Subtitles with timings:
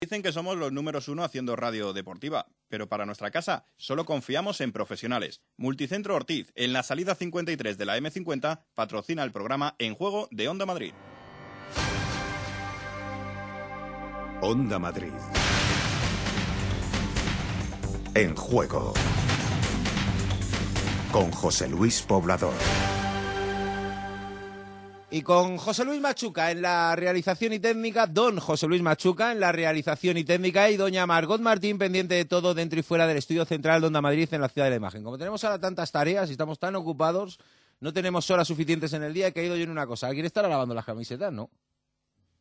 [0.00, 4.60] Dicen que somos los números uno haciendo radio deportiva, pero para nuestra casa solo confiamos
[4.60, 5.42] en profesionales.
[5.56, 10.46] Multicentro Ortiz, en la salida 53 de la M50, patrocina el programa En Juego de
[10.46, 10.92] Onda Madrid.
[14.40, 15.10] Onda Madrid.
[18.14, 18.94] En juego.
[21.10, 22.54] Con José Luis Poblador.
[25.10, 29.40] Y con José Luis Machuca en la realización y técnica, don José Luis Machuca en
[29.40, 33.16] la realización y técnica y doña Margot Martín pendiente de todo dentro y fuera del
[33.16, 35.02] estudio central de Onda Madrid en la ciudad de la imagen.
[35.02, 37.38] Como tenemos ahora tantas tareas y estamos tan ocupados,
[37.80, 40.08] no tenemos horas suficientes en el día, he caído yo en una cosa.
[40.08, 41.32] ¿Alguien estará lavando las camisetas?
[41.32, 41.48] No.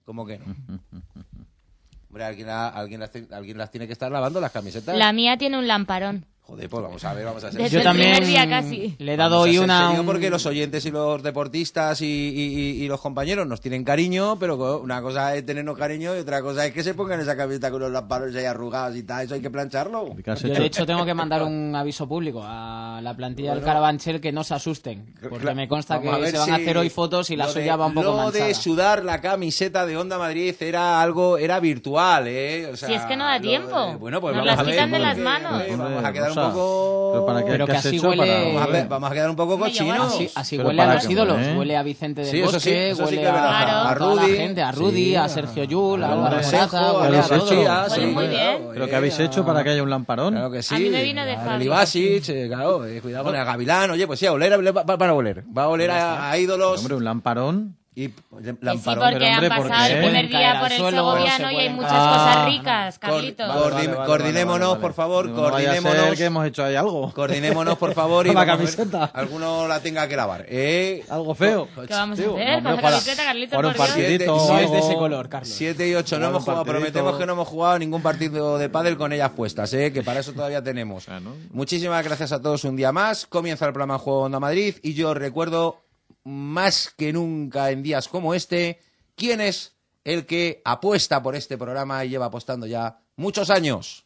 [0.03, 0.45] ¿Cómo que no?
[2.09, 4.97] Hombre, ¿alguien, la- alguien las, te- alguien las tiene que estar lavando las camisetas.
[4.97, 6.25] La mía tiene un lamparón.
[6.47, 8.95] Joder, pues vamos a ver, vamos a Desde Yo el también primer día casi.
[8.99, 9.91] le he dado hoy una...
[9.99, 13.83] un- porque los oyentes y los deportistas y, y- y- y los compañeros nos tienen
[13.83, 17.35] cariño, pero una cosa es tenernos cariño y otra cosa es que se pongan esa
[17.35, 19.25] camiseta con los lamparos ahí arrugados y tal.
[19.25, 20.15] Eso hay que plancharlo.
[20.15, 24.31] Yo, de hecho, tengo que mandar un aviso público a la plantilla del Carabanchel que
[24.31, 27.47] no se asusten, porque me consta que se van a hacer hoy fotos y la
[27.47, 28.45] lo suya de- va un poco Lo manchada.
[28.45, 32.69] de sudar la camiseta de Onda Madrid era algo, era virtual, ¿eh?
[32.71, 33.97] O sea, Si es que no da lo de- tiempo.
[33.99, 35.61] bueno, pues Nos vamos las a ver, quitan de las manos.
[35.63, 37.09] eh, vamos a quedar poco...
[37.13, 39.29] ¿pero para qué- Pero qué que así huele- para- Vamos a, ver- vamos a quedar
[39.29, 40.17] un poco cochinos.
[40.35, 41.55] Así, huele a los qué, ídolos, ¿eh?
[41.57, 43.71] huele a Vicente del Sí, eso sí, Bosque, sí huele que a, Claro.
[43.71, 44.35] A la Rudy.
[44.37, 47.35] gente, a Rudy, Sí, a Sergio Yul, a Álvaro Morata, huele ¿Qué a habéis todo.
[47.37, 47.63] hecho?
[47.63, 48.69] García, Huele sí, muy claro, bien.
[48.73, 50.33] ¿Pero eh, qué habéis hecho para que haya un lamparón?
[50.33, 50.75] Claro que sí.
[50.75, 51.57] A mí me vino de A fábrica.
[51.59, 53.91] Libasic, claro, cuidado con el Gavilán.
[53.91, 55.43] Oye, pues sí, a oler, va, a oler.
[55.57, 56.79] Va a oler a, a ídolos.
[56.79, 57.76] Hombre, un lamparón.
[57.97, 61.47] Y sí, porque pero, hombre, han ¿por pasado el primer día por el suelo, segoviano
[61.47, 62.09] se y hay muchas caer.
[62.09, 63.47] cosas Ah, ricas, Cor- Carlitos.
[63.53, 66.17] cor- Coordine- coordinémonos, por favor, No vaya a ser coordinémonos.
[66.17, 67.11] que hemos hecho ahí algo.
[67.11, 69.05] Coordinémonos, por favor, y La vamos a ver, camiseta.
[69.13, 70.45] alguno la tenga que lavar.
[70.47, 71.03] ¿eh?
[71.09, 71.67] Algo feo.
[71.87, 72.31] ¿Qué vamos a hacer?
[72.63, 73.87] Con la camiseta, Carlitos, un por Dios.
[73.87, 74.39] partidito.
[74.39, 75.49] Siete- No es de ese color, Carlos.
[75.49, 76.91] 7 y 8 no hemos un jugado, partidito.
[76.93, 79.91] prometemos que no hemos jugado ningún partido de pádel con ellas puestas, ¿eh?
[79.91, 81.07] que para eso todavía tenemos.
[81.51, 83.25] Muchísimas gracias a todos un día más.
[83.25, 85.81] Comienza el programa Juego Onda Madrid y yo recuerdo
[86.27, 88.81] más que nunca en días como este
[89.15, 94.05] quién es el que apuesta por este programa y lleva apostando ya muchos años.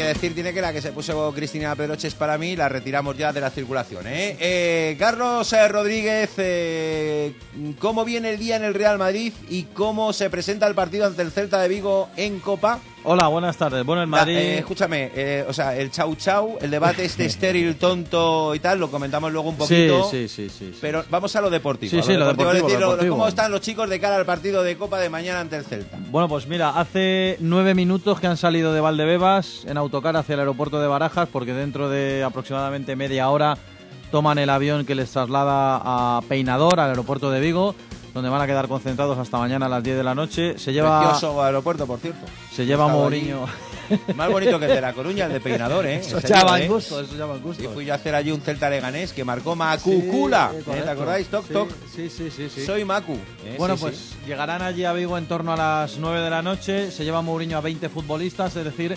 [0.00, 3.32] Que decir tiene que la que se puso Cristina Pedroches para mí la retiramos ya
[3.32, 4.06] de la circulación.
[4.06, 4.36] ¿eh?
[4.40, 7.34] Eh, Carlos eh, Rodríguez, eh,
[7.78, 11.20] ¿cómo viene el día en el Real Madrid y cómo se presenta el partido ante
[11.22, 12.80] el Celta de Vigo en Copa?
[13.02, 13.82] Hola, buenas tardes.
[13.86, 14.36] Bueno, el Madrid...
[14.36, 18.78] Eh, escúchame, eh, o sea, el chau chau, el debate este estéril, tonto y tal,
[18.78, 20.04] lo comentamos luego un poquito.
[20.10, 20.78] sí, sí, sí, sí.
[20.82, 21.90] Pero vamos a lo deportivo.
[21.90, 23.16] Sí, a sí, lo deportivo, decir, lo lo- deportivo.
[23.16, 25.98] ¿Cómo están los chicos de cara al partido de Copa de mañana ante el Celta?
[26.10, 30.40] Bueno, pues mira, hace nueve minutos que han salido de Valdebebas en autocar hacia el
[30.40, 33.56] aeropuerto de Barajas, porque dentro de aproximadamente media hora
[34.10, 35.80] toman el avión que les traslada
[36.18, 37.74] a Peinador, al aeropuerto de Vigo,
[38.14, 40.58] donde van a quedar concentrados hasta mañana a las 10 de la noche.
[40.58, 42.26] Se lleva, Precioso aeropuerto, por cierto.
[42.52, 43.46] se lleva Mourinho.
[44.14, 45.96] Más bonito que el de La Coruña, el de Peinador, ¿eh?
[46.00, 46.68] Eso llaman ¿eh?
[46.68, 47.62] gusto, eso llaman gusto.
[47.62, 50.52] Y fui yo a hacer allí un Celta Leganés que marcó Macucula.
[50.52, 50.82] Sí, ¿eh?
[50.84, 51.26] ¿Te acordáis?
[51.28, 51.70] Toc, Sí, toc.
[51.94, 52.48] Sí, sí, sí.
[52.48, 52.64] sí.
[52.64, 53.14] Soy Macu.
[53.44, 53.56] ¿eh?
[53.58, 56.90] Bueno, Sí, pues llegarán allí a Vigo en torno a las 9 de la noche.
[56.92, 58.96] Se lleva Mourinho a 20 futbolistas, es decir,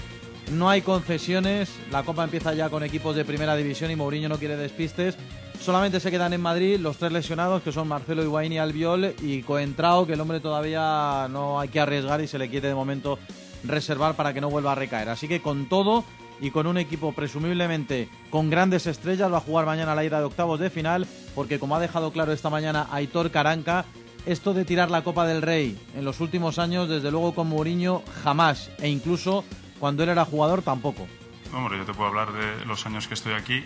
[0.51, 1.69] no hay concesiones.
[1.91, 5.16] La Copa empieza ya con equipos de primera división y Mourinho no quiere despistes.
[5.63, 9.44] Solamente se quedan en Madrid los tres lesionados, que son Marcelo Higuaín y Albiol, y
[9.44, 13.18] Coentrao, que el hombre todavía no hay que arriesgar y se le quiere de momento
[13.63, 15.07] reservar para que no vuelva a recaer.
[15.07, 16.03] Así que con todo
[16.41, 20.25] y con un equipo presumiblemente con grandes estrellas va a jugar mañana la ida de
[20.25, 23.86] octavos de final, porque como ha dejado claro esta mañana Aitor Caranca,
[24.25, 28.04] esto de tirar la Copa del Rey en los últimos años, desde luego con Mourinho,
[28.21, 29.45] jamás, e incluso
[29.80, 31.07] cuando él era jugador tampoco.
[31.54, 33.63] Hombre, yo te puedo hablar de los años que estoy aquí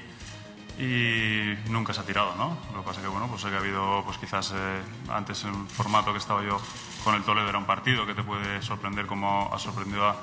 [0.77, 2.57] y nunca se ha tirado, ¿no?
[2.73, 6.11] Lo que pasa que, bueno, pues que ha habido, pues quizás eh, antes en formato
[6.11, 6.59] que estaba yo
[7.03, 10.15] con el Toledo era un partido que te puede sorprender como ha sorprendido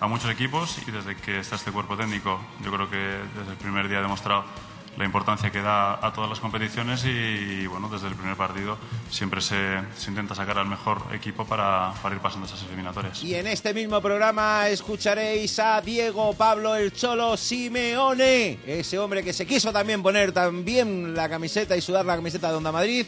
[0.00, 3.56] a muchos equipos y desde que está este cuerpo técnico, yo creo que desde el
[3.56, 4.44] primer día ha demostrado
[4.96, 8.76] la importancia que da a todas las competiciones y, bueno, desde el primer partido
[9.10, 13.22] siempre se, se intenta sacar al mejor equipo para, para ir pasando esas eliminatorias.
[13.24, 19.32] Y en este mismo programa escucharéis a Diego Pablo el Cholo Simeone, ese hombre que
[19.32, 23.06] se quiso también poner también la camiseta y sudar la camiseta de Onda Madrid,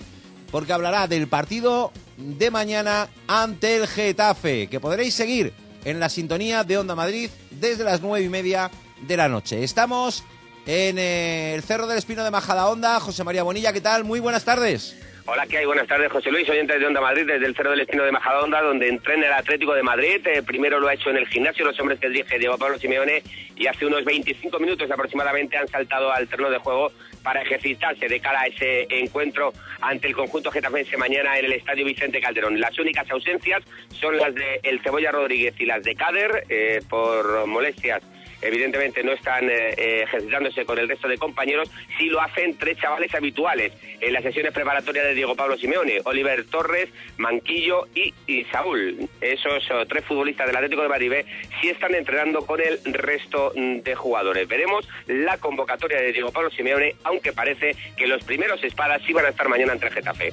[0.50, 5.52] porque hablará del partido de mañana ante el Getafe, que podréis seguir
[5.84, 8.70] en la sintonía de Onda Madrid desde las nueve y media
[9.06, 9.62] de la noche.
[9.62, 10.24] Estamos
[10.66, 13.00] en el Cerro del Espino de Majadahonda.
[13.00, 14.04] José María Bonilla, ¿qué tal?
[14.04, 15.00] Muy buenas tardes.
[15.26, 15.64] Hola, ¿qué hay?
[15.64, 18.60] Buenas tardes, José Luis, oyentes de Onda Madrid, desde el Cerro del Espino de Majadahonda,
[18.60, 20.20] donde entrena el Atlético de Madrid.
[20.26, 23.22] Eh, primero lo ha hecho en el gimnasio los hombres que dirige Diego Pablo Simeone
[23.56, 28.20] y hace unos 25 minutos aproximadamente han saltado al terreno de juego para ejercitarse de
[28.20, 32.60] cara a ese encuentro ante el conjunto getafense mañana en el Estadio Vicente Calderón.
[32.60, 33.62] Las únicas ausencias
[33.98, 38.02] son las de El Cebolla Rodríguez y las de Cader eh, por molestias
[38.44, 42.78] evidentemente no están eh, eh, ejercitándose con el resto de compañeros, sí lo hacen tres
[42.78, 49.08] chavales habituales en las sesiones preparatorias de Diego Pablo Simeone, Oliver Torres, Manquillo y, Saúl.
[49.20, 51.12] Esos oh, tres futbolistas del Atlético de Madrid
[51.60, 54.46] sí están entrenando con el resto mm, de jugadores.
[54.46, 59.26] Veremos la convocatoria de Diego Pablo Simeone, aunque parece que los primeros espadas sí van
[59.26, 60.32] a estar mañana entre Getafe.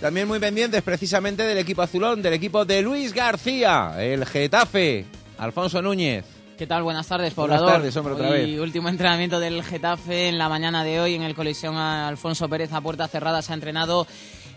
[0.00, 5.04] También muy pendientes precisamente del equipo azulón, del equipo de Luis García, el Getafe,
[5.38, 6.31] Alfonso Núñez.
[6.58, 6.82] ¿Qué tal?
[6.82, 7.78] Buenas tardes, Buenas poblador.
[7.80, 8.60] tardes, hombre, otra Hoy, vez.
[8.60, 12.80] último entrenamiento del Getafe en la mañana de hoy en el Colisión Alfonso Pérez a
[12.80, 14.06] puerta cerrada se ha entrenado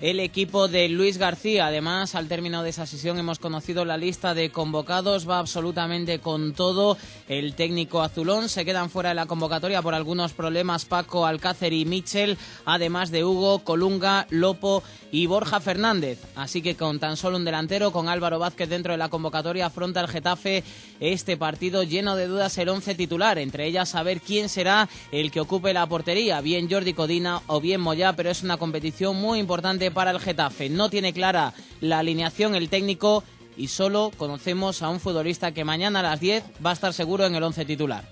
[0.02, 1.68] el equipo de Luis García.
[1.68, 5.30] Además, al término de esa sesión hemos conocido la lista de convocados.
[5.30, 6.98] Va absolutamente con todo.
[7.28, 11.86] El técnico azulón se quedan fuera de la convocatoria por algunos problemas Paco, Alcácer y
[11.86, 16.20] Michel, además de Hugo, Colunga, Lopo y Borja Fernández.
[16.36, 20.02] Así que con tan solo un delantero, con Álvaro Vázquez dentro de la convocatoria, afronta
[20.02, 20.64] el Getafe
[21.00, 23.38] este partido lleno de dudas el once titular.
[23.38, 27.82] Entre ellas, saber quién será el que ocupe la portería, bien Jordi Codina o bien
[27.82, 30.70] Moyá, pero es una competición muy importante para el Getafe.
[30.70, 33.24] No tiene clara la alineación el técnico
[33.58, 37.26] y solo conocemos a un futbolista que mañana a las 10 va a estar seguro
[37.26, 38.04] en el once titular.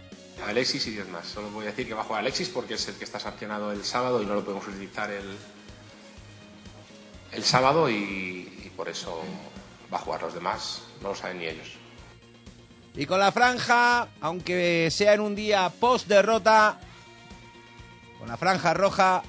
[0.47, 1.27] Alexis y 10 más.
[1.27, 3.71] Solo voy a decir que va a jugar Alexis porque es el que está sancionado
[3.71, 5.25] el sábado y no lo podemos utilizar el,
[7.31, 9.21] el sábado y, y por eso
[9.93, 10.81] va a jugar los demás.
[11.01, 11.67] No lo saben ni ellos.
[12.95, 16.79] Y con la franja, aunque sea en un día post derrota,
[18.19, 19.23] con la franja roja,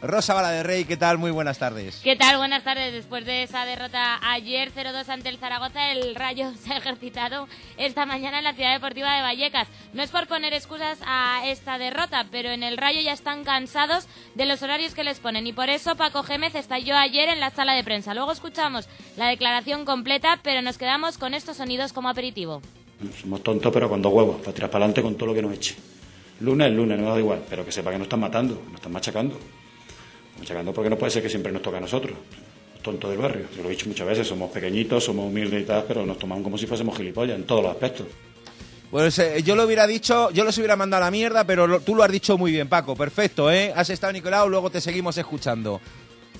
[0.00, 1.18] Rosa Bala de Rey, ¿qué tal?
[1.18, 2.00] Muy buenas tardes.
[2.04, 2.36] ¿Qué tal?
[2.36, 2.92] Buenas tardes.
[2.92, 7.48] Después de esa derrota ayer 0-2 ante el Zaragoza, el Rayo se ha ejercitado
[7.78, 9.66] esta mañana en la Ciudad Deportiva de Vallecas.
[9.94, 14.06] No es por poner excusas a esta derrota, pero en el Rayo ya están cansados
[14.36, 17.50] de los horarios que les ponen y por eso Paco Gémez estalló ayer en la
[17.50, 18.14] sala de prensa.
[18.14, 22.62] Luego escuchamos la declaración completa, pero nos quedamos con estos sonidos como aperitivo.
[23.20, 25.52] Somos tontos, pero con dos huevos, para tirar para adelante con todo lo que nos
[25.54, 25.74] eche.
[26.38, 28.92] Lunes es lunes, no da igual, pero que sepa que nos están matando, nos están
[28.92, 29.36] machacando.
[30.38, 32.16] Machacando porque no puede ser que siempre nos toque a nosotros.
[32.74, 33.46] Los tontos del barrio.
[33.56, 36.44] Yo lo he dicho muchas veces, somos pequeñitos, somos humildes y tal, pero nos tomamos
[36.44, 38.06] como si fuésemos gilipollas en todos los aspectos.
[38.90, 41.94] Pues yo lo hubiera dicho, yo los hubiera mandado a la mierda, pero lo- tú
[41.94, 42.96] lo has dicho muy bien, Paco.
[42.96, 43.70] Perfecto, ¿eh?
[43.76, 45.78] Has estado, Nicolau, luego te seguimos escuchando.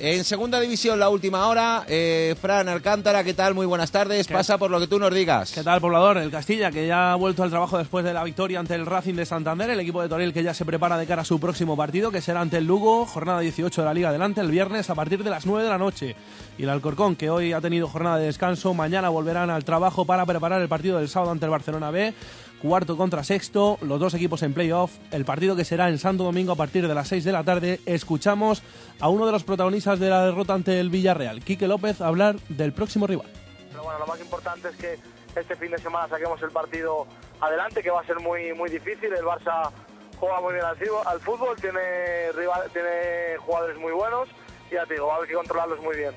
[0.00, 3.54] En segunda división, la última hora, eh, Fran Alcántara, ¿qué tal?
[3.54, 4.28] Muy buenas tardes.
[4.28, 5.50] Pasa por lo que tú nos digas.
[5.50, 6.18] ¿Qué tal, poblador?
[6.18, 9.14] El Castilla, que ya ha vuelto al trabajo después de la victoria ante el Racing
[9.14, 9.70] de Santander.
[9.70, 12.20] El equipo de Toril que ya se prepara de cara a su próximo partido, que
[12.20, 15.30] será ante el Lugo, jornada 18 de la Liga Adelante, el viernes a partir de
[15.30, 16.14] las 9 de la noche.
[16.58, 20.24] Y el Alcorcón, que hoy ha tenido jornada de descanso, mañana volverán al trabajo para
[20.26, 22.14] preparar el partido del sábado ante el Barcelona B.
[22.62, 24.92] Cuarto contra sexto, los dos equipos en playoff.
[25.12, 27.80] El partido que será en Santo Domingo a partir de las 6 de la tarde.
[27.86, 28.62] Escuchamos
[28.98, 32.72] a uno de los protagonistas de la derrota ante el Villarreal, Quique López, hablar del
[32.72, 33.26] próximo rival.
[33.70, 34.98] Pero bueno, lo más importante es que
[35.38, 37.06] este fin de semana saquemos el partido
[37.40, 39.12] adelante, que va a ser muy muy difícil.
[39.12, 39.70] El Barça
[40.18, 40.76] juega muy bien al,
[41.20, 44.28] fútbol- tiene, rival- tiene jugadores muy buenos
[44.68, 46.12] y ya te digo, va a haber que controlarlos muy bien.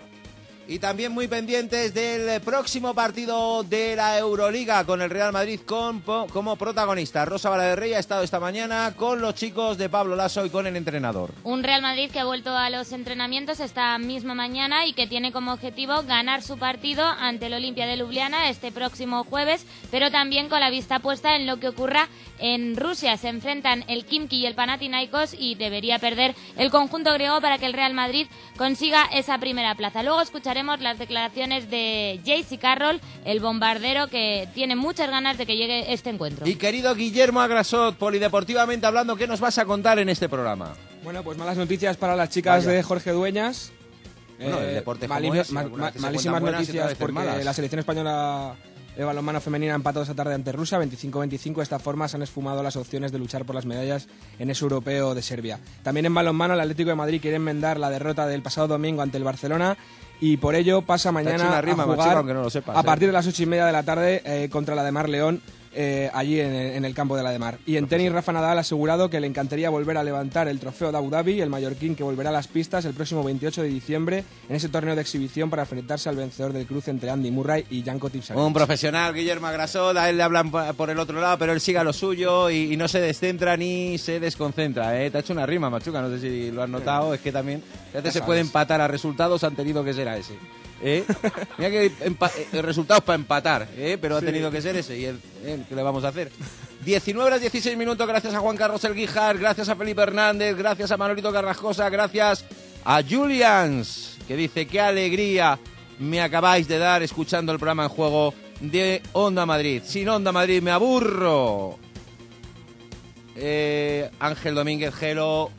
[0.68, 6.02] Y también muy pendientes del próximo partido de la Euroliga con el Real Madrid con,
[6.02, 7.26] como protagonista.
[7.26, 10.50] Rosa Bala de Rey ha estado esta mañana con los chicos de Pablo Lasso y
[10.50, 11.32] con el entrenador.
[11.44, 15.32] Un Real Madrid que ha vuelto a los entrenamientos esta misma mañana y que tiene
[15.32, 20.48] como objetivo ganar su partido ante el Olimpia de Ljubljana este próximo jueves, pero también
[20.48, 22.08] con la vista puesta en lo que ocurra
[22.42, 23.16] en Rusia.
[23.18, 27.66] Se enfrentan el Kimki y el Panathinaikos y debería perder el conjunto griego para que
[27.66, 30.04] el Real Madrid consiga esa primera plaza.
[30.04, 35.56] Luego escucharemos las declaraciones de JC Carroll, el bombardero que tiene muchas ganas de que
[35.56, 36.48] llegue este encuentro.
[36.48, 40.74] Y querido Guillermo Agrasot, polideportivamente hablando, ¿qué nos vas a contar en este programa?
[41.04, 42.78] Bueno, pues malas noticias para las chicas Vaya.
[42.78, 43.72] de Jorge Dueñas.
[44.40, 45.96] Bueno, Eh, el deporte es, malísimas buenas
[46.62, 47.46] noticias porque malas.
[47.46, 48.56] la selección española
[48.96, 51.56] de balonmano femenina ha empatado esta tarde ante Rusia, 25-25.
[51.56, 54.08] De esta forma se han esfumado las opciones de luchar por las medallas
[54.40, 55.60] en ese europeo de Serbia.
[55.84, 59.18] También en balonmano, el Atlético de Madrid quiere enmendar la derrota del pasado domingo ante
[59.18, 59.78] el Barcelona
[60.20, 62.82] y por ello pasa mañana una rima, a macho, jugar aunque no lo sepas, a
[62.82, 62.84] ¿eh?
[62.84, 65.42] partir de las ocho y media de la tarde eh, contra la de Mar León.
[65.74, 67.58] Eh, allí en el, en el campo de la de Mar.
[67.66, 70.92] Y en tenis, Rafa Nadal ha asegurado que le encantaría volver a levantar el trofeo
[70.92, 74.24] de Abu Dhabi, el mallorquín que volverá a las pistas el próximo 28 de diciembre
[74.50, 77.84] en ese torneo de exhibición para enfrentarse al vencedor del cruce entre Andy Murray y
[77.84, 78.46] Janko Tipsarevic.
[78.46, 81.78] Un profesional, Guillermo Agrasol, a él le hablan por el otro lado, pero él sigue
[81.78, 85.02] a lo suyo y, y no se descentra ni se desconcentra.
[85.02, 85.12] ¿eh?
[85.12, 87.64] Te ha hecho una rima, Machuca, no sé si lo has notado, es que también
[87.94, 90.34] a veces se puede empatar a resultados, han tenido que ser a ese.
[90.82, 91.04] ¿Eh?
[91.58, 93.98] Mira que eh, resultados para empatar, ¿eh?
[94.00, 95.64] pero ha tenido que ser ese y el, ¿eh?
[95.68, 96.32] ¿qué le vamos a hacer?
[96.84, 100.92] 19 horas 16 minutos, gracias a Juan Carlos El Guijar, gracias a Felipe Hernández, gracias
[100.92, 102.46] a Manolito Carrascosa, gracias
[102.84, 105.60] a Julians, que dice, qué alegría
[106.00, 109.84] me acabáis de dar escuchando el programa en juego de Onda Madrid.
[109.86, 111.78] Sin Onda Madrid me aburro.
[113.36, 115.52] Eh, Ángel Domínguez Gelo,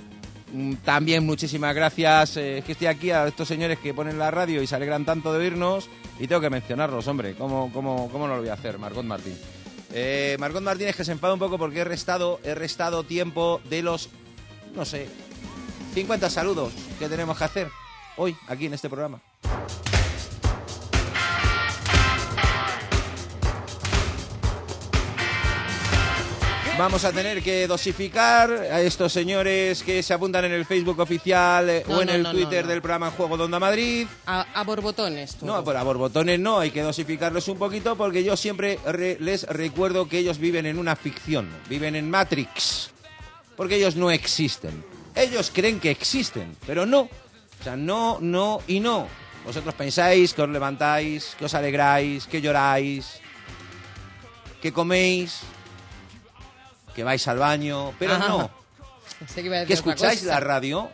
[0.84, 2.36] también muchísimas gracias.
[2.36, 5.04] Eh, es que estoy aquí a estos señores que ponen la radio y se alegran
[5.04, 7.34] tanto de oírnos y tengo que mencionarlos, hombre.
[7.34, 9.36] ¿Cómo, cómo, cómo no lo voy a hacer, Margot Martín?
[9.92, 13.82] Eh, Margot Martínez que se enfada un poco porque he restado, he restado tiempo de
[13.82, 14.08] los,
[14.74, 15.08] no sé,
[15.94, 17.68] 50 saludos que tenemos que hacer
[18.16, 19.20] hoy aquí en este programa.
[26.78, 31.68] Vamos a tener que dosificar a estos señores que se apuntan en el Facebook oficial
[31.68, 34.06] eh, No, o en no, el no, Twitter del programa Juego de Onda Madrid.
[34.26, 35.36] A, a borbotones.
[35.36, 35.46] todo.
[35.54, 39.42] No, pero a borbotones no, hay que dosificarlos un poquito porque yo siempre re- les
[39.44, 42.90] recuerdo que ellos viven en una ficción, viven en Matrix,
[43.54, 44.82] porque ellos no existen.
[45.14, 47.00] Ellos creen que existen, pero no.
[47.02, 49.06] O sea, no, no y no.
[49.44, 53.20] Vosotros pensáis que os levantáis, que os alegráis, que lloráis,
[54.62, 55.40] que coméis,
[56.94, 58.28] que vais al baño, pero Ajá.
[58.28, 58.50] no.
[59.18, 60.30] Pensé que iba a Que decir otra escucháis cosa.
[60.34, 60.90] la radio,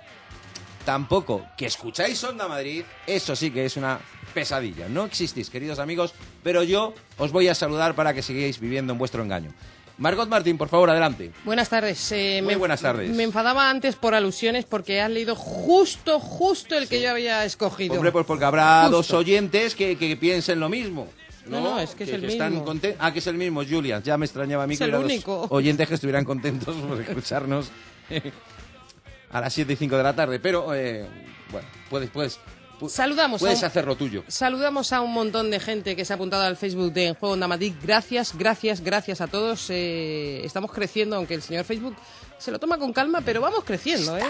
[0.84, 1.44] tampoco.
[1.56, 3.98] Que escucháis Onda Madrid, eso sí que es una
[4.34, 4.88] pesadilla.
[4.88, 8.98] No existís, queridos amigos, pero yo os voy a saludar para que sigáis viviendo en
[8.98, 9.52] vuestro engaño.
[9.98, 11.32] Margot Martín, por favor, adelante.
[11.44, 12.12] Buenas tardes.
[12.12, 13.10] eh, Muy me- buenas tardes.
[13.10, 17.94] Me enfadaba antes por alusiones porque has leído justo, justo el que yo había escogido.
[17.94, 18.96] Hombre, pues porque habrá Justo.
[18.98, 21.08] dos oyentes que, que piensen lo mismo.
[21.48, 22.74] No, no, es que es el están mismo.
[22.98, 24.02] Ah, que es el mismo, Julian.
[24.02, 25.46] Ya me extrañaba a mí Es que hubiera dos único.
[25.50, 27.70] oyentes que estuvieran contentos por escucharnos
[29.30, 30.40] a las 7 y 5 de la tarde.
[30.40, 31.06] Pero, eh,
[31.50, 32.38] bueno, puedes, puedes,
[32.80, 34.24] pu- Saludamos puedes a un- hacer lo tuyo.
[34.28, 37.48] Saludamos a un montón de gente que se ha apuntado al Facebook de Juego Onda
[37.48, 37.74] Madrid.
[37.82, 39.66] Gracias, gracias, gracias a todos.
[39.70, 41.96] Eh, estamos creciendo, aunque el señor Facebook
[42.38, 44.24] se lo toma con calma, pero vamos creciendo, ¿eh?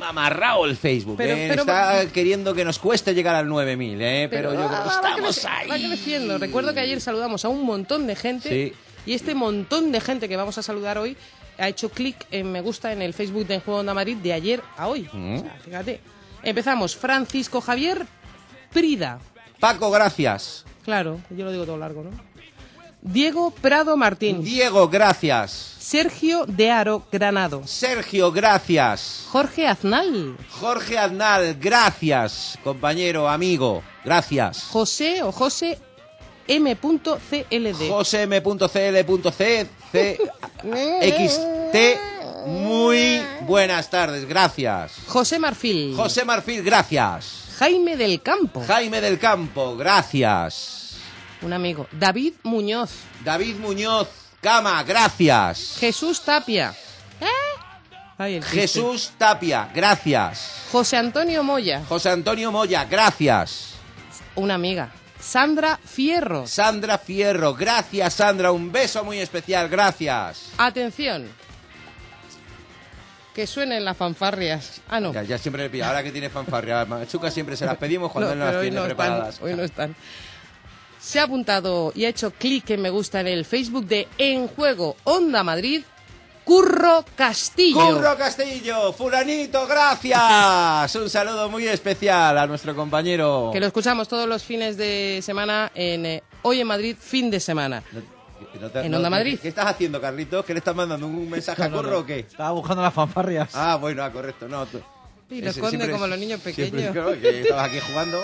[0.00, 1.16] amarrado el Facebook.
[1.18, 1.46] Pero- ¿eh?
[1.48, 4.26] pero- Está queriendo que nos cueste llegar al 9000, ¿eh?
[4.30, 5.68] Pero, yo creo que va- va estamos creci- ahí.
[5.68, 6.38] va creciendo.
[6.38, 8.72] Recuerdo que ayer saludamos a un montón de gente Sí.
[9.10, 11.16] y este montón de gente que vamos a saludar hoy
[11.58, 14.32] ha hecho clic en me gusta en el Facebook de En Juego Onda Madrid de
[14.32, 15.08] ayer a hoy.
[15.12, 15.36] Mm.
[15.36, 16.00] O sea, fíjate.
[16.42, 16.96] Empezamos.
[16.96, 18.06] Francisco Javier
[18.72, 19.18] Prida.
[19.58, 20.64] Paco, gracias.
[20.84, 22.10] Claro, yo lo digo todo largo, ¿no?
[23.02, 24.42] Diego Prado Martín.
[24.44, 25.75] Diego, gracias.
[25.86, 27.62] Sergio de Aro Granado.
[27.64, 29.24] Sergio, gracias.
[29.30, 30.36] Jorge Aznal.
[30.60, 32.58] Jorge Aznal, gracias.
[32.64, 34.64] Compañero, amigo, gracias.
[34.64, 35.78] José o José
[36.48, 37.88] M.CLD.
[37.88, 40.18] José M.cl.c C
[41.28, 41.76] XT.
[42.48, 44.92] Muy buenas tardes, gracias.
[45.06, 45.94] José Marfil.
[45.94, 47.44] José Marfil, gracias.
[47.60, 48.60] Jaime del Campo.
[48.66, 50.96] Jaime del Campo, gracias.
[51.42, 51.86] Un amigo.
[51.92, 52.90] David Muñoz.
[53.22, 54.08] David Muñoz,
[54.40, 55.76] Cama, gracias.
[55.80, 56.74] Jesús Tapia.
[58.18, 58.60] Ay, el chiste.
[58.60, 60.62] Jesús Tapia, gracias.
[60.72, 61.82] José Antonio Moya.
[61.88, 63.74] José Antonio Moya, gracias.
[64.36, 64.90] Una amiga.
[65.20, 66.46] Sandra Fierro.
[66.46, 70.50] Sandra Fierro, gracias Sandra, un beso muy especial, gracias.
[70.56, 71.28] Atención.
[73.34, 74.80] Que suenen las fanfarrias.
[74.88, 75.12] Ah, no.
[75.12, 78.28] Ya, ya siempre le pido, ahora que tiene fanfarria, Machuca siempre se las pedimos cuando
[78.28, 79.38] No, él no las tiene no están, preparadas.
[79.42, 79.94] hoy no están.
[81.06, 84.48] Se ha apuntado y ha hecho clic en me gusta en el Facebook de En
[84.48, 85.84] Juego Onda Madrid,
[86.44, 87.78] Curro Castillo.
[87.94, 90.92] Curro Castillo, fulanito, gracias.
[90.96, 93.50] Un saludo muy especial a nuestro compañero.
[93.52, 97.38] Que lo escuchamos todos los fines de semana en eh, Hoy en Madrid, fin de
[97.38, 97.84] semana.
[98.60, 99.38] No te- en no- Onda Madrid.
[99.40, 100.44] ¿Qué estás haciendo, Carlitos?
[100.44, 101.98] ¿Que le estás mandando un mensaje a No, Curro no.
[101.98, 102.18] o qué?
[102.18, 103.50] Estaba buscando las fanfarrias.
[103.54, 104.48] Ah, bueno, ah, correcto.
[104.48, 104.80] No, tú-
[105.30, 106.92] Y lo esconde como los niños siempre- pequeños.
[106.92, 108.20] claro, que estabas aquí jugando.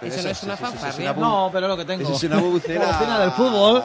[0.00, 1.12] Pero Eso no es una eso- eso fanfarria.
[1.14, 2.02] No, pero lo que tengo.
[2.04, 2.84] Eso es una bubucela.
[2.86, 3.82] La bocina del fútbol.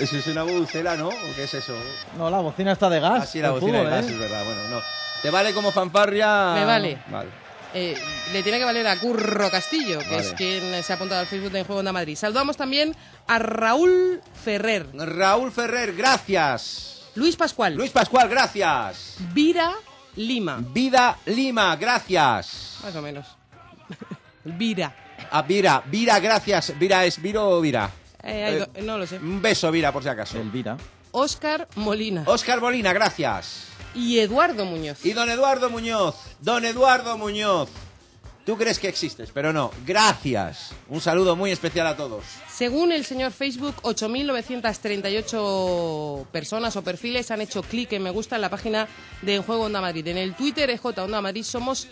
[0.00, 1.08] Eso es una bubucela, ¿no?
[1.08, 1.74] ¿O qué es eso?
[2.16, 3.22] No, la bocina está de gas.
[3.24, 4.12] Así la del bocina fútbol, de gas, ¿eh?
[4.12, 4.44] es verdad.
[4.44, 4.80] Bueno, no.
[5.22, 6.52] ¿Te vale como fanfarria?
[6.54, 6.98] Me vale.
[7.08, 7.28] Vale.
[7.74, 7.96] eh,
[8.32, 10.22] le tiene que valer a Curro Castillo, que Vale.
[10.28, 12.16] es quien se ha apuntado al Facebook de Juego Onda Madrid.
[12.16, 12.94] Saludamos también
[13.26, 14.86] a Raúl Ferrer.
[14.94, 17.02] Raúl Ferrer, gracias.
[17.16, 17.74] Luis Pascual.
[17.74, 19.16] Luis Pascual, gracias.
[19.32, 19.72] Vira
[20.16, 20.58] Lima.
[20.60, 22.78] Vida Lima, gracias.
[22.82, 23.26] Más o menos.
[24.46, 24.94] Vira.
[25.30, 26.72] A Vira, Vira, gracias.
[26.78, 27.90] Vira es Viro o Vira.
[28.22, 29.18] Eh, hay Eh, do- no lo sé.
[29.18, 30.38] Un beso, Vira, por si acaso.
[30.38, 30.76] Elvira.
[31.12, 32.24] Óscar Molina.
[32.26, 33.68] Óscar Molina, gracias.
[33.94, 35.04] Y Eduardo Muñoz.
[35.06, 37.70] Y don Eduardo Muñoz, don Eduardo Muñoz.
[38.44, 39.72] Tú crees que existes, pero no.
[39.86, 40.70] Gracias.
[40.88, 42.24] Un saludo muy especial a todos.
[42.48, 48.42] Según el señor Facebook, 8.938 personas o perfiles han hecho clic en me gusta en
[48.42, 48.86] la página
[49.22, 50.06] de En Juego Onda Madrid.
[50.08, 51.88] En el Twitter EJ Onda Madrid somos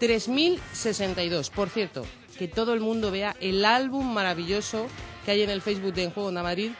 [0.00, 1.50] 3.062.
[1.50, 2.04] Por cierto,
[2.38, 4.86] que todo el mundo vea el álbum maravilloso
[5.24, 6.72] que hay en el Facebook de En Juego Madrid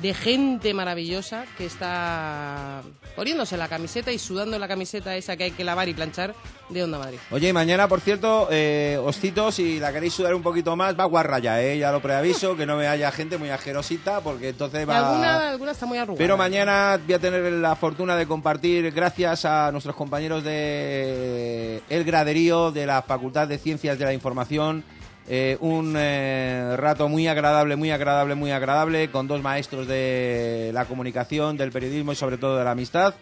[0.00, 2.82] de gente maravillosa que está
[3.16, 6.34] poniéndose la camiseta y sudando la camiseta esa que hay que lavar y planchar
[6.68, 7.18] de Onda Madrid.
[7.30, 11.04] Oye, y mañana, por cierto, eh, oscitos, si la queréis sudar un poquito más, va
[11.04, 11.78] guarra ya, ¿eh?
[11.78, 15.10] Ya lo preaviso, que no me haya gente muy ajerosita, porque entonces va...
[15.10, 16.18] alguna, alguna está muy arrugada.
[16.18, 22.04] Pero mañana voy a tener la fortuna de compartir, gracias a nuestros compañeros de El
[22.04, 24.84] Graderío, de la Facultad de Ciencias de la Información,
[25.32, 30.86] eh, un eh, rato muy agradable, muy agradable, muy agradable, con dos maestros de la
[30.86, 33.14] comunicación, del periodismo y sobre todo de la amistad.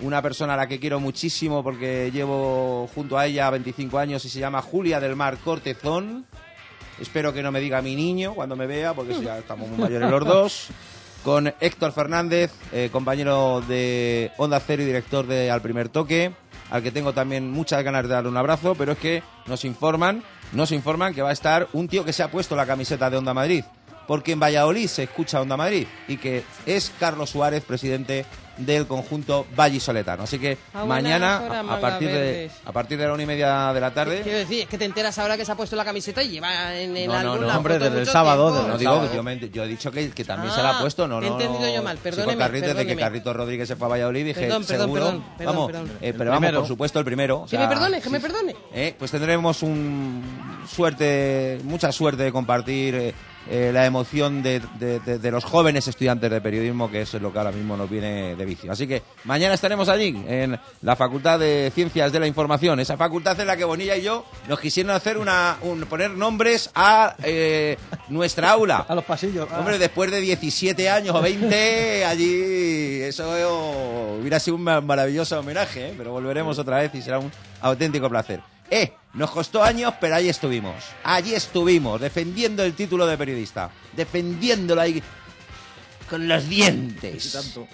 [0.00, 4.28] Una persona a la que quiero muchísimo porque llevo junto a ella 25 años y
[4.28, 6.26] se llama Julia del Mar Cortezón.
[7.00, 10.10] Espero que no me diga mi niño cuando me vea, porque ya estamos muy mayores
[10.10, 10.68] los dos.
[11.24, 16.32] Con Héctor Fernández, eh, compañero de Onda Cero y director de Al Primer Toque,
[16.70, 20.22] al que tengo también muchas ganas de darle un abrazo, pero es que nos informan,
[20.52, 23.16] nos informan que va a estar un tío que se ha puesto la camiseta de
[23.16, 23.64] Onda Madrid,
[24.06, 28.24] porque en Valladolid se escucha Onda Madrid, y que es Carlos Suárez, presidente
[28.56, 30.22] del conjunto vallisoletano.
[30.22, 33.26] Así que A buenas mañana, horas, a, partir de, a partir de la una y
[33.26, 34.22] media de la tarde...
[34.22, 36.74] Quiero decir, es que te enteras ahora que se ha puesto la camiseta y lleva
[36.74, 38.66] en el No, no, álbum no, la hombre, foto desde el sábado.
[38.66, 41.06] No digo, yo, me- yo he dicho que, que también se la ha Ah, puesto,
[41.06, 41.36] no, te he no.
[41.38, 41.74] entendido no.
[41.74, 42.96] yo mal, perdóneme, con Carrito, desde que.
[42.96, 45.90] Carrito Rodríguez se fue a Valladolid, dije, Perdón, perdón, seguro, perdón, perdón, vamos, perdón.
[46.00, 47.40] eh, pero vamos, por supuesto, el primero.
[47.40, 48.56] o Que sea, me perdone, que sí, me perdone.
[48.72, 50.22] eh, pues tendremos un
[50.66, 53.14] suerte, mucha suerte de compartir eh,
[53.50, 57.32] eh, la emoción de, de- de- de los jóvenes estudiantes de periodismo, que es lo
[57.32, 58.70] que ahora mismo nos viene de vicio.
[58.72, 63.38] Así que mañana estaremos allí, en la Facultad de Ciencias de la Información, esa facultad
[63.40, 67.76] en la que Bonilla y yo nos quisieron hacer una, un- poner nombres a eh,
[68.08, 68.78] nuestra aula.
[68.88, 69.48] A los pasillos.
[69.52, 69.58] ah.
[69.60, 73.26] Hombre, después de 17 años o 20, allí eso
[74.20, 75.94] hubiera sido un ma- maravilloso homenaje, ¿eh?
[75.96, 77.30] pero volveremos otra vez y será un
[77.60, 78.40] auténtico placer.
[78.70, 80.74] Eh, nos costó años, pero allí estuvimos.
[81.04, 83.70] Allí estuvimos, defendiendo el título de periodista.
[83.94, 85.02] Defendiéndolo ahí
[86.08, 87.26] con los dientes.
[87.26, 87.68] Y tanto.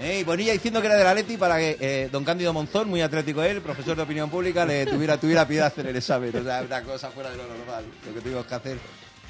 [0.00, 2.88] Eh, y Bonilla diciendo que era de la Leti para que eh, don Cándido Monzón,
[2.88, 6.36] muy atlético él, profesor de opinión pública, le tuviera, tuviera piedad en el examen.
[6.36, 8.78] O sea, una cosa fuera de lo normal, lo que tuvimos que hacer.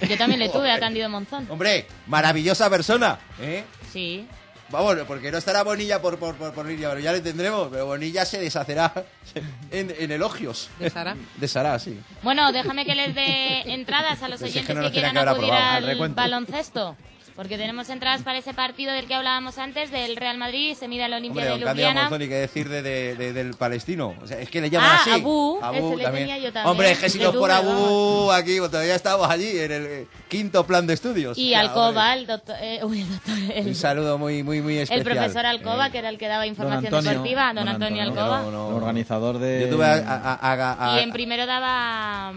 [0.06, 1.46] Yo también le tuve a Cándido Monzón.
[1.50, 3.64] Hombre, maravillosa persona, ¿eh?
[3.90, 4.26] Sí.
[4.70, 7.68] Vamos, porque no estará Bonilla por, por, por, por línea, pero ya le tendremos.
[7.70, 8.92] Pero Bonilla se deshacerá
[9.70, 10.68] en, en elogios.
[10.78, 11.16] ¿De Sara?
[11.36, 11.98] De Sara, sí.
[12.22, 15.12] Bueno, déjame que les dé entradas a los Pues es que oyentes no que, quieran
[15.12, 15.76] que haber acudir aprobado.
[15.76, 16.16] al Al recuento.
[16.16, 16.96] baloncesto.
[17.38, 21.04] Porque tenemos entradas para ese partido del que hablábamos antes, del Real Madrid, se mide
[21.04, 22.24] al Olimpia Hombre, de don Ljubljana.
[22.24, 24.16] Y qué decir de, de- de- del palestino.
[24.20, 25.10] O sea, es que le llaman Ah, así.
[25.12, 26.66] Abú, ese le tenía yo también.
[26.66, 30.06] Hombre, es que si no por Abú, aquí pues, todavía estamos allí, en el eh,
[30.26, 31.38] quinto plan de estudios.
[31.38, 34.42] Y O sea, Alcoba, el doctor, eh, uy, el, doctor hombre, el- Un saludo muy,
[34.42, 34.98] muy, muy especial.
[34.98, 38.02] el profesor Alcoba, Eh, que era el que daba Don información Antonio, deportiva, don, Antonio,
[38.02, 38.42] Alcoba.
[38.42, 42.32] no, no, el organizador de, Yo tuve a, a- a- a- Y en primero daba...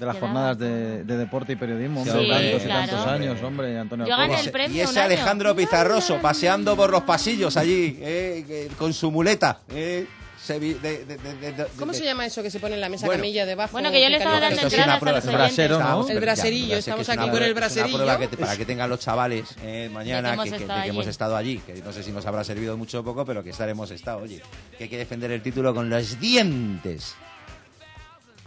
[0.00, 2.02] de las ¿qué jornadas de, de deporte y periodismo.
[2.02, 2.86] Sí, hombre, tantos y claro.
[2.90, 4.28] tantos años, hombre, Antonio Yo Alcoba.
[4.36, 5.06] gané el premio y un ese año.
[5.06, 9.60] Alejandro Pizarroso paseando por los pasillos allí, eh, que- con su muleta.
[9.68, 10.06] eh,
[10.42, 12.80] se vi- de- de- de- de- de- ¿Cómo se llama eso que se pone en
[12.80, 13.20] la mesa Bueno.
[13.20, 13.72] camilla debajo?
[13.72, 15.46] Bueno, que yo le estaba dando Esto es una entradas a prueba, los oyentes.
[15.46, 15.80] brasero, ¿no?
[15.84, 17.96] Estamos- El braserillo, estamos aquí con el braserillo.
[17.98, 21.58] prueba que te- para que tengan los chavales eh, mañana que, que- hemos estado allí,
[21.58, 24.40] que no sé si nos habrá servido mucho o poco, pero que estaremos estado, oye,
[24.78, 27.14] que hay que defender el título con los dientes.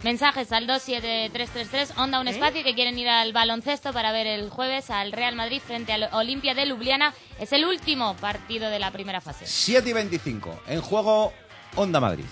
[0.04, 2.20] Mensajes al 27333, onda ¿Eh?
[2.20, 5.94] un espacio que quieren ir al baloncesto para ver el jueves al Real Madrid frente
[5.94, 7.14] al Olimpia de Ljubljana.
[7.40, 9.46] Es el último partido de la primera fase.
[9.46, 11.32] 7 y 25, en juego
[11.74, 12.26] Onda Madrid.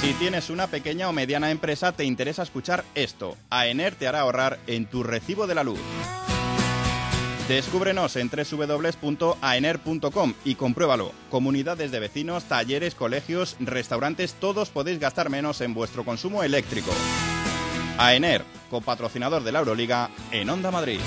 [0.00, 3.36] Si tienes una pequeña o mediana empresa, te interesa escuchar esto.
[3.48, 5.78] AENER te hará ahorrar en tu recibo de la luz.
[7.48, 11.12] Descúbrenos en www.aener.com y compruébalo.
[11.30, 16.90] Comunidades de vecinos, talleres, colegios, restaurantes, todos podéis gastar menos en vuestro consumo eléctrico.
[17.98, 20.98] AENER, copatrocinador de la Euroliga en Onda Madrid.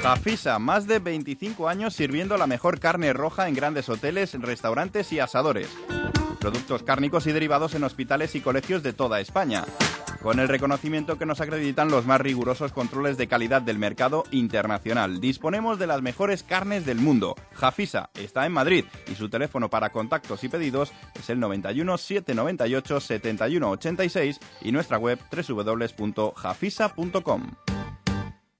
[0.00, 5.18] Tafisa, más de 25 años sirviendo la mejor carne roja en grandes hoteles, restaurantes y
[5.18, 5.68] asadores.
[6.46, 9.64] Productos cárnicos y derivados en hospitales y colegios de toda España.
[10.22, 15.20] Con el reconocimiento que nos acreditan los más rigurosos controles de calidad del mercado internacional.
[15.20, 17.34] Disponemos de las mejores carnes del mundo.
[17.54, 23.00] Jafisa está en Madrid y su teléfono para contactos y pedidos es el 91 798
[23.00, 27.42] 71 86 y nuestra web www.jafisa.com.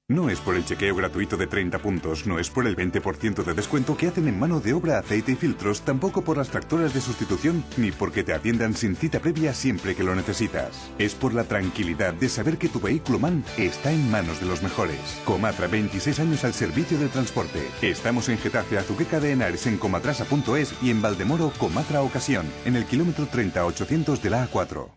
[0.09, 3.55] No es por el chequeo gratuito de 30 puntos, no es por el 20% de
[3.55, 7.01] descuento que hacen en mano de obra, aceite y filtros, tampoco por las tractoras de
[7.01, 10.93] sustitución, ni porque te atiendan sin cita previa siempre que lo necesitas.
[11.01, 14.63] Es por la tranquilidad de saber que tu vehículo MAN está en manos de los
[14.63, 15.01] mejores.
[15.25, 17.67] Comatra, 26 años al servicio del transporte.
[17.83, 22.85] Estamos en Getafe, Azuqueca de Henares, en comatrasa.es y en Valdemoro, Comatra Ocasión, en el
[22.85, 24.89] kilómetro 30-800 de la A4.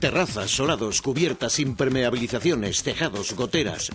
[0.00, 3.90] Terrazas, solados, cubiertas, impermeabilizaciones, tejados, goteras.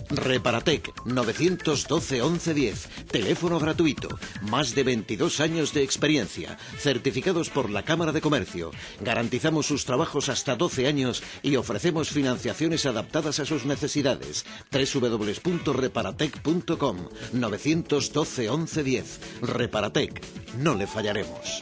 [0.62, 2.88] Reparatec 912 1110.
[3.10, 4.16] Teléfono gratuito.
[4.42, 6.56] Más de 22 años de experiencia.
[6.78, 8.70] Certificados por la Cámara de Comercio.
[9.00, 14.46] Garantizamos sus trabajos hasta 12 años y ofrecemos financiaciones adaptadas a sus necesidades.
[14.70, 19.20] www.reparatec.com 912 1110.
[19.42, 20.22] Reparatec.
[20.58, 21.61] No le fallaremos.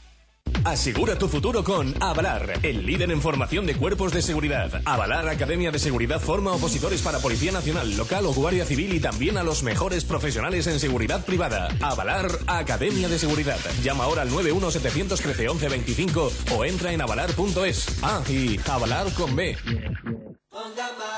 [0.63, 4.81] Asegura tu futuro con Avalar, el líder en formación de cuerpos de seguridad.
[4.85, 9.37] Avalar Academia de Seguridad forma opositores para Policía Nacional, Local o Guardia Civil y también
[9.37, 11.69] a los mejores profesionales en seguridad privada.
[11.81, 13.57] Avalar Academia de Seguridad.
[13.81, 17.97] Llama ahora al 91713 1125 o entra en avalar.es.
[18.03, 19.57] Ah, y Avalar con B.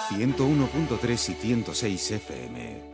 [0.10, 2.94] 101.3 y 106 FM.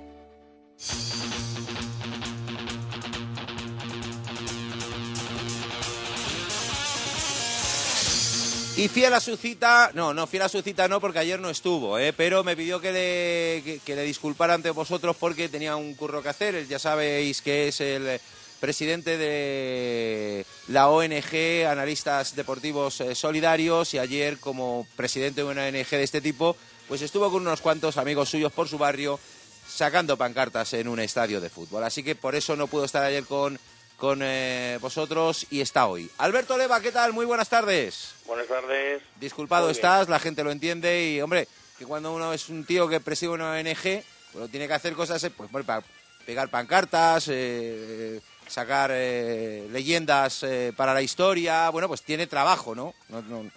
[8.80, 11.50] Y fiel a su cita, no, no, fiel a su cita no, porque ayer no
[11.50, 12.14] estuvo, ¿eh?
[12.14, 16.24] pero me pidió que le, que, que le disculpara ante vosotros porque tenía un curro
[16.24, 16.66] que hacer.
[16.66, 18.22] Ya sabéis que es el
[18.62, 25.90] presidente de la ONG Analistas Deportivos eh, Solidarios y ayer como presidente de una ONG
[25.90, 26.56] de este tipo,
[26.88, 29.20] pues estuvo con unos cuantos amigos suyos por su barrio
[29.68, 31.84] sacando pancartas en un estadio de fútbol.
[31.84, 33.60] Así que por eso no pudo estar ayer con
[34.00, 36.10] con eh, vosotros y está hoy.
[36.18, 37.12] Alberto Leva, ¿qué tal?
[37.14, 38.16] Muy buenas tardes.
[38.26, 39.02] Buenas tardes.
[39.20, 43.02] Disculpado estás, la gente lo entiende y, hombre, que cuando uno es un tío que
[43.02, 45.84] preside una ONG, pues tiene que hacer cosas, eh, pues, para
[46.26, 52.94] pegar pancartas, eh, sacar eh, leyendas eh, para la historia, bueno, pues tiene trabajo, ¿no?
[53.10, 53.52] no, no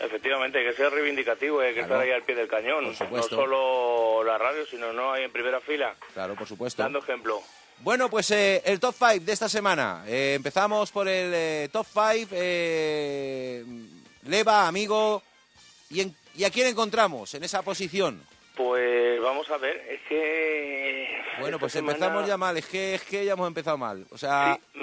[0.00, 1.94] Efectivamente, hay que ser reivindicativo, hay que Claro.
[1.94, 2.94] estar ahí al pie del cañón.
[2.96, 6.82] Por No solo la radio, sino no ahí en primera fila, claro, por supuesto.
[6.82, 7.42] dando ejemplo.
[7.80, 10.04] Bueno, pues eh, el top 5 de esta semana.
[10.06, 12.34] Eh, empezamos por el eh, top 5.
[14.24, 15.22] Leva, amigo.
[15.90, 18.22] ¿Y, en- ¿Y a quién encontramos en esa posición?
[18.56, 21.08] Pues vamos a ver, es que...
[21.40, 22.56] Bueno, pues semana- empezamos ya mal.
[22.56, 24.04] Es que, es que ya hemos empezado mal.
[24.10, 24.80] O sea, Sí,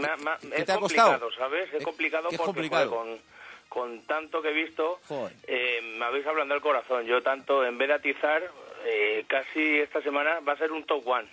[0.50, 1.10] ¿qué es te ha costado?
[1.20, 1.68] complicado, ¿sabes?
[1.70, 2.90] Es Es- complicado es porque complicado.
[2.90, 3.20] joder,
[3.70, 5.00] con, con tanto que he visto,
[5.48, 7.06] eh, me habéis hablando del corazón.
[7.06, 8.42] Yo tanto, en vez de atizar,
[8.86, 11.28] eh, casi esta semana va a ser un top one.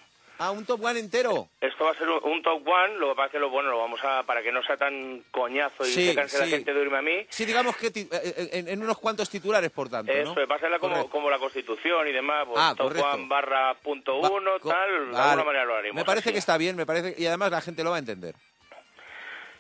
[0.45, 1.49] Ah, un top one entero.
[1.61, 3.71] Esto va a ser un, un top one, lo que pasa es que lo bueno
[3.71, 6.75] lo vamos a, para que no sea tan coñazo y Sí, se canse la gente
[6.75, 9.89] de oírme a mí, Sí, digamos que ti- eh, en, en unos cuantos titulares, por
[9.89, 10.47] tanto, Eso, ¿no?
[10.49, 13.09] va a ser como, como la Constitución y demás, pues Ah, top correcto.
[13.13, 15.95] one barra punto uno, tal, de alguna manera lo haremos.
[15.95, 16.33] Me parece así.
[16.33, 18.35] que está bien, me parece y además la gente lo va a entender.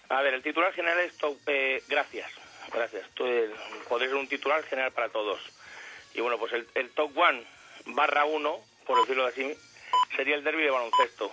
[0.09, 2.29] A ver, el titular general es top, eh, gracias,
[2.75, 3.05] gracias.
[3.05, 3.51] Es-
[3.89, 5.39] podría ser un titular general para todos.
[6.15, 7.45] Y bueno, pues el, el top one
[7.87, 9.55] barra uno, por decirlo así,
[10.17, 11.33] sería el derby de baloncesto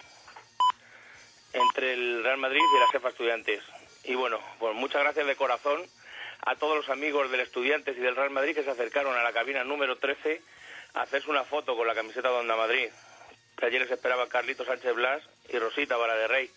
[1.54, 3.64] entre el Real Madrid y la Cefa Estudiantes.
[4.04, 5.82] Y bueno, pues muchas gracias de corazón
[6.46, 9.34] a todos los amigos del Estudiantes y del Real Madrid que se acercaron a la
[9.34, 10.42] cabina número 13
[10.94, 12.90] a hacerse una foto con la camiseta de Onda Madrid.
[13.58, 16.50] Que ayer les esperaba Carlito Sánchez Blas y Rosita Vara de Rey.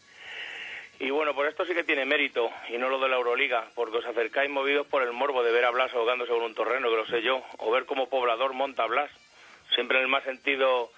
[1.01, 3.97] Y bueno, por esto sí que tiene mérito, y no lo de la Euroliga, porque
[3.97, 6.97] os acercáis movidos por el morbo de ver a Blas ahogándose sobre un terreno, que
[6.97, 9.11] lo sé yo, o ver cómo poblador monta a Blas,
[9.75, 10.93] siempre en el más sentido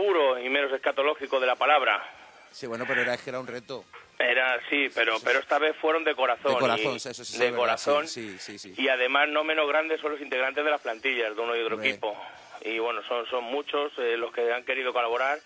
[0.00, 2.02] puro y menos escatológico de la palabra.
[2.50, 3.84] Sí, bueno, pero era que era un reto.
[4.18, 6.52] Era, sí, pero, pero esta vez fueron de corazón.
[6.52, 8.06] De corazón, y- eso sí, es de corazón.
[8.06, 8.74] Sí, sí, sí.
[8.76, 11.76] Y además no menos grandes son los integrantes de las plantillas de uno y otro
[11.76, 11.90] Hombre.
[11.90, 12.16] equipo.
[12.62, 15.38] Y bueno, son, son muchos eh, los que han querido colaborar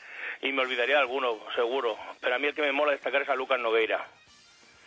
[0.43, 1.97] y me olvidaría de alguno, seguro.
[2.21, 4.05] Pero a mí el que me mola destacar es a Lucas Nogueira.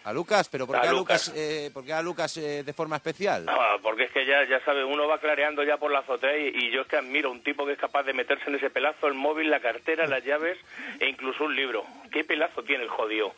[0.05, 2.73] A Lucas, pero ¿por qué A a Lucas, eh, ¿por qué a Lucas eh, de
[2.73, 3.45] forma especial?
[3.47, 6.49] Ah, porque es que ya, ya sabe, uno va clareando ya por la azotea y,
[6.49, 9.07] y yo es que admiro un tipo que es capaz de meterse en ese pelazo
[9.07, 10.57] el móvil, la cartera, las llaves
[10.99, 11.85] e incluso un libro.
[12.11, 13.33] ¿Qué pelazo tiene el jodido?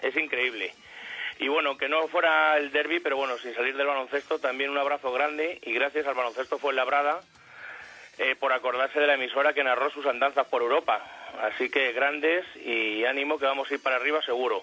[0.00, 0.74] Es increíble.
[1.38, 4.78] Y bueno, que no fuera el derby, pero bueno, sin salir del baloncesto, también un
[4.78, 7.20] abrazo grande y gracias al baloncesto fue labrada
[8.18, 11.00] eh, por acordarse de la emisora que narró sus andanzas por Europa.
[11.42, 14.62] Así que grandes y ánimo que vamos a ir para arriba seguro.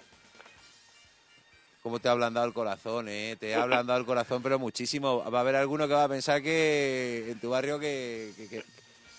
[1.81, 3.37] ¿Cómo te ha ablandado el corazón, eh?
[3.39, 5.23] Te ha ablandado el corazón, pero muchísimo.
[5.31, 8.63] Va a haber alguno que va a pensar que en tu barrio que, que, que-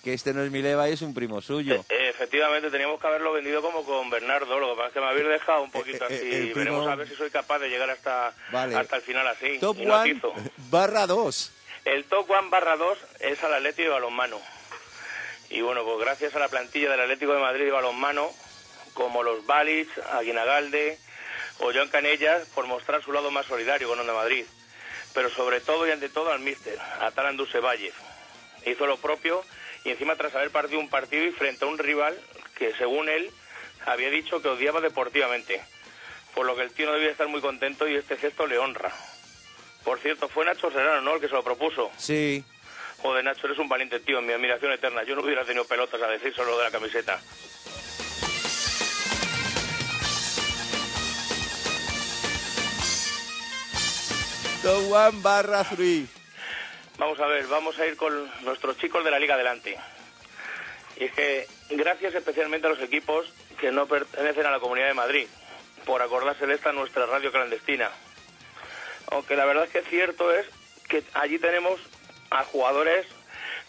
[0.04, 1.84] que este no es mi leva y es un primo suyo.
[1.90, 5.06] Eh, efectivamente, teníamos que haberlo vendido como con Bernardo, lo que pasa es que me
[5.08, 6.16] habéis dejado un poquito así.
[6.16, 8.76] primo- Veremos a ver si soy capaz de llegar hasta, Vale.
[8.76, 9.58] hasta el final así.
[9.58, 10.32] Top y no One quiso.
[10.70, 11.52] barra 2.
[11.84, 14.40] El top one barra 2 es al Atlético de Balonmano.
[15.50, 18.30] Y bueno, pues gracias a la plantilla del Atlético de Madrid de Balonmano,
[18.94, 20.98] como los Balic, Aguinagalde
[21.60, 24.44] o Joan Canellas, por mostrar su lado más solidario con Onda Madrid.
[25.14, 27.92] Pero sobre todo y ante todo al míster, a Talan Dusevalle.
[28.66, 29.44] Hizo lo propio
[29.84, 32.18] y encima tras haber partido un partido y frente a un rival
[32.56, 33.30] que según él
[33.86, 35.60] había dicho que odiaba deportivamente.
[36.34, 38.92] Por lo que el tío no debía estar muy contento y este gesto le honra.
[39.84, 41.14] Por cierto, fue Nacho Serrano, ¿no?
[41.14, 41.90] El que se lo propuso.
[41.96, 42.44] Sí.
[42.98, 45.02] Joder, Nacho, eres un valiente tío, mi admiración eterna.
[45.04, 47.20] Yo no hubiera tenido pelotas a decir solo de la camiseta.
[55.22, 56.06] Barra 3.
[56.98, 59.78] Vamos a ver, vamos a ir con nuestros chicos de la Liga Adelante.
[60.98, 64.94] Y es que gracias especialmente a los equipos que no pertenecen a la Comunidad de
[64.94, 65.26] Madrid,
[65.86, 67.90] por acordarse de esta nuestra radio clandestina.
[69.10, 70.46] Aunque la verdad es que cierto es
[70.88, 71.80] que allí tenemos
[72.30, 73.06] a jugadores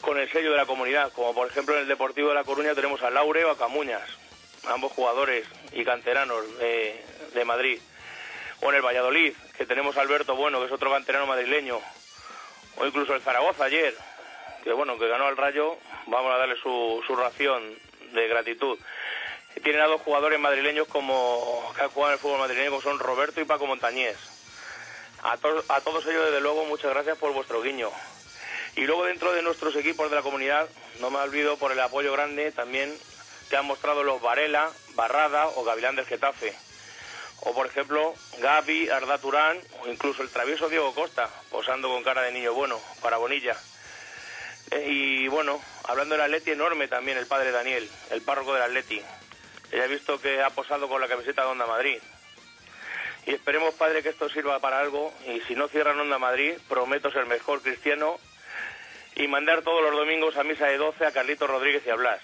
[0.02, 2.76] con el sello de la comunidad, como por ejemplo en el Deportivo de La Coruña
[2.76, 4.10] tenemos a Laure o a Camuñas,
[4.68, 7.02] ambos jugadores y canteranos de,
[7.34, 7.80] de Madrid.
[8.62, 11.80] O en el Valladolid, que tenemos a Alberto Bueno, que es otro canterano madrileño.
[12.78, 13.96] O incluso el Zaragoza ayer,
[14.64, 17.76] que bueno, que ganó al Rayo, vamos a darle su, su ración
[18.14, 18.78] de gratitud.
[19.64, 23.00] Tienen a dos jugadores madrileños como que han jugado en el fútbol madrileño, como son
[23.00, 24.18] Roberto y Paco Montañés.
[25.24, 27.92] A, to- a todos ellos, desde luego, muchas gracias por vuestro guiño.
[28.76, 30.70] Y luego dentro de nuestros equipos de la comunidad,
[31.00, 32.96] no me olvido por el apoyo grande también
[33.50, 36.56] que han mostrado los Varela, Barrada o Gavilán del Getafe.
[37.42, 42.22] O por ejemplo, Gaby, Arda Turán o incluso el travieso Diego Costa, posando con cara
[42.22, 43.58] de niño bueno para Bonilla.
[44.70, 49.02] Eh, y bueno, hablando del Atleti enorme también el padre Daniel, el párroco del Atleti.
[49.72, 52.00] Ya he visto que ha posado con la camiseta de Onda Madrid.
[53.26, 55.14] Y esperemos, padre, que esto sirva para algo.
[55.28, 58.20] Y si no cierran Onda Madrid, prometo ser mejor cristiano
[59.16, 62.22] y mandar todos los domingos a misa de 12 a Carlito Rodríguez y a Blas.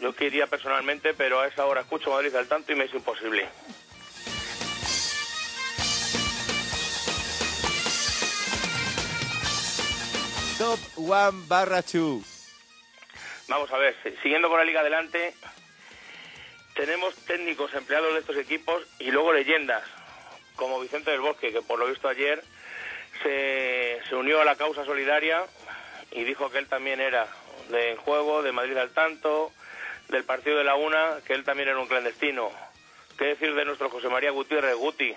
[0.00, 3.48] Yo quería personalmente, pero a esa hora escucho Madrid al tanto y me es imposible.
[10.58, 12.22] Top One barra 2.
[13.48, 15.34] Vamos a ver, si- siguiendo con la liga adelante,
[16.74, 19.82] tenemos técnicos empleados de estos equipos y luego leyendas,
[20.56, 22.42] como Vicente del Bosque, que por lo visto ayer
[23.22, 25.46] se, se unió a la causa solidaria
[26.10, 27.26] y dijo que él también era
[27.70, 29.52] de juego, de Madrid al tanto,
[30.08, 32.50] del partido de la una, que él también era un clandestino.
[33.16, 35.14] ¿Qué decir de nuestro José María Gutiérrez Guti,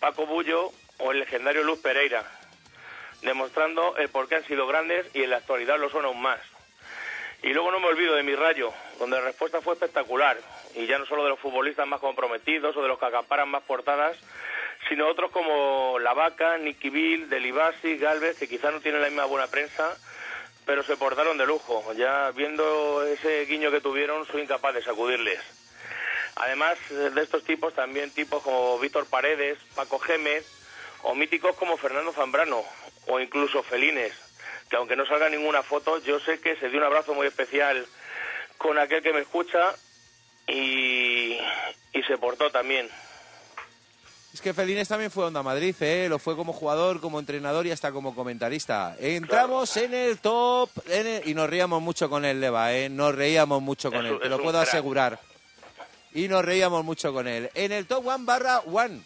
[0.00, 2.24] Paco Bullo o el legendario Luz Pereira?
[3.22, 6.40] Demostrando el por qué han sido grandes y en la actualidad lo son aún más.
[7.42, 10.38] Y luego no me olvido de mi rayo, donde la respuesta fue espectacular,
[10.74, 13.62] y ya no solo de los futbolistas más comprometidos o de los que acaparan más
[13.62, 14.16] portadas,
[14.88, 19.24] sino otros como La Vaca, Nicky Bill, Delibasi, Galvez, que quizás no tienen la misma
[19.26, 19.96] buena prensa,
[20.64, 21.92] pero se portaron de lujo.
[21.94, 25.40] Ya viendo ese guiño que tuvieron, soy incapaz de sacudirles.
[26.36, 30.46] Además de estos tipos, también tipos como Víctor Paredes, Paco Gémez,
[31.02, 32.62] o míticos como Fernando Zambrano,
[33.06, 34.12] o incluso Felines,
[34.68, 37.86] que aunque no salga ninguna foto, yo sé que se dio un abrazo muy especial
[38.58, 39.74] con aquel que me escucha
[40.46, 41.38] y,
[41.92, 42.88] y se portó también.
[44.32, 46.08] Es que Felines también fue Onda Madrid, ¿eh?
[46.10, 48.94] Lo fue como jugador, como entrenador y hasta como comentarista.
[49.00, 52.90] Entramos en el top en el- y nos reíamos mucho con él, Leva, ¿eh?
[52.90, 54.68] Nos reíamos mucho con Es él, un- te lo puedo crack.
[54.68, 55.18] asegurar.
[56.12, 57.50] Y nos reíamos mucho con él.
[57.54, 59.00] En el top one barra one.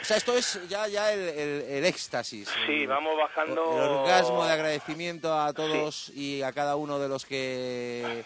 [0.00, 2.48] O sea, esto es ya, ya el, el- el éxtasis.
[2.66, 3.72] Sí, vamos bajando...
[3.76, 8.24] El orgasmo de agradecimiento a todos y a cada uno de los que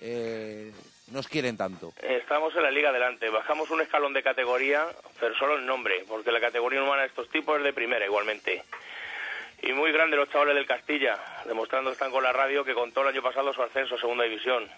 [0.00, 0.72] eh,
[1.08, 1.92] nos quieren tanto.
[2.02, 4.86] Estamos en la liga adelante, bajamos un escalón de categoría,
[5.18, 8.62] pero solo el nombre, porque la categoría humana de estos tipos es de primera igualmente.
[9.62, 13.00] Y muy grande los chavales del Castilla, demostrando que están con la radio que contó
[13.02, 14.68] el año pasado su ascenso a Segunda División.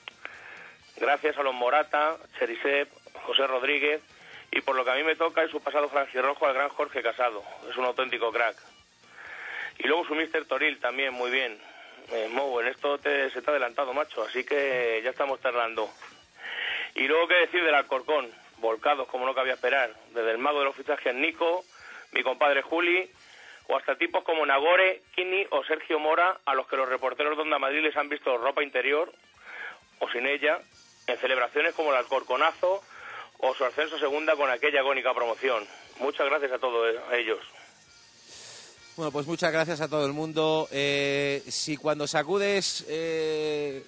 [0.99, 2.89] Gracias a los Morata, Cherisep,
[3.25, 4.01] José Rodríguez
[4.51, 7.03] Y por lo que a mí me toca es su pasado franjirrojo al gran Jorge
[7.03, 7.43] Casado.
[7.69, 8.57] Es un auténtico crack.
[9.79, 11.59] Y luego su Mister Toril también, muy bien.
[12.13, 15.91] Eh, en esto te, se te ha adelantado, macho, así que ya estamos tardando.
[16.95, 18.31] Y luego, ¿qué decir del Alcorcón?
[18.59, 19.91] Volcados, como no cabía esperar.
[20.15, 21.65] Desde el mago de los fichajes Nico,
[22.13, 23.11] mi compadre Juli,
[23.67, 27.43] o hasta tipos como Nagore, Kini o Sergio Mora, a los que los reporteros de
[27.43, 29.13] Onda Madrid les han visto ropa interior,
[29.99, 30.61] o sin ella,
[31.07, 32.83] en celebraciones como el Alcorconazo
[33.39, 35.67] o su ascenso a segunda con aquella agónica promoción.
[35.99, 37.39] Muchas gracias a todos ellos.
[38.97, 40.69] Bueno, pues muchas gracias a todo el mundo.
[40.71, 43.85] Eh, si cuando sacudes eh,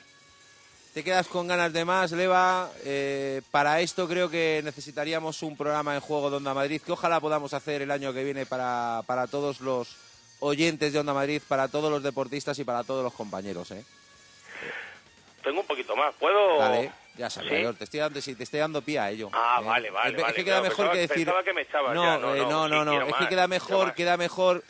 [0.93, 5.95] te quedas con ganas de más, Leva, eh, para esto creo que necesitaríamos un programa
[5.95, 9.27] en juego de Onda Madrid que ojalá podamos hacer el año que viene para, para
[9.27, 9.97] todos los
[10.41, 13.71] oyentes de Onda Madrid, para todos los deportistas y para todos los compañeros.
[13.71, 13.85] ¿eh?
[15.43, 16.15] Tengo un poquito más.
[16.17, 16.59] ¿Puedo...?
[16.59, 17.75] Vale, ya sabes, ¿Sí?
[17.77, 19.29] te estoy dando, te estoy dando pie a ello.
[19.33, 21.17] Ah, Eh, vale, vale, es, vale, que queda claro, mejor pensaba- que decir...
[21.27, 23.29] pensaba que me echabas no, ya, no, eh, no, no, no, no, quiero es que
[23.29, 24.65] queda mejor, queda mejor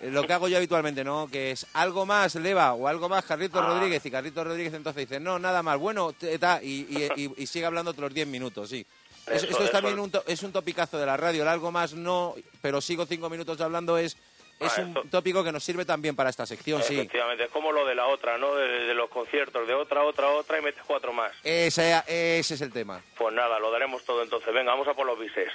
[0.00, 1.28] lo que hago yo habitualmente, ¿no?
[1.32, 3.68] Que es algo más, Leva, o algo más, Carlitos Ah.
[3.68, 4.04] Rodríguez.
[4.04, 6.86] Y Carlitos Rodríguez entonces dice, no, nada más, bueno, ta, y,
[7.16, 8.84] y, y- y sigue hablando otros 10 minutos, sí.
[9.26, 11.94] Es- esto es también un, to- es un topicazo de la radio, el algo más
[11.94, 14.18] no, pero sigo cinco minutos hablando, es,
[14.60, 16.94] es un esto- tópico que nos sirve también para esta sección, sí.
[16.96, 18.54] Efectivamente, es como lo de la otra, ¿no?
[18.54, 21.32] De, de los conciertos, de otra, otra, otra y metes cuatro más.
[21.44, 23.02] Ese, ese es el tema.
[23.16, 24.52] Pues nada, lo daremos todo entonces.
[24.54, 25.50] Venga, vamos a por los bises.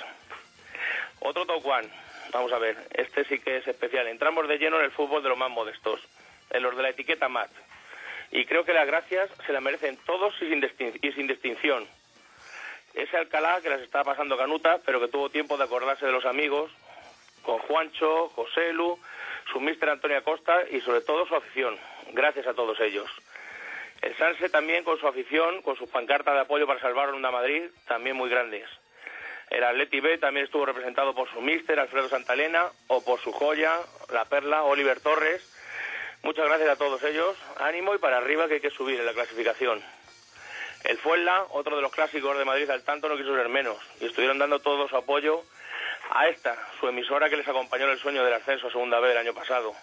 [1.21, 1.89] Otro top one.
[2.31, 4.07] Vamos a ver, este sí que es especial.
[4.07, 5.99] Entramos de lleno en el fútbol de los más modestos,
[6.51, 7.49] en los de la etiqueta MAT.
[8.31, 11.87] Y creo que las gracias se las merecen todos y sin, distin- y sin distinción.
[12.93, 16.25] Ese Alcalá que las está pasando canuta, pero que tuvo tiempo de acordarse de los
[16.25, 16.69] amigos,
[17.49, 18.99] con Juancho, José Lu,
[19.51, 21.79] su mister Antonio Acosta y sobre todo su afición.
[22.11, 23.09] Gracias a todos ellos.
[24.03, 27.63] El Sanse también con su afición, con sus pancartas de apoyo para salvar Onda Madrid,
[27.87, 28.69] también muy grandes.
[29.49, 33.77] El Atleti B también estuvo representado por su míster, Alfredo Santalena, o por su joya,
[34.13, 35.41] la perla, Oliver Torres.
[36.21, 37.35] Muchas gracias a todos ellos.
[37.57, 39.83] Ánimo y para arriba que hay que subir en la clasificación.
[40.83, 43.77] El Fuenla, otro de los clásicos de Madrid al tanto, no quiso ser menos.
[44.01, 45.43] Y estuvieron dando todo su apoyo
[46.09, 49.09] a esta, su emisora que les acompañó en el sueño del ascenso a segunda vez
[49.09, 49.73] del año pasado.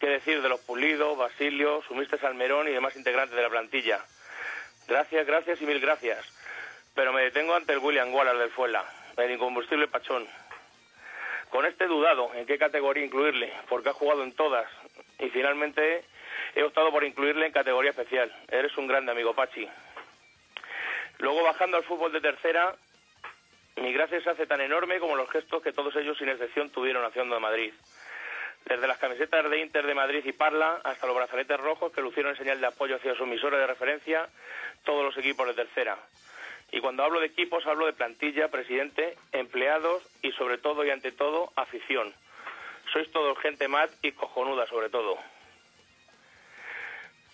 [0.00, 4.00] ¿Qué decir de los Pulido, Basilio, su mister Salmerón y demás integrantes de la plantilla?
[4.88, 6.24] Gracias, gracias y mil gracias.
[6.94, 8.84] Pero me detengo ante el William Wallace del Fuela,
[9.16, 10.26] el incombustible Pachón.
[11.50, 14.68] Con este dudado en qué categoría incluirle, porque ha jugado en todas.
[15.18, 16.04] Y finalmente
[16.54, 18.34] he optado por incluirle en categoría especial.
[18.48, 19.68] Eres un grande amigo, Pachi.
[21.18, 22.76] Luego bajando al fútbol de tercera,
[23.76, 27.04] mi gracia se hace tan enorme como los gestos que todos ellos sin excepción tuvieron
[27.04, 27.74] haciendo de Madrid.
[28.64, 32.32] Desde las camisetas de Inter de Madrid y Parla hasta los brazaletes rojos que lucieron
[32.32, 34.28] en señal de apoyo hacia su emisora de referencia
[34.84, 35.98] todos los equipos de tercera.
[36.72, 41.12] Y cuando hablo de equipos hablo de plantilla, presidente, empleados y sobre todo y ante
[41.12, 42.12] todo afición.
[42.92, 45.16] Sois todos gente mat y cojonuda sobre todo.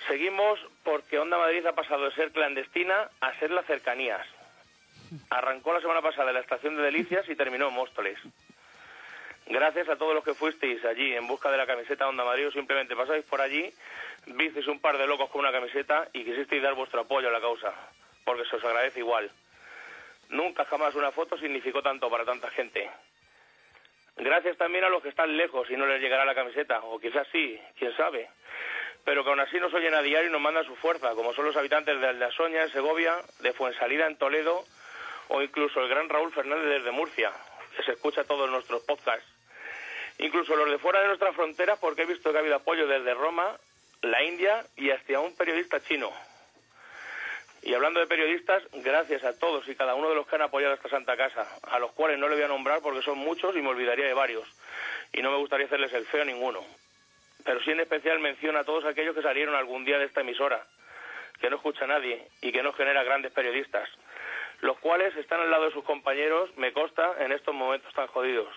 [0.07, 4.27] Seguimos porque Onda Madrid ha pasado de ser clandestina a ser las cercanías.
[5.31, 8.19] Arrancó la semana pasada en la estación de Delicias y terminó en Móstoles.
[9.47, 12.97] Gracias a todos los que fuisteis allí en busca de la camiseta Onda Madrid simplemente
[12.97, 13.73] pasáis por allí,
[14.27, 17.41] visteis un par de locos con una camiseta y quisisteis dar vuestro apoyo a la
[17.41, 17.75] causa,
[18.25, 19.31] porque se os agradece igual.
[20.31, 22.89] Nunca jamás una foto significó tanto para tanta gente.
[24.17, 27.27] Gracias también a los que están lejos y no les llegará la camiseta, o quizás
[27.33, 28.29] sí, quién sabe.
[29.05, 31.47] Pero que aún así nos oyen a diario y nos mandan su fuerza, como son
[31.47, 34.65] los habitantes de Aldasoña en Segovia, de Fuensalida en Toledo,
[35.29, 37.33] o incluso el gran Raúl Fernández desde Murcia,
[37.77, 39.27] que se escucha todos nuestros podcasts.
[40.19, 43.15] Incluso los de fuera de nuestras fronteras, porque he visto que ha habido apoyo desde
[43.15, 43.57] Roma,
[44.03, 46.13] la India y hasta un periodista chino.
[47.63, 50.73] Y hablando de periodistas, gracias a todos y cada uno de los que han apoyado
[50.73, 53.55] a esta Santa Casa, a los cuales no le voy a nombrar porque son muchos
[53.55, 54.45] y me olvidaría de varios.
[55.13, 56.65] Y no me gustaría hacerles el feo a ninguno.
[57.45, 60.67] Pero sí en especial menciono a todos aquellos que salieron algún día de esta emisora,
[61.41, 63.89] que no escucha a nadie y que no genera grandes periodistas,
[64.63, 68.49] los cuales están al lado de sus compañeros, me consta, en estos momentos tan jodidos.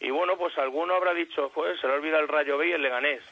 [0.00, 2.82] Y bueno, pues alguno habrá dicho, pues se le olvida el Rayo B y el
[2.82, 3.22] Leganés.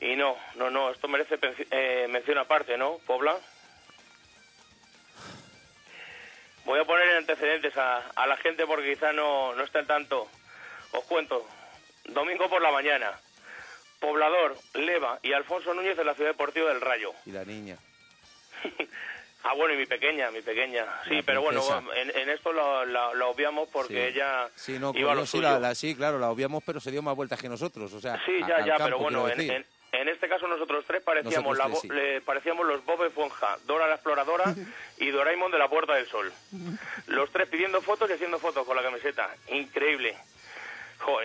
[0.00, 1.38] Y no, no, no, esto merece
[1.70, 3.36] eh, mención aparte, ¿no, Pobla?
[6.64, 10.28] Voy a poner en antecedentes a, la gente porque quizá no, no tanto.
[10.92, 11.46] Os cuento,
[12.06, 13.12] domingo por la mañana,
[14.00, 17.12] Poblador, Leva y Alfonso Núñez en la Ciudad Deportiva del Rayo.
[17.26, 17.76] Y la niña.
[19.42, 20.84] Ah, bueno, y mi pequeña, mi pequeña.
[21.08, 21.62] Sí, La pero bueno,
[21.96, 23.98] en, en esto lo- lo obviamos porque Sí.
[24.18, 25.44] ella Sí, no, iba a lo sí, suyo.
[25.44, 27.90] la, la- sí, claro, la obviamos, pero se dio más vueltas que nosotros.
[27.94, 31.02] O sea, Sí, ya, ya, campo, pero bueno, en, en- En este caso nosotros tres
[31.02, 34.44] parecíamos, Nosotros la tres, le- parecíamos los Bob Esponja, Dora la Exploradora
[34.98, 36.30] y Doraemon de la Puerta del Sol.
[37.06, 39.34] Los tres pidiendo fotos y haciendo fotos con la camiseta.
[39.48, 40.16] Increíble.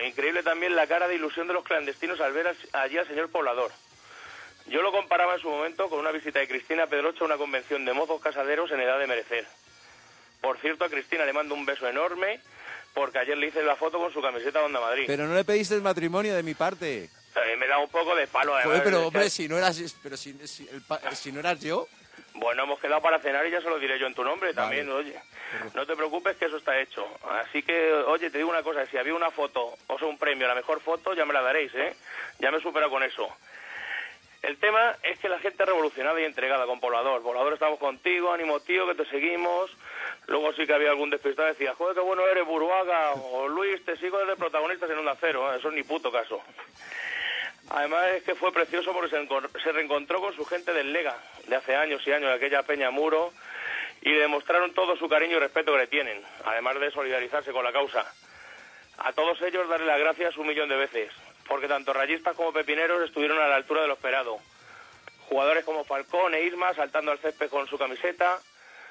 [0.06, 3.30] Increíble también la cara de ilusión de los clandestinos al ver al- allí al señor
[3.30, 3.70] poblador.
[4.68, 7.84] Yo lo comparaba en su momento con una visita de Cristina Pedrocho a una convención
[7.84, 9.46] de mozos casaderos en edad de merecer.
[10.40, 12.40] Por cierto, a Cristina le mando un beso enorme
[12.94, 15.04] porque ayer le hice la foto con su camiseta de Onda Madrid.
[15.06, 17.04] Pero no le pediste el matrimonio de mi parte.
[17.04, 18.54] Eh, me da un poco de palo.
[18.54, 21.60] además, Joder, pero hombre, si no eras, pero si, si- el pa- si no eras
[21.60, 21.86] yo.
[22.34, 24.90] Bueno, hemos quedado para cenar y ya se lo diré yo en tu nombre también,
[24.90, 25.18] oye.
[25.74, 27.06] No te preocupes que eso está hecho.
[27.30, 30.46] Así que, oye, te digo una cosa, si había una foto, o sea, un premio,
[30.46, 31.94] la mejor foto, ya me la daréis, ¿eh?
[32.40, 33.28] Ya me supera con eso.
[34.42, 37.22] El tema es que la gente es revolucionada y entregada con Poblador.
[37.22, 39.70] Poblador, estamos contigo, ánimo tío, que te seguimos.
[40.26, 43.84] Luego sí que había algún despistado que decía, joder, qué bueno eres, Buruaga, o Luis,
[43.84, 45.52] te sigo desde protagonistas en Onda Cero.
[45.52, 45.58] ¿eh?
[45.58, 46.42] Eso es ni puto caso.
[47.70, 49.26] Además es que fue precioso porque se,
[49.60, 51.16] se reencontró con su gente del Lega,
[51.48, 53.32] de hace años y años, de aquella Peña Muro,
[54.02, 57.72] y demostraron todo su cariño y respeto que le tienen, además de solidarizarse con la
[57.72, 58.06] causa.
[58.98, 61.10] A todos ellos darle las gracias un millón de veces,
[61.48, 64.38] porque tanto rayistas como pepineros estuvieron a la altura de lo esperado.
[65.28, 68.40] Jugadores como Falcón e Isma saltando al césped con su camiseta,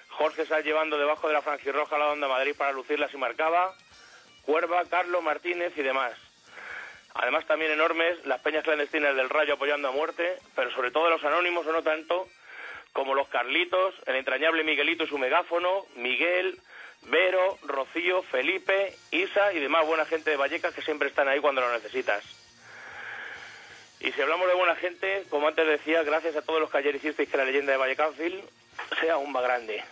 [0.09, 3.73] Jorge Sá llevando debajo de la franjirroja la onda Madrid para lucirla si marcaba,
[4.43, 6.13] Cuerva, Carlos Martínez y demás.
[7.13, 11.23] Además también enormes las peñas clandestinas del Rayo apoyando a muerte, pero sobre todo los
[11.23, 12.27] anónimos o no tanto,
[12.91, 16.59] como los Carlitos, el entrañable Miguelito y su megáfono, Miguel,
[17.03, 21.61] Vero, Rocío, Felipe, Isa y demás buena gente de Vallecas que siempre están ahí cuando
[21.61, 22.44] lo necesitas.
[23.99, 26.95] Y si hablamos de buena gente, como antes decía, gracias a todos los que ayer
[26.95, 28.43] hicisteis que la leyenda de Vallecasville
[28.99, 29.83] sea aún más grande.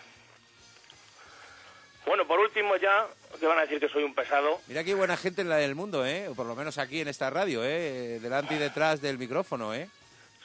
[2.06, 3.08] Bueno, por último ya,
[3.40, 5.74] que van a decir que soy un pesado, Mira qué buena gente en la del
[5.74, 6.28] mundo, ¿eh?
[6.28, 8.20] O por lo menos aquí en esta radio, ¿eh?
[8.22, 9.90] Delante y detrás del micrófono, ¿eh?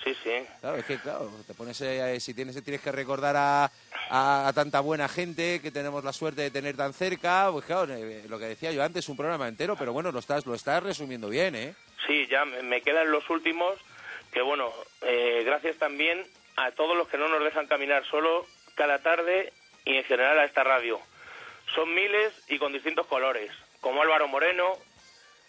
[0.04, 0.46] sí, sí.
[0.60, 3.64] Claro, es que, claro, te pones, eh, si tienes, tienes que recordar a,
[4.08, 7.92] a- a tanta buena gente que tenemos la suerte de tener tan cerca, pues claro,
[7.92, 10.80] eh, lo que decía yo antes, un programa entero, pero bueno, lo estás, lo estás
[10.84, 11.74] resumiendo bien, ¿eh?
[12.06, 13.78] Sí, ya me quedan los últimos,
[14.32, 14.72] que bueno,
[15.02, 16.24] eh, gracias también
[16.56, 19.52] a todos los que no nos dejan caminar solo cada tarde
[19.84, 21.00] y en general a esta radio.
[21.74, 24.72] Son miles y con distintos colores, como Álvaro Moreno,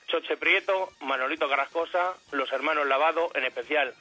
[0.08, 3.94] Choche Prieto, Manolito Carrascosa, los hermanos Lavado, en especial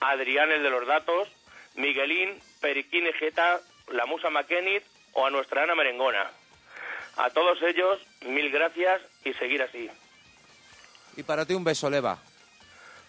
[0.00, 1.28] Adrián el de los datos,
[1.74, 4.82] Miguelín, Periquín Ejeta, la Musa McKennitt
[5.12, 6.30] o a nuestra Ana Merengona.
[7.16, 9.90] A todos ellos, mil gracias y seguir así.
[11.16, 12.18] Y para ti un beso, Leva.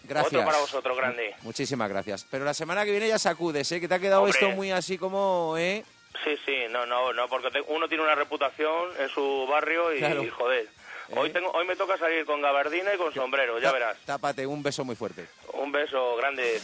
[0.04, 0.32] Gracias.
[0.34, 1.34] Otro para vosotros, grande.
[1.42, 2.26] Muchísimas gracias.
[2.30, 3.80] Pero la semana que viene ya sacudes, ¿eh?
[3.80, 4.38] Que te ha quedado Hombre.
[4.38, 5.82] esto muy así como, ¿eh?
[6.22, 9.98] Sí, sí, no, no, no, porque te- uno tiene una reputación en su barrio y,
[9.98, 10.22] Claro.
[10.22, 10.68] y, joder.
[11.16, 13.96] Hoy tengo, hoy me toca salir con gabardina y con sombrero, ya verás.
[14.06, 15.26] Tápate, un beso muy fuerte.
[15.54, 16.60] Un beso grande.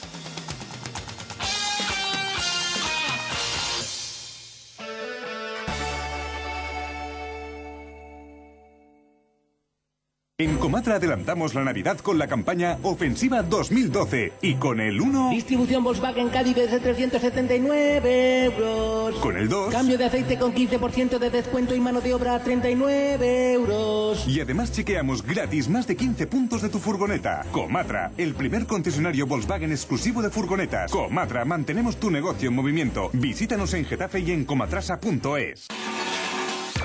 [10.41, 15.85] En Comatra adelantamos la Navidad con la campaña Ofensiva 2012 y con el 1, Distribución
[15.85, 19.17] Volkswagen Caddy desde 379 euros.
[19.17, 22.43] con el 2 Cambio de aceite con 15% de descuento y mano de obra a
[22.43, 24.27] 39 euros.
[24.27, 27.45] y además chequeamos gratis más de 15 puntos de tu furgoneta.
[27.53, 30.91] Comatra, el primer concesionario Volkswagen exclusivo de furgonetas.
[30.91, 33.11] Comatra, mantenemos tu negocio en movimiento.
[33.13, 35.67] Visítanos en Getafe y en comatrasa.es.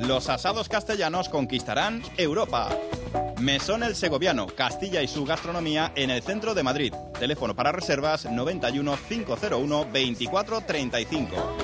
[0.00, 2.68] Los asados castellanos conquistarán Europa.
[3.40, 6.92] Mesón El Segoviano, Castilla y su gastronomía en el centro de Madrid.
[7.18, 11.56] Teléfono para reservas 91 501 24 35.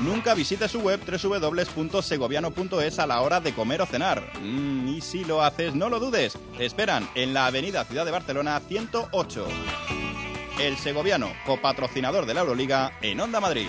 [0.00, 4.22] Nunca visite su web www.segoviano.es a la hora de comer o cenar.
[4.40, 6.38] Mm, y si lo haces, no lo dudes.
[6.56, 9.46] Te esperan en la avenida Ciudad de Barcelona 108.
[10.60, 13.68] El Segoviano, copatrocinador de la Euroliga en Onda Madrid.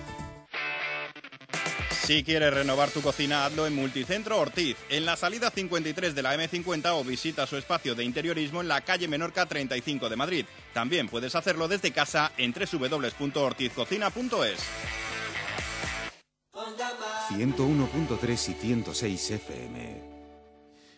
[2.11, 6.35] Si quieres renovar tu cocina, hazlo en Multicentro Ortiz, en la salida 53 de la
[6.35, 10.45] M50 o visita su espacio de interiorismo en la calle Menorca 35 de Madrid.
[10.73, 14.59] También puedes hacerlo desde casa en www.ortizcocina.es.
[17.29, 20.10] 101.3 y 106 FM.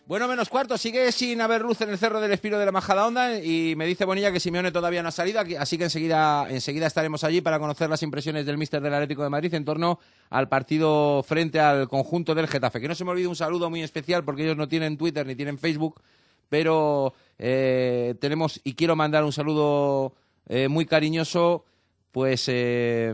[0.06, 3.06] Bueno, menos cuarto, sigue sin haber luz en el Cerro del Espino de la Majada
[3.06, 6.86] Onda y me dice Bonilla que Simeone todavía no ha salido, así que enseguida, enseguida
[6.86, 9.98] estaremos allí para conocer las impresiones del míster del Atlético de Madrid en torno
[10.28, 12.82] al partido frente al conjunto del Getafe.
[12.82, 15.36] Que no se me olvide un saludo muy especial porque ellos no tienen Twitter ni
[15.36, 16.02] tienen Facebook,
[16.50, 20.12] pero eh, tenemos y quiero mandar un saludo
[20.50, 21.64] eh, muy cariñoso
[22.12, 23.10] pues eh,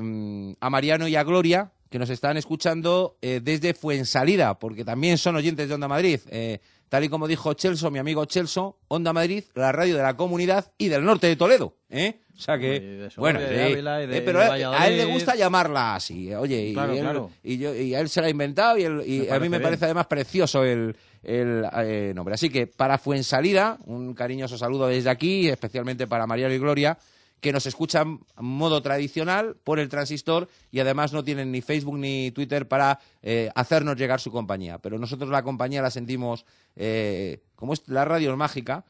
[0.59, 5.69] a Mariano y a Gloria que nos están escuchando desde Fuensalida, porque también son oyentes
[5.69, 6.21] de Onda Madrid.
[6.91, 10.73] Tal y como dijo Chelso, mi amigo Chelso, Onda Madrid, la radio de la comunidad
[10.77, 11.77] y del norte de Toledo.
[11.89, 12.19] ¿eh?
[12.37, 16.35] O sea que, bueno, eh, pero a él le gusta llamarla así.
[16.35, 16.75] Oye,
[17.45, 20.65] y, y, a él se la ha inventado y, a mí me parece además precioso
[20.65, 22.35] el, el eh, nombre.
[22.35, 26.99] Así que para Fuensalida, un cariñoso saludo desde aquí, especialmente para María y Gloria,
[27.41, 32.31] que nos escuchan modo tradicional por el transistor y además no tienen ni Facebook ni
[32.31, 34.79] Twitter para eh, hacernos llegar su compañía.
[34.79, 36.45] Pero nosotros la compañía la sentimos,
[36.77, 38.85] eh, como es la radio mágica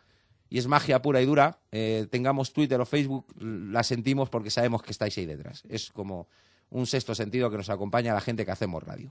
[0.48, 4.82] y es magia pura y dura, eh, tengamos Twitter o Facebook, la sentimos porque sabemos
[4.82, 5.62] que estáis ahí detrás.
[5.68, 6.28] Es como
[6.71, 9.11] un sexto sentido que nos acompaña a la gente que hacemos radio.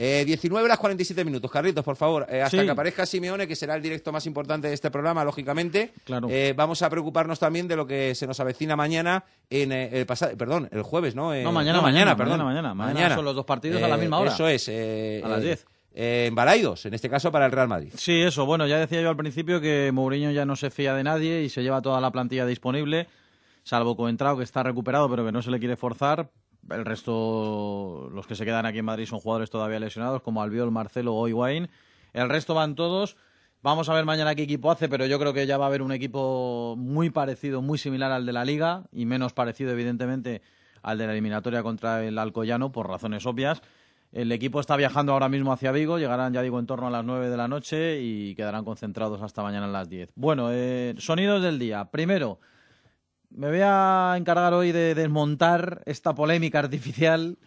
[0.00, 3.74] Eh, 19 horas 47 minutos, Carlitos, por favor, eh, hasta que aparezca Simeone, que será
[3.74, 5.90] el directo más importante de este programa, lógicamente.
[6.04, 6.28] Claro.
[6.30, 10.06] Eh, vamos a preocuparnos también de lo que se nos avecina mañana, en eh, el
[10.06, 11.34] pasado, perdón, el jueves, ¿no?
[11.34, 12.44] no, mañana, mañana, perdón.
[12.44, 14.32] Mañana, mañana, son los dos partidos a la misma hora.
[14.32, 14.68] Eso es.
[14.68, 15.66] a las 10.
[15.94, 17.92] en Balaidos, en este caso para el Real Madrid.
[17.96, 18.46] Sí, eso.
[18.46, 21.48] Bueno, ya decía yo al principio que Mourinho ya no se fía de nadie y
[21.48, 23.08] se lleva toda la plantilla disponible,
[23.64, 26.30] salvo Coentrao, que está recuperado, pero que no se le quiere forzar
[26.70, 30.70] el resto, los que se quedan aquí en Madrid son jugadores todavía lesionados, como Albiol,
[30.70, 31.68] Marcelo o Higuaín.
[32.12, 33.16] El resto van todos.
[33.62, 35.82] Vamos a ver mañana qué equipo hace, pero yo creo que ya va a haber
[35.82, 40.42] un equipo muy parecido, muy similar al de la Liga y menos parecido, evidentemente,
[40.82, 43.60] al de la eliminatoria contra el Alcoyano, por razones obvias.
[44.12, 47.04] El equipo está viajando ahora mismo hacia Vigo, llegarán, ya digo, en torno a las
[47.04, 50.12] 9 de la noche y quedarán concentrados hasta mañana a las 10.
[50.14, 51.84] Bueno, eh, sonidos del día.
[51.90, 52.38] Primero,
[53.30, 57.38] me voy a encargar hoy de desmontar esta polémica artificial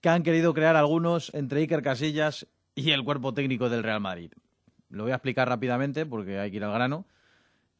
[0.00, 4.32] que han querido crear algunos entre Iker Casillas y el cuerpo técnico del Real Madrid.
[4.88, 7.06] Lo voy a explicar rápidamente porque hay que ir al grano.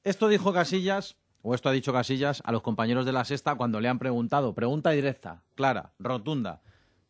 [0.05, 3.81] Esto dijo Casillas, o esto ha dicho Casillas, a los compañeros de la sexta cuando
[3.81, 6.63] le han preguntado, pregunta directa, clara, rotunda.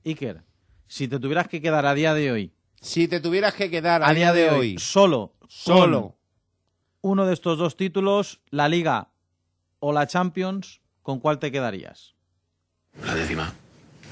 [0.05, 0.43] Iker,
[0.87, 2.53] si te tuvieras que quedar a día de hoy.
[2.81, 5.35] Si te tuvieras que quedar a, día, de, hoy, Solo.
[5.49, 6.17] Solo.
[7.03, 9.11] Uno de estos dos títulos, la Liga
[9.81, 12.15] o la Champions, ¿con cuál te quedarías?
[13.05, 13.53] La décima.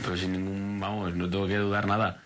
[0.02, 2.20] Pero sin ningún, vamos, no tengo que dudar nada.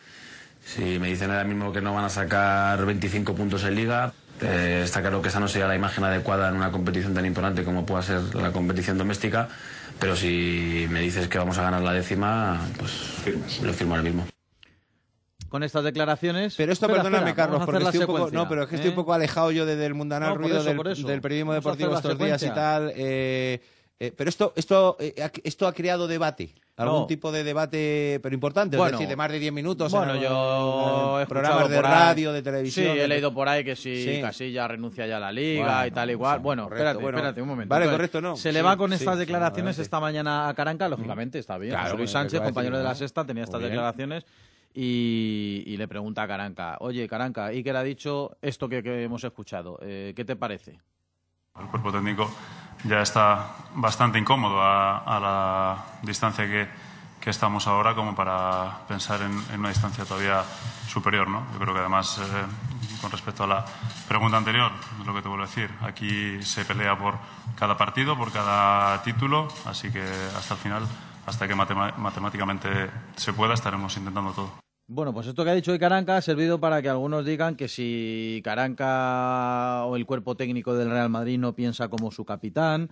[0.65, 4.83] Si me dicen ahora mismo que no van a sacar 25 puntos en liga, eh,
[4.85, 7.85] está claro que esa no sería la imagen adecuada en una competición tan importante como
[7.85, 9.49] pueda ser la competición doméstica,
[9.99, 14.32] pero si me dices que vamos a ganar la décima, pues lo firmo ahora mismo
[15.53, 16.55] con estas declaraciones.
[16.57, 18.97] Pero esto, perdóname, Carlos, porque estoy un poco, no, pero es que estoy un ¿eh?
[18.97, 22.91] poco alejado yo del mundanal ruido del, periodismo deportivo estos días y tal.
[22.97, 23.61] Eh,
[24.01, 24.97] eh, pero esto, esto,
[25.45, 26.55] esto ha creado debate.
[26.75, 28.79] ¿Algún tipo de debate, pero importante?
[28.79, 29.93] es decir, de más de 10 minutos.
[29.93, 32.95] Bueno, yo he programas de radio, de televisión.
[32.95, 36.11] Sí, he leído por ahí que si Casilla renuncia ya a la liga y tal
[36.11, 36.39] igual.
[36.41, 37.69] bueno, espérate, espérate un momento.
[37.69, 38.37] Vale, correcto, no.
[38.39, 41.77] Se le va con estas declaraciones esta mañana a Caranca, lógicamente, está bien.
[41.95, 44.25] Luis Sánchez, compañero de la sexta, tenía estas declaraciones
[44.75, 50.13] y, le pregunta a Caranca, oye Caranca, Iker ha dicho esto que, hemos escuchado, eh,
[50.15, 50.81] ¿qué te parece?
[51.59, 52.31] El cuerpo técnico
[52.85, 56.69] ya está bastante incómodo a, la distancia que,
[57.21, 60.43] que, estamos ahora como para pensar en, una distancia todavía
[60.89, 61.29] superior.
[61.29, 61.47] ¿no?
[61.53, 63.65] Yo creo que además, eh, con respecto a la
[64.09, 67.19] pregunta anterior, es lo que te vuelvo a decir, aquí se pelea por
[67.57, 70.03] cada partido, por cada título, así que
[70.37, 70.83] hasta el final
[71.27, 74.62] hasta que matemáticamente se pueda, estaremos intentando todo.
[74.95, 77.67] Bueno, pues esto que ha dicho hoy Caranca ha servido para que algunos digan que
[77.67, 82.91] si Caranca o el cuerpo técnico del Real Madrid no piensa como su capitán,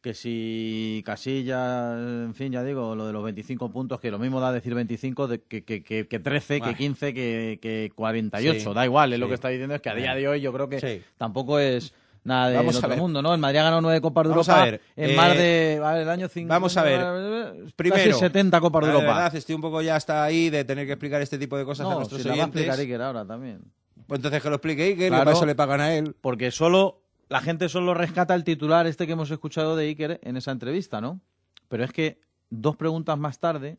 [0.00, 4.40] que si Casilla, en fin, ya digo, lo de los 25 puntos, que lo mismo
[4.40, 9.12] da decir 25 de, que, que, que, 13, que 15, que, que 48, da igual,
[9.12, 11.58] es lo que está diciendo, es que a día de hoy yo creo que tampoco
[11.58, 11.92] es
[12.26, 13.32] nada de Vamos otro mundo, ¿no?
[13.34, 15.78] El Madrid ha ganado nueve Copas de Vamos Europa a ver, en eh, más de
[15.80, 17.72] vale, el año 50, Vamos a ver.
[17.76, 19.06] Primero, casi 70 Copas de Europa.
[19.06, 21.86] verdad, estoy un poco ya hasta ahí de tener que explicar este tipo de cosas
[21.86, 22.40] no, a nuestros si oyentes.
[22.40, 23.60] va a explicar Iker ahora también.
[24.06, 25.22] Pues entonces que lo explique Iker, Claro.
[25.22, 26.14] y para eso le pagan a él.
[26.20, 30.36] Porque solo la gente solo rescata el titular este que hemos escuchado de Iker en
[30.36, 31.20] esa entrevista, ¿no?
[31.68, 32.20] Pero es que
[32.50, 33.78] dos preguntas más tarde,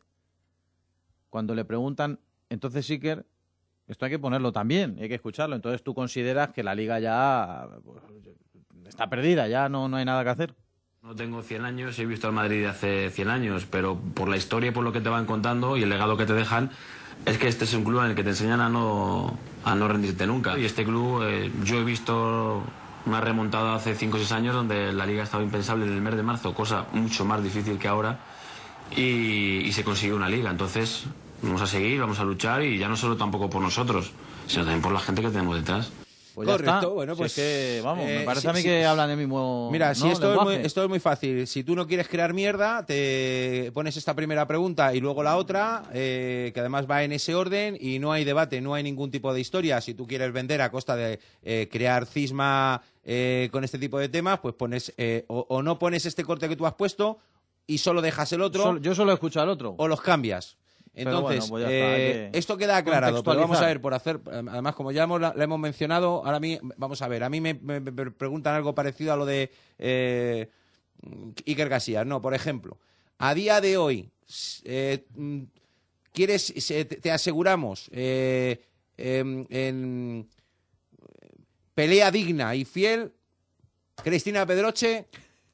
[1.30, 2.20] cuando le preguntan
[2.50, 3.22] entonces que
[3.88, 5.56] esto hay que ponerlo también, hay que escucharlo.
[5.56, 8.02] Entonces tú consideras que la liga ya pues,
[8.86, 10.54] está perdida, ya no, no hay nada que hacer.
[11.02, 14.72] No tengo 100 años, he visto al Madrid hace 100 años, pero por la historia
[14.72, 16.70] por lo que te van contando y el legado que te dejan,
[17.24, 19.88] es que este es un club en el que te enseñan a no, a no
[19.88, 20.58] rendirte nunca.
[20.58, 22.62] Y este club, eh, yo he visto
[23.06, 26.14] una remontada hace 5 o 6 años donde la liga estaba impensable en el mes
[26.14, 28.18] de marzo, cosa mucho más difícil que ahora,
[28.94, 30.50] y, y se consiguió una liga.
[30.50, 31.06] Entonces,
[31.42, 34.12] vamos a seguir, vamos a luchar y ya no solo tampoco por nosotros,
[34.46, 35.90] sino también por la gente que tenemos detrás.
[36.34, 36.86] Pues ya Correcto, está.
[36.88, 37.44] bueno, Si pues es
[37.76, 38.84] que, vamos, me eh, parece sí, a mí sí, que sí.
[38.84, 41.48] hablan el mismo Mira, si esto es, muy, esto es muy fácil.
[41.48, 45.82] Si tú no quieres crear mierda, te pones esta primera pregunta y luego la otra,
[45.92, 49.34] eh, que además va en ese orden y no hay debate, no hay ningún tipo
[49.34, 49.80] de historia.
[49.80, 54.08] Si tú quieres vender a costa de eh, crear cisma eh, con este tipo de
[54.08, 57.18] temas, pues pones eh, o, o no pones este corte que tú has puesto
[57.66, 58.62] y solo dejas el otro.
[58.62, 59.74] Sol- yo solo escucho al otro.
[59.76, 60.56] O los cambias.
[60.98, 64.92] Entonces, bueno, pues eh, esto queda aclarado, pero vamos a ver, por hacer, además como
[64.92, 67.54] ya hemos, la, la hemos mencionado, ahora a mí, vamos a ver, a mí me,
[67.54, 70.48] me- me preguntan algo parecido a lo de eh,
[71.46, 72.78] Iker Casillas, no, por ejemplo,
[73.18, 74.10] a día de hoy,
[74.64, 75.04] eh,
[76.12, 80.28] quieres, se- te, aseguramos, em, en
[81.74, 83.12] pelea digna y fiel,
[84.02, 85.06] Cristina Pedroche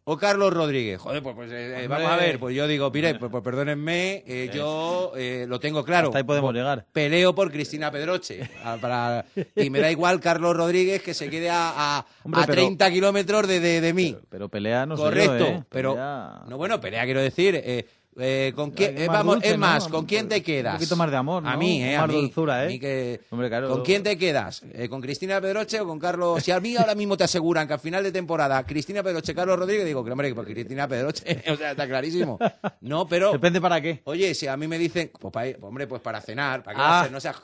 [0.06, 1.00] o Carlos Rodríguez.
[1.00, 4.22] Joder, pues, pues, eh, eh, vamos a ver, pues yo digo, mire, pues, pues perdónenme,
[4.26, 6.08] eh, yo eh, lo tengo claro.
[6.08, 6.84] Hasta ahí podemos Pues, llegar.
[6.92, 8.48] Peleo por Cristina Pedroche.
[8.62, 9.24] a- para-
[9.56, 12.90] y me da igual Carlos Rodríguez que se quede a, a, Hombre, a pero- 30
[12.90, 14.16] kilómetros de, de, de mí.
[14.28, 15.64] Pero pelea no sé Correcto, yo, ¿eh?
[15.70, 17.86] pero Pelea- no bueno, pelea quiero decir, eh,
[18.18, 19.90] eh, con quién, eh, vamos, dulce, es más, ¿no?
[19.96, 20.74] ¿con quién te quedas?
[20.74, 21.58] Un poquito más de amor, A ¿no?
[21.58, 22.14] mí, eh, a mí.
[22.14, 22.68] dulzura, A ¿eh?
[22.68, 23.68] mí que- Hombre, claro.
[23.70, 24.62] ¿Con quién te quedas?
[24.72, 26.42] Eh, ¿Con Cristina Pedroche o con Carlos?
[26.42, 29.58] Si a mí ahora mismo te aseguran que al final de temporada Cristina Pedroche, Carlos
[29.58, 32.38] Rodríguez, digo que hombre, que por Cristina Pedroche, o sea, está clarísimo.
[32.80, 34.00] No, pero Depende para qué.
[34.04, 37.00] Oye, si a mí me dicen, pues, pues, hombre, pues para cenar, para qué Ah.
[37.02, 37.34] a no sea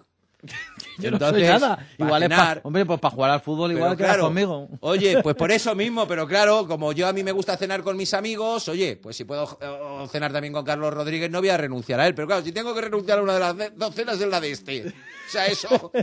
[0.99, 1.77] Yo no soy Entonces, nada.
[1.77, 2.61] para Igual es pa-.
[2.63, 4.69] Hombre, pues para jugar al fútbol igual que claro, conmigo.
[4.81, 7.97] Oye, pues por eso mismo, pero claro, como yo a mí me gusta cenar con
[7.97, 11.57] mis amigos, oye, pues si puedo eh, cenar también con Carlos Rodríguez, no voy a
[11.57, 12.15] renunciar a él.
[12.15, 14.51] Pero claro, si tengo que renunciar a una de las dos cenas es la de
[14.51, 14.87] este.
[14.89, 15.93] O sea, eso.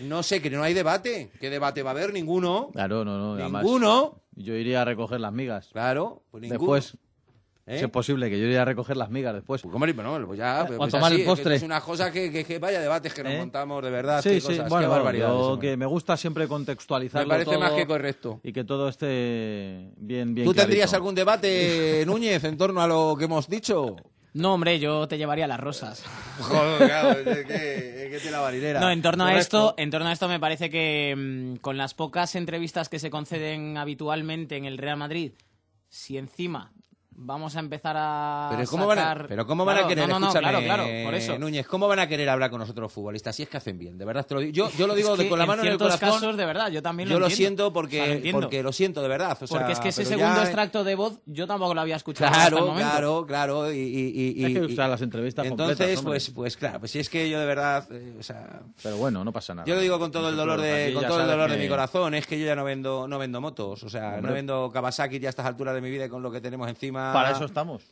[0.00, 1.30] No sé, que no hay debate.
[1.38, 2.12] ¿Qué debate va a haber?
[2.12, 2.70] Ninguno.
[2.72, 3.32] Claro, no, no.
[3.34, 4.22] además, Ninguno.
[4.34, 5.68] Yo iría a recoger las migas.
[5.72, 6.60] Claro, pues ninguno.
[6.60, 6.96] Después,
[7.68, 7.78] ¿Eh?
[7.78, 9.64] si es posible, que yo iría a recoger las migas después.
[9.64, 10.62] Hombre, bueno, pues ya.
[10.62, 11.54] O pues tomar así, el es que postre.
[11.56, 13.38] Es una cosa que, que- que vaya debates que nos ¿Eh?
[13.38, 14.22] montamos, de verdad.
[14.22, 15.36] Sí, qué sí, cosas, bueno, qué barbaridades.
[15.36, 18.38] yo que me gusta siempre contextualizarlo Me parece más que correcto.
[18.44, 23.16] Y que todo esté bien, bien ¿Tú tendrías algún debate, Núñez, en torno a lo
[23.18, 23.96] que hemos dicho?
[24.34, 26.04] No, hombre, yo te llevaría las rosas.
[26.38, 28.80] Joder, claro, es que, es que tiene la.
[28.80, 31.94] No, en torno a esto, en torno a esto me parece que mm, con las
[31.94, 35.32] pocas entrevistas que se conceden habitualmente en el Real Madrid,
[35.88, 36.70] si encima
[37.18, 40.14] vamos a empezar a Pero ¿cómo, van a, pero ¿cómo van Claro, a querer, no,
[40.14, 41.38] no, no, escúchame, claro, claro, por eso.
[41.38, 43.96] Núñez, ¿cómo van a querer hablar con nosotros futbolistas si es que hacen bien?
[43.98, 44.52] De verdad te lo digo.
[44.52, 45.98] Yo, yo lo digo Es de- que con la mano en el corazón.
[46.10, 48.72] casos, de verdad, yo también lo Yo lo siento O sea, lo porque, porque lo
[48.72, 49.36] siento de verdad.
[49.40, 51.96] o sea, Porque es que ese segundo ya- extracto de voz yo tampoco lo había
[51.96, 52.90] escuchado hasta el Claro, momento.
[52.90, 53.72] claro, claro.
[53.72, 56.90] Y, y, y, Es que, y- o sea, las entrevistas Entonces, pues, pues claro, pues
[56.90, 59.66] si es que yo de verdad, eh, o sea, Pero bueno, no pasa nada.
[59.66, 62.14] Yo lo digo con todo el dolor de, con todo el dolor de mi corazón,
[62.14, 65.28] es que yo ya no vendo, no vendo motos, o sea, no vendo Kawasaki ya
[65.28, 67.05] a estas alturas de mi vida y con lo que tenemos encima.
[67.12, 67.82] Para eso estamos.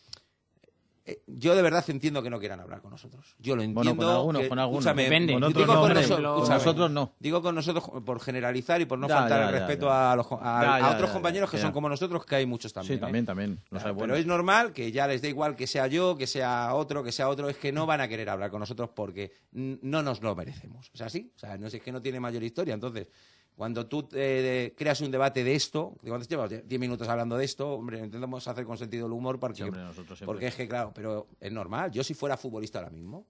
[1.07, 3.35] Eh, Yo de verdad entiendo que no quieran hablar con nosotros.
[3.39, 4.07] Yo lo Bueno, entiendo.
[4.07, 4.85] con algunos, que- con algunos.
[4.87, 5.33] escúchame, Depende.
[5.35, 7.13] Con digo otros con no, noso- Con nosotros no.
[7.19, 10.13] Digo con nosotros por generalizar y por no Ya, faltar ya, el respeto ya.
[10.13, 12.95] a, los, a, a otros compañeros que son como nosotros, que hay muchos también.
[12.95, 13.01] Sí, ¿eh?
[13.01, 13.61] también, también.
[13.69, 16.73] Los hay Pero es normal que ya les dé igual que sea yo, que sea
[16.75, 20.03] otro, que sea otro, es que no van a querer hablar con nosotros porque no
[20.03, 20.91] nos lo merecemos.
[20.95, 22.73] O sea, sí, o sea, no es que no tiene mayor historia.
[22.73, 23.09] Entonces,
[23.57, 27.75] cuando tú eh, creas un debate de esto, cuando llevas 10 minutos hablando de esto,
[27.75, 30.27] hombre, intentamos hacer con sentido el humor porque, hombre, nosotros siempre.
[30.27, 31.91] porque es que, claro, pero es normal.
[31.93, 33.27] Yo si fuera futbolista ahora mismo,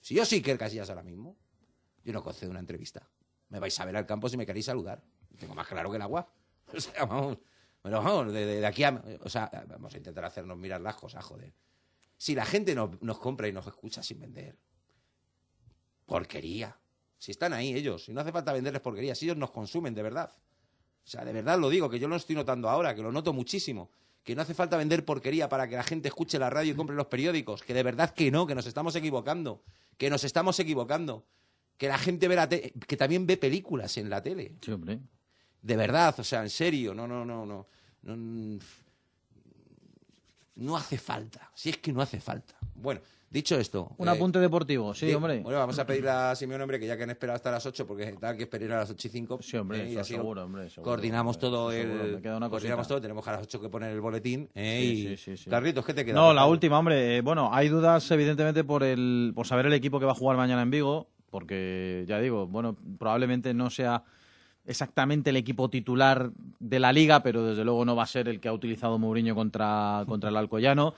[0.00, 1.36] si yo sí que Casillas ahora mismo,
[2.04, 3.08] yo no concedo una entrevista.
[3.48, 5.02] Me vais a ver al campo si me queréis saludar.
[5.38, 6.28] Tengo más claro que el agua.
[6.74, 7.38] O sea, vamos,
[7.82, 9.02] bueno, vamos, de, de- de aquí a...
[9.22, 11.52] O sea, vamos a intentar hacernos mirar las cosas, joder.
[12.16, 14.56] Si la gente nos, nos compra y nos escucha sin vender,
[16.06, 16.76] porquería.
[17.24, 20.02] Si están ahí ellos, y no hace falta venderles porquería, si ellos nos consumen de
[20.02, 20.30] verdad.
[20.30, 23.32] O sea, de verdad lo digo, que yo lo estoy notando ahora, que lo noto
[23.32, 23.90] muchísimo.
[24.22, 26.94] Que no hace falta vender porquería para que la gente escuche la radio y compre
[26.94, 27.62] los periódicos.
[27.62, 29.62] Que de verdad que no, que nos estamos equivocando.
[29.96, 31.24] Que nos estamos equivocando.
[31.78, 34.56] Que la gente ve la te- que también ve películas en la tele.
[34.60, 35.00] Sí, hombre.
[35.62, 37.66] De verdad, o sea, en serio, no, no, no, no.
[38.02, 38.58] No,
[40.56, 41.50] no hace falta.
[41.54, 42.54] Si es que no hace falta.
[42.74, 43.00] Bueno,
[43.34, 43.90] dicho esto...
[43.98, 45.40] Un eh, apunte deportivo, sí, hombre.
[45.40, 47.86] Bueno, vamos a pedirle a Simeón, hombre, que ya que han esperado hasta las 8,
[47.86, 49.38] porque tal que esperar a las 8 y 5.
[49.42, 52.12] Sí, hombre, eso seguro, hombre, seguro, Coordinamos hombre, todo seguro, el...
[52.14, 54.48] me queda una coordinamos todo, tenemos a las 8 que poner el boletín.
[54.54, 55.08] eh, Sí, y...
[55.08, 55.50] sí, sí, sí.
[55.50, 56.14] Carlitos, ¿qué te queda?
[56.14, 57.18] No, la última, hombre.
[57.18, 60.36] eh, bueno, hay dudas, evidentemente, por el por saber el equipo que va a jugar
[60.36, 64.04] mañana en Vigo, porque ya digo, bueno, probablemente no sea
[64.66, 66.30] exactamente el equipo titular
[66.60, 69.34] de la liga, pero desde luego no va a ser el que ha utilizado Mourinho
[69.34, 70.94] contra, contra el Alcoyano.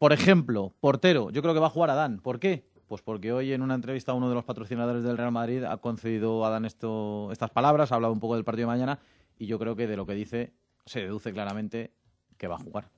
[0.00, 2.20] Por ejemplo, portero, yo creo que va a jugar Adán.
[2.20, 2.64] ¿Por qué?
[2.88, 5.76] Pues porque hoy en una entrevista a uno de los patrocinadores del Real Madrid ha
[5.76, 8.98] concedido a Adán esto, estas palabras, ha hablado un poco del partido de mañana
[9.38, 10.54] y yo creo que de lo que dice
[10.86, 11.90] se deduce claramente
[12.38, 12.88] que va a jugar.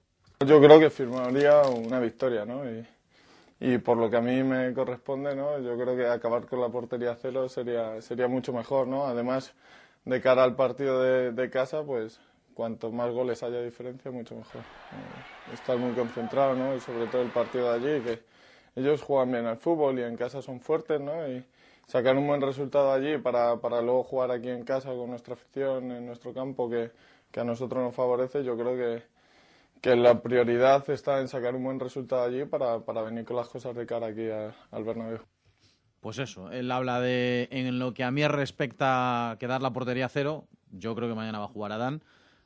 [0.46, 2.62] Yo creo que firmaría una victoria, ¿no?
[3.59, 5.59] Y, por lo que a mí me corresponde, ¿no?
[5.59, 9.07] Yo creo que acabar con la portería cero sería, mucho mejor, ¿no?
[9.07, 9.55] Además,
[10.05, 12.20] de cara al partido de casa, pues
[12.55, 14.66] cuanto más goles haya diferencia, mucho mejor.
[14.92, 16.74] Eh, estar muy concentrado, ¿no?
[16.76, 18.22] Y sobre todo el partido de allí, que
[18.76, 21.28] ellos juegan bien al fútbol y en casa son fuertes, ¿no?
[21.28, 21.44] Y
[21.86, 25.90] sacar un buen resultado allí para, para luego jugar aquí en casa con nuestra afición,
[25.92, 26.90] en nuestro campo, que,
[27.30, 29.03] que a nosotros nos favorece, yo creo que,
[29.82, 33.48] que la prioridad está en sacar un buen resultado allí para, para venir con las
[33.48, 35.20] cosas de cara aquí a- al Bernabéu.
[36.00, 40.48] Pues eso, él habla de, en lo que a mí respecta quedar la portería cero,
[40.72, 42.03] yo creo que mañana va a jugar Adán,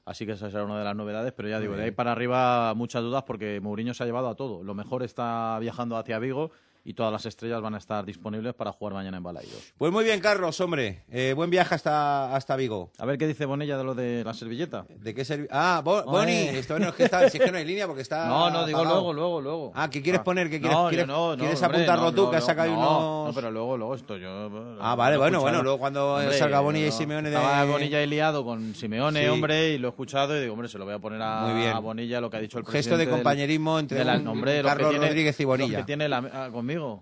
[0.06, 2.72] así que esa será una de las novedades, pero ya digo, de ahí para arriba
[2.74, 4.62] muchas dudas porque Mourinho se ha llevado a todo.
[4.62, 6.52] Lo mejor está viajando hacia Vigo
[6.88, 9.72] y todas las estrellas van a estar disponibles para jugar mañana en Balaidos.
[9.76, 11.02] Pues muy bien, Carlos, hombre.
[11.10, 12.92] Eh, buen viaje hasta, hasta Vigo.
[12.98, 14.86] A ver qué dice Bonella de lo de la servilleta.
[14.88, 17.58] ¿De qué servi- Ah, Bo- Boni, esto no es que está, si es que no
[17.58, 18.28] hay línea porque está.
[18.28, 19.00] No, no, digo apagado.
[19.00, 19.72] luego, luego, luego.
[19.74, 20.24] Ah, ¿qué quieres Ah.
[20.24, 20.48] poner?
[20.48, 22.30] ¿Qué quieres, No, quieres, no, no, quieres hombre, apuntarlo no, tú?
[22.30, 23.26] que has sacado no, unos.
[23.28, 24.76] No, pero luego, luego esto yo...
[24.80, 28.44] Ah, vale, bueno, bueno, luego cuando salga Bonilla y Simeone de- Estaba Bonilla y liado
[28.44, 29.28] con Simeone, Sí.
[29.28, 31.60] hombre, y lo he escuchado y digo, hombre, se lo voy a poner a, Muy
[31.62, 31.72] bien.
[31.74, 34.62] a Bonilla lo que ha dicho el Gesto presidente de del- compañerismo entre de hombre,
[34.62, 35.78] Carlos Rodríguez y Bonilla.
[35.78, 36.48] que tiene la-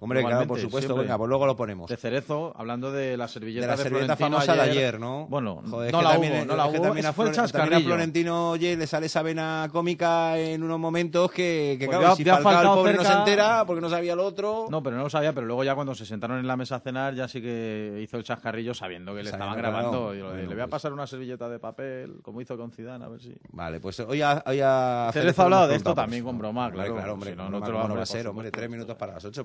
[0.00, 1.04] Hombre, claro, por supuesto, siempre.
[1.04, 1.88] venga, pues luego lo ponemos.
[1.90, 5.26] De Cerezo, hablando de la servilleta de la servilleta Florentino famosa de ayer, ¿no?
[5.28, 6.80] Bueno, Joder, no la también- hubo, no la hubo.
[6.82, 7.84] también a fue el también a.
[7.84, 12.16] Florentino, oye, le sale esa vena cómica en unos momentos que, que Pues claro, ya-
[12.16, 14.66] si ya el pobre no se entera porque no sabía lo otro.
[14.70, 16.80] No, pero no lo sabía, pero luego ya cuando se sentaron en la mesa a
[16.80, 20.06] cenar ya sí que hizo el chascarrillo sabiendo que le Sabiendo estaban grabando.
[20.08, 20.14] no.
[20.14, 20.68] Y Bueno, le voy a pues.
[20.70, 23.34] pasar una servilleta de papel, como hizo con Zidane, a ver si...
[23.52, 26.94] Vale, pues hoy a, hoy a Cerezo ha hablado de esto también con broma, claro.
[26.94, 29.44] claro, hombre, no, te lo va a por hombre, tres minutos para las ocho,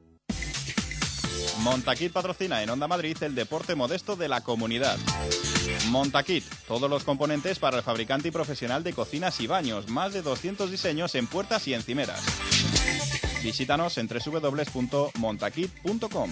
[1.61, 4.97] Montaquit patrocina en Onda Madrid el deporte modesto de la comunidad.
[5.89, 10.23] Montaquit, todos los componentes para el fabricante y profesional de cocinas y baños, más de
[10.23, 12.21] 200 diseños en puertas y encimeras.
[13.43, 16.31] Visítanos en www.montaquit.com.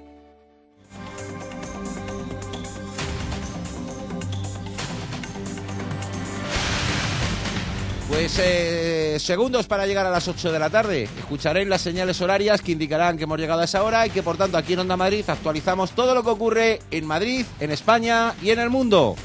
[8.11, 11.03] Pues eh, segundos para llegar a las 8 de la tarde.
[11.03, 14.35] Escucharéis las señales horarias que indicarán que hemos llegado a esa hora y que por
[14.35, 18.49] tanto aquí en Onda Madrid actualizamos todo lo que ocurre en Madrid, en España y
[18.49, 19.15] en el mundo.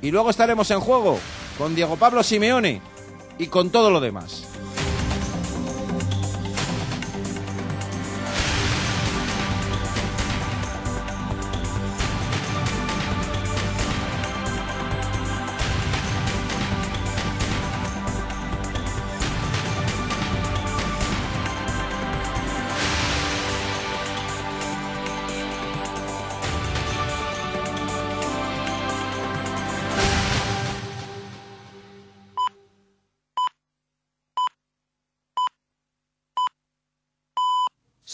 [0.00, 1.18] Y luego estaremos en juego
[1.58, 2.80] con Diego Pablo Simeone
[3.36, 4.49] y con todo lo demás.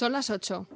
[0.09, 0.69] Las 8.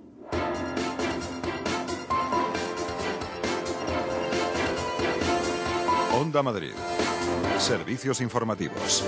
[6.13, 6.73] Onda Madrid.
[7.59, 9.05] Servicios informativos.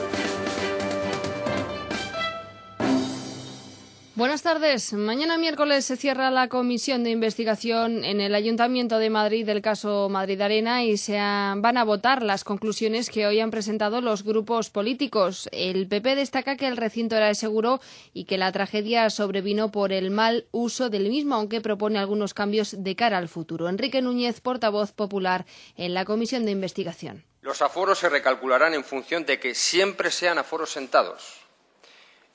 [4.14, 4.92] Buenas tardes.
[4.92, 10.10] Mañana miércoles se cierra la comisión de investigación en el Ayuntamiento de Madrid del caso
[10.10, 14.68] Madrid Arena y se van a votar las conclusiones que hoy han presentado los grupos
[14.68, 15.48] políticos.
[15.50, 17.80] El PP destaca que el recinto era seguro
[18.12, 22.84] y que la tragedia sobrevino por el mal uso del mismo, aunque propone algunos cambios
[22.84, 23.70] de cara al futuro.
[23.70, 25.46] Enrique Núñez, portavoz popular
[25.78, 27.24] en la comisión de investigación.
[27.40, 31.40] Los aforos se recalcularán en función de que siempre sean aforos sentados.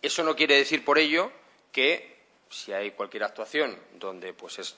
[0.01, 1.31] Eso no quiere decir por ello
[1.77, 2.17] que
[2.49, 4.75] si hay cualquier actuación donde pues es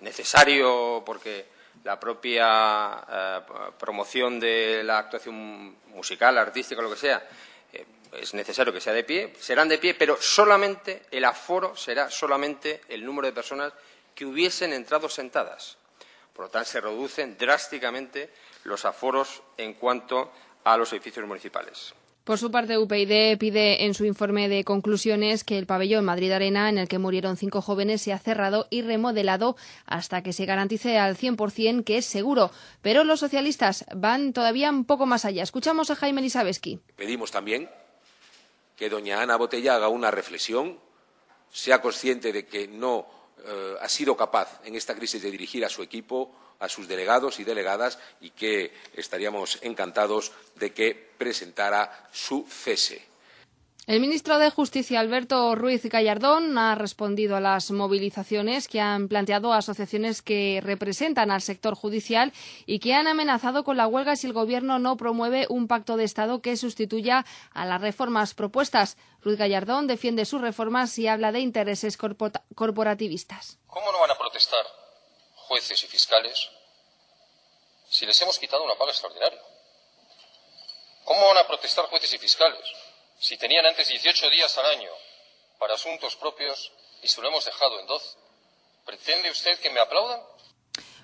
[0.00, 1.46] necesario porque
[1.82, 3.40] la propia eh,
[3.76, 7.28] promoción de la actuación musical, artística, lo que sea,
[7.72, 12.08] eh, es necesario que sea de pie, serán de pie, pero solamente el aforo será
[12.08, 13.72] solamente el número de personas
[14.14, 15.78] que hubiesen entrado sentadas.
[16.32, 18.30] Por lo tanto, se reducen drásticamente
[18.62, 20.30] los aforos en cuanto
[20.62, 21.92] a los edificios municipales.
[22.24, 26.68] Por su parte, UPyD pide en su informe de conclusiones que el pabellón Madrid Arena,
[26.68, 29.56] en el que murieron cinco jóvenes, sea cerrado y remodelado
[29.86, 32.50] hasta que se garantice al 100% que es seguro.
[32.82, 35.42] Pero los socialistas van todavía un poco más allá.
[35.42, 36.80] Escuchamos a Jaime Elisabeski.
[36.96, 37.68] Pedimos también
[38.76, 40.78] que doña Ana Botella haga una reflexión,
[41.50, 45.68] sea consciente de que no eh, ha sido capaz en esta crisis de dirigir a
[45.68, 52.46] su equipo, a sus delegados y delegadas, y que estaríamos encantados de que presentara su
[52.48, 53.09] cese.
[53.90, 59.52] El ministro de Justicia, Alberto Ruiz Gallardón, ha respondido a las movilizaciones que han planteado
[59.52, 62.32] asociaciones que representan al sector judicial
[62.66, 66.04] y que han amenazado con la huelga si el Gobierno no promueve un pacto de
[66.04, 68.96] Estado que sustituya a las reformas propuestas.
[69.22, 73.58] Ruiz Gallardón defiende sus reformas y habla de intereses corpo- corporativistas.
[73.66, 74.64] ¿Cómo no van a protestar
[75.34, 76.48] jueces y fiscales
[77.88, 79.40] si les hemos quitado una paga extraordinaria?
[81.04, 82.60] ¿Cómo van a protestar jueces y fiscales
[83.20, 84.90] si tenían antes 18 días al año
[85.58, 88.18] para asuntos propios y se lo hemos dejado en 12?
[88.86, 90.20] ¿Pretende usted que me aplaudan?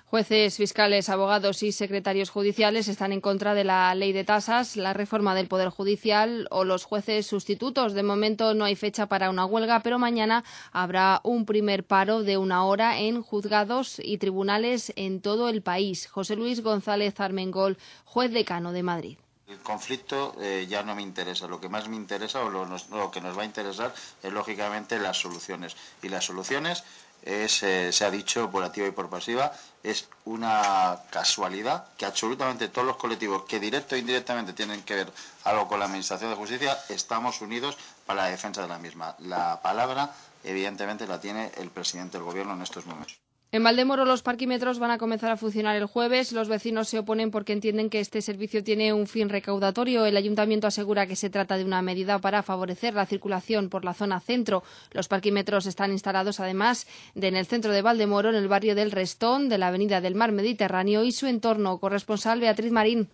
[0.09, 4.93] Jueces, fiscales, abogados y secretarios judiciales están en contra de la ley de tasas, la
[4.93, 7.93] reforma del Poder Judicial o los jueces sustitutos.
[7.93, 12.37] De momento no hay fecha para una huelga, pero mañana habrá un primer paro de
[12.37, 16.07] una hora en juzgados y tribunales en todo el país.
[16.07, 19.17] José Luis González Armengol, juez decano de Madrid.
[19.47, 21.47] El conflicto eh, ya no me interesa.
[21.47, 24.31] Lo que más me interesa o lo, nos- lo que nos va a interesar es
[24.33, 25.75] lógicamente las soluciones.
[26.01, 26.83] Y las soluciones
[27.23, 29.51] es, eh, se ha dicho por activa y por pasiva,
[29.83, 35.13] es una casualidad que absolutamente todos los colectivos que directo e indirectamente tienen que ver
[35.45, 39.15] algo con la Administración de Justicia estamos unidos para la defensa de la misma.
[39.19, 43.17] La palabra, evidentemente, la tiene el presidente del Gobierno en estos momentos.
[43.49, 46.33] En Valdemoro los parquímetros van a comenzar a funcionar el jueves.
[46.33, 50.05] Los vecinos se oponen porque entienden que este servicio tiene un fin recaudatorio.
[50.05, 53.93] El ayuntamiento asegura que se trata de una medida para favorecer la circulación por la
[53.93, 54.63] zona centro.
[54.91, 58.91] Los parquímetros están instalados además de en el centro de Valdemoro, en el barrio del
[58.91, 61.77] Restón, de la avenida del Mar Mediterráneo y su entorno.
[61.77, 63.07] Corresponsal Beatriz Marín.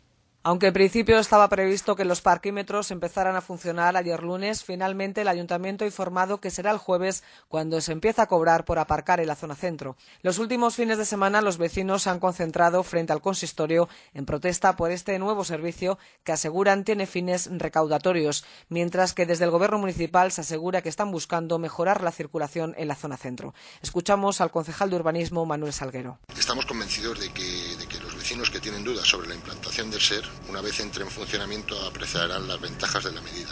[0.45, 5.29] Aunque en principio estaba previsto que los parquímetros empezaran a funcionar ayer lunes, finalmente el
[5.29, 9.27] ayuntamiento ha informado que será el jueves cuando se empieza a cobrar por aparcar en
[9.27, 9.95] la zona centro.
[10.21, 14.75] Los últimos fines de semana los vecinos se han concentrado frente al consistorio en protesta
[14.75, 20.33] por este nuevo servicio que aseguran tiene fines recaudatorios, mientras que desde el gobierno municipal
[20.33, 23.53] se asegura que están buscando mejorar la circulación en la zona centro.
[23.81, 26.19] Escuchamos al concejal de urbanismo Manuel Salguero.
[26.37, 30.23] Estamos convencidos de que, de que vecinos que tienen dudas sobre la implantación del SER,
[30.47, 33.49] una vez entre en funcionamiento, apreciarán las ventajas de la medida,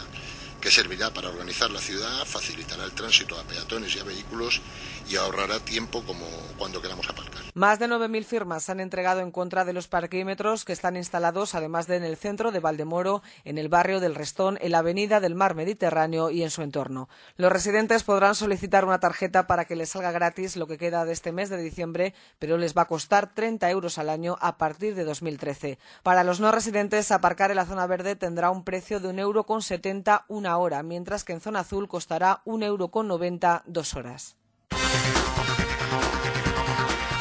[0.62, 4.62] que servirá para organizar la ciudad, facilitará el tránsito a peatones y a vehículos
[5.10, 6.24] y ahorrará tiempo como
[6.56, 7.42] cuando queramos aparcar.
[7.54, 11.56] Más de 9.000 firmas se han entregado en contra de los parquímetros que están instalados,
[11.56, 15.18] además de en el centro de Valdemoro, en el barrio del Restón, en la avenida
[15.18, 17.08] del Mar Mediterráneo y en su entorno.
[17.36, 21.12] Los residentes podrán solicitar una tarjeta para que les salga gratis lo que queda de
[21.12, 24.94] este mes de diciembre, pero les va a costar 30 euros al año a partir
[24.94, 25.78] de 2013.
[26.04, 29.44] Para los no residentes, aparcar en la zona verde tendrá un precio de un euro
[29.44, 33.94] con 70 una hora, mientras que en zona azul costará un euro con 90 dos
[33.94, 34.36] horas.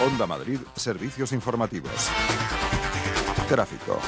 [0.06, 2.10] Onda Madrid, servicios informativos.
[3.48, 4.00] Tráfico.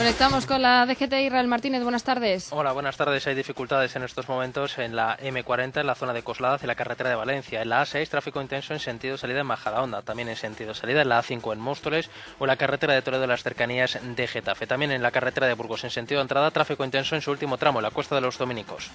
[0.00, 1.82] Conectamos con la DGT Israel Martínez.
[1.82, 2.50] Buenas tardes.
[2.52, 3.26] Hola, buenas tardes.
[3.26, 6.74] Hay dificultades en estos momentos en la M40, en la zona de Coslada, hacia la
[6.74, 7.60] carretera de Valencia.
[7.60, 10.00] En la A6, tráfico intenso en sentido salida en Majadahonda.
[10.00, 13.24] También en sentido salida en la A5 en Móstoles o en la carretera de Toledo
[13.24, 14.66] en las cercanías de Getafe.
[14.66, 17.80] También en la carretera de Burgos en sentido entrada, tráfico intenso en su último tramo,
[17.80, 18.90] en la Cuesta de los Dominicos.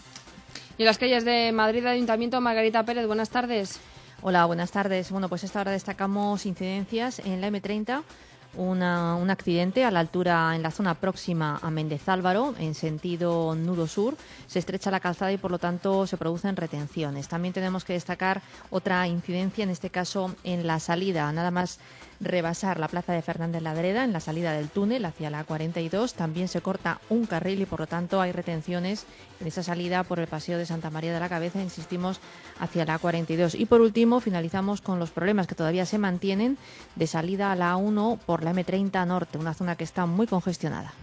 [0.76, 3.06] Y en las calles de Madrid, Ayuntamiento, Margarita Pérez.
[3.06, 3.80] Buenas tardes.
[4.24, 5.12] Hola, buenas tardes.
[5.12, 8.02] Bueno, pues a esta hora destacamos incidencias en la M30
[8.58, 13.56] una- un accidente a la altura, en la zona próxima a Méndez Álvaro, en sentido
[13.56, 14.16] nudo sur.
[14.48, 17.28] Se estrecha la calzada y, por lo tanto, se producen retenciones.
[17.28, 21.80] También tenemos que destacar otra incidencia, en este caso en la salida, nada más
[22.20, 26.14] rebasar la plaza de Fernández Ladreda, en la salida del túnel hacia la 42.
[26.14, 29.06] También se corta un carril y, por lo tanto, hay retenciones
[29.40, 32.20] en esa salida por el Paseo de Santa María de la Cabeza, insistimos,
[32.60, 33.56] hacia la 42.
[33.56, 36.58] Y, por último, finalizamos con los problemas que todavía se mantienen
[36.96, 40.94] de salida a la A1 por la M30 Norte, una zona que está muy congestionada.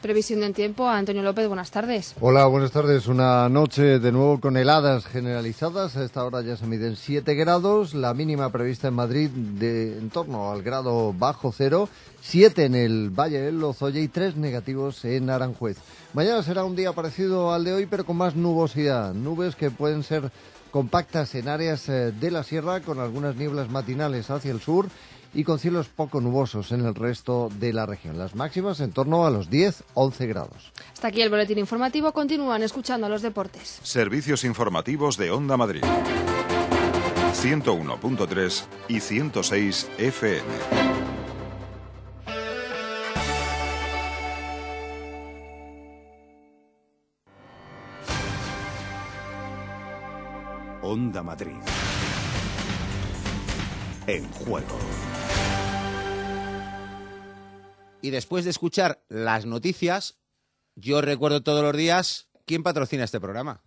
[0.00, 2.14] Previsión del tiempo, Antonio López, buenas tardes.
[2.20, 3.08] Hola, buenas tardes.
[3.08, 5.96] Una noche de nuevo con heladas generalizadas.
[5.96, 7.94] A esta hora ya se miden 7 grados.
[7.94, 11.88] La mínima prevista en Madrid de en torno al grado bajo cero.
[12.20, 15.78] 7 en el Valle del Lozoya y 3 negativos en Aranjuez.
[16.12, 19.14] Mañana será un día parecido al de hoy, pero con más nubosidad.
[19.14, 20.30] Nubes que pueden ser
[20.70, 24.86] compactas en áreas eh, de la sierra, con algunas nieblas matinales hacia el sur
[25.34, 28.18] y con cielos poco nubosos en el resto de la región.
[28.18, 30.72] Las máximas en torno a los 10-11 grados.
[30.92, 32.12] Hasta aquí el boletín informativo.
[32.12, 33.80] Continúan escuchando a los deportes.
[33.82, 35.82] Servicios informativos de Onda Madrid.
[37.42, 40.42] 101.3 y 106 FM.
[50.82, 51.52] Onda Madrid.
[54.08, 54.78] En juego.
[58.00, 60.16] Y después de escuchar las noticias,
[60.76, 63.60] yo recuerdo todos los días quién patrocina este programa.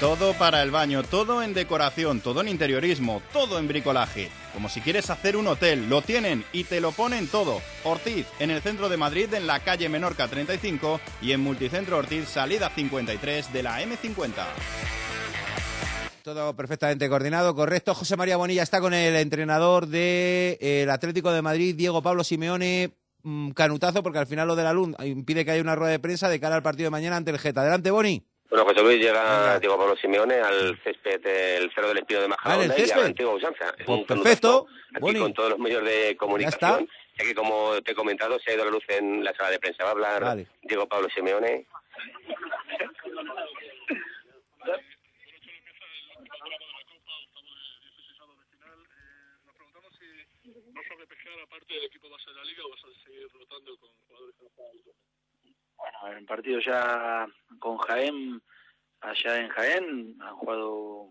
[0.00, 4.28] Todo para el baño, todo en decoración, todo en interiorismo, todo en bricolaje.
[4.52, 7.62] Como si quieres hacer un hotel, lo tienen y te lo ponen todo.
[7.84, 12.28] Ortiz, en el centro de Madrid, en la calle Menorca 35 y en Multicentro Ortiz,
[12.28, 14.44] salida 53 de la M50.
[16.26, 17.94] Todo perfectamente coordinado, correcto.
[17.94, 22.90] José María Bonilla está con el entrenador del Atlético de Madrid, Diego Pablo Simeone.
[23.22, 26.00] Mm, Canutazo, porque al final lo de la luz impide que haya una rueda de
[26.00, 27.60] prensa de cara al partido de mañana ante el Geta.
[27.60, 28.26] Adelante, Boni.
[28.50, 32.56] Bueno, José Luis llega Diego Pablo Simeone al césped del Cerro del Espino de Ah,
[32.56, 33.64] ¿en el Majadahonda y a la antigua usanza.
[33.78, 35.20] Es Pues perfecto, Aquí Boni.
[35.20, 36.88] con todos los medios de comunicación.
[37.20, 39.60] Ya que, como te he comentado, se ha ido la luz en la sala de
[39.60, 39.84] prensa.
[39.84, 40.48] Va a hablar Vale.
[40.64, 41.66] Diego Pablo Simeone.
[51.66, 54.34] Aparte del equipo base de la liga o vas a seguir rotando con jugadores?
[56.00, 57.26] Bueno, en partido ya
[57.58, 58.40] con Jaén,
[59.00, 61.10] allá en Jaén, han jugado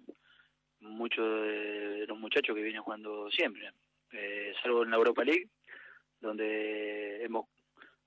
[0.79, 3.71] muchos de los muchachos que vienen jugando siempre,
[4.11, 5.49] eh, salvo en la Europa League,
[6.21, 7.47] donde hemos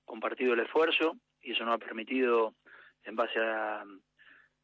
[0.05, 2.55] compartido el esfuerzo y eso nos ha permitido,
[3.03, 3.85] en base a-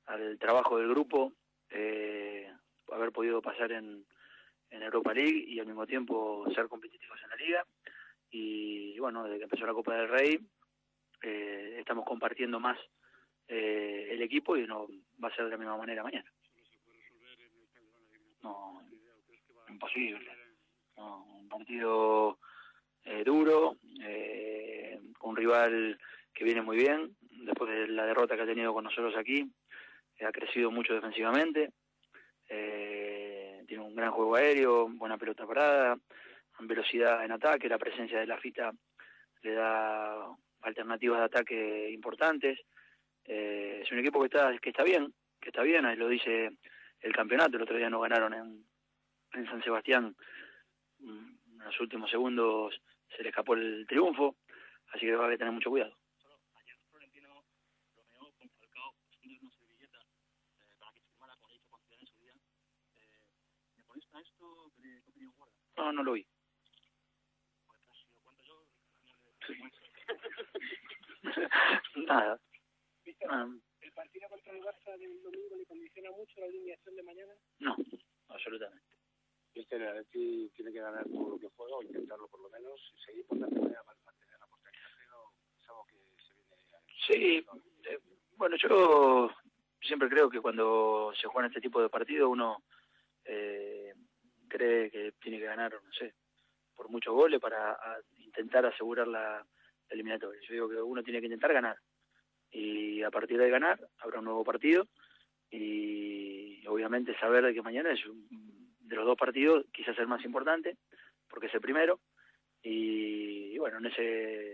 [0.08, 1.34] al trabajo del grupo,
[1.70, 2.52] eh,
[2.92, 4.06] haber podido pasar en,
[4.70, 7.66] en Europa League y al mismo tiempo ser competitivos en la liga.
[8.38, 10.38] Y bueno, desde que empezó la Copa del Rey,
[11.22, 12.78] eh, estamos compartiendo más
[13.48, 14.88] eh, el equipo y no
[15.24, 16.30] va a ser de la misma manera mañana.
[18.44, 18.84] No,
[19.70, 20.30] imposible.
[20.98, 22.40] Un partido
[23.06, 25.98] eh, duro, eh, un rival
[26.34, 27.16] que viene muy bien,
[27.46, 29.50] después de la derrota que ha tenido con nosotros aquí,
[30.18, 31.72] eh, ha crecido mucho defensivamente,
[32.48, 35.98] tiene un gran juego aéreo, buena pelota parada,
[36.60, 38.72] velocidad en ataque, la presencia de la fita
[39.42, 40.28] le da
[40.62, 42.60] alternativas de ataque importantes.
[43.26, 46.50] Eh, es un equipo que está que está bien, que está bien, ahí lo dice
[47.02, 47.58] el campeonato.
[47.58, 48.66] El otro día no ganaron en,
[49.34, 50.16] en San Sebastián.
[51.00, 52.80] Mm, En los últimos segundos
[53.16, 54.36] se le escapó el triunfo,
[54.94, 55.96] así que va a tener mucho cuidado.
[65.78, 66.26] No, no lo vi.
[71.96, 72.40] Nada.
[73.30, 73.48] Ah,
[73.82, 77.34] ¿El partido contra el Barça del domingo le condiciona mucho la alineación de mañana?
[77.60, 77.76] no,
[78.30, 78.84] absolutamente.
[79.54, 82.78] Viste, el Atleti tiene que ganar todo lo que juega o intentarlo por lo menos
[82.94, 86.58] y seguir por la manera para mantener la portería cero es algo que se viene
[87.08, 87.46] Sí,
[87.90, 88.00] eh,
[88.36, 89.30] bueno, yo
[89.82, 92.64] siempre creo que cuando se juegan este tipo de partidos uno
[93.24, 93.94] eh,
[94.50, 96.16] cree que tiene que ganar, no sé,
[96.76, 99.46] por muchos goles para a- intentar asegurar la, la
[99.94, 100.42] eliminatoria.
[100.42, 101.78] Yo digo que uno tiene que intentar ganar
[102.58, 104.88] y a partir de ganar habrá un nuevo partido
[105.52, 108.28] y obviamente saber de que mañana es un-
[108.80, 110.78] de los dos partidos quizás el más importante
[111.30, 112.00] porque es el primero
[112.64, 114.54] y, y bueno, en ese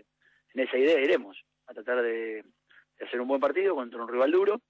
[0.54, 1.38] en esa idea iremos
[1.68, 2.44] a tratar de,
[2.98, 4.62] de hacer un buen partido contra un rival duro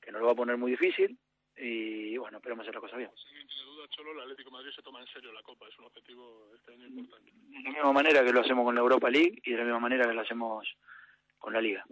[0.00, 1.18] que nos lo va a poner muy difícil
[1.56, 3.10] y bueno, esperemos hacer la cosa bien.
[3.16, 5.66] Si alguien tiene duda, Cholo, el Atlético de Madrid se toma en serio la Copa,
[5.66, 7.30] es un objetivo este año importante.
[7.32, 9.80] De la misma manera que lo hacemos con la Europa League y de la misma
[9.80, 10.68] manera que lo hacemos
[11.38, 11.84] con la Liga.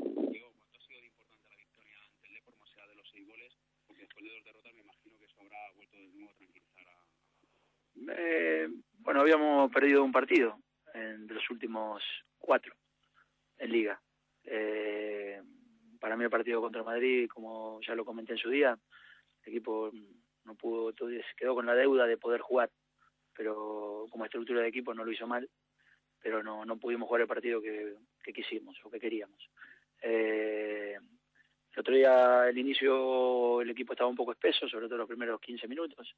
[8.16, 8.68] Eh,
[8.99, 10.59] bueno, habíamos perdido un partido
[10.92, 12.03] en de los últimos
[12.38, 12.74] cuatro
[13.59, 14.01] en Liga.
[14.45, 15.40] Eh,
[15.99, 18.78] para mí el partido contra Madrid, como ya lo comenté en su día,
[19.42, 19.90] el equipo
[20.45, 20.92] no pudo,
[21.36, 22.70] quedó con la deuda de poder jugar,
[23.34, 25.49] pero como estructura de equipo no lo hizo mal,
[26.22, 29.51] pero no, no pudimos jugar el partido que, que quisimos o que queríamos.
[30.03, 30.99] Eh,
[31.72, 35.40] el otro día, el inicio, el equipo estaba un poco espeso, sobre todo los primeros
[35.40, 36.14] 15 minutos,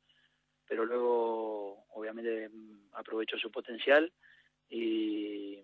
[0.66, 1.55] pero luego,
[1.96, 2.50] obviamente,
[2.92, 4.12] aprovechó su potencial
[4.68, 5.58] y,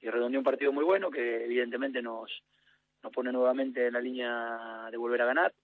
[0.00, 2.30] y redondeó un partido muy bueno que, evidentemente, nos,
[3.02, 5.54] nos pone nuevamente en la línea de volver a ganar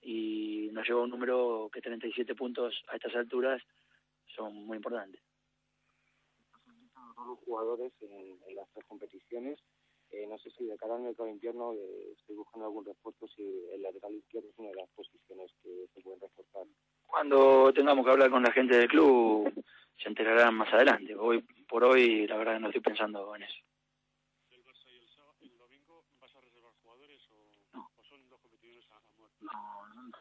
[0.00, 3.62] y nos lleva a un número que 37 puntos a estas alturas
[4.34, 5.20] son muy importantes.
[7.14, 9.58] Todos los jugadores en, en las tres competiciones.
[10.10, 13.42] Eh, no sé si de cara al mercado invierno eh, estoy buscando algún refuerzo, si
[13.72, 16.66] el lateral izquierdo es una de las posiciones que se pueden reforzar.
[17.08, 19.50] Cuando tengamos que hablar con la gente del club,
[19.96, 21.16] se enterarán más adelante.
[21.16, 23.56] Hoy por hoy, la verdad, no estoy pensando en eso.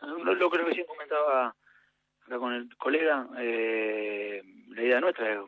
[0.01, 1.53] No, lo, lo que recién comentaba
[2.25, 5.39] acá con el colega, eh, la idea nuestra es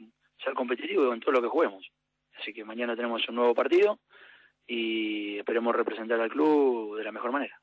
[0.44, 1.90] ser competitivo en todo lo que juguemos.
[2.38, 4.00] Así que mañana tenemos un nuevo partido
[4.68, 7.58] y esperemos representar al club de la mejor manera.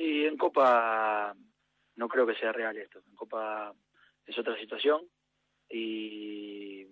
[0.00, 1.36] Y en Copa
[1.96, 3.02] no creo que sea real esto.
[3.06, 3.74] En Copa
[4.24, 5.06] es otra situación
[5.68, 6.86] y,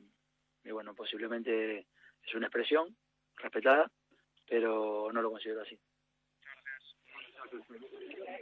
[0.63, 1.87] y bueno, posiblemente
[2.23, 2.95] es una expresión
[3.37, 3.91] respetada,
[4.47, 5.81] pero no lo considero así.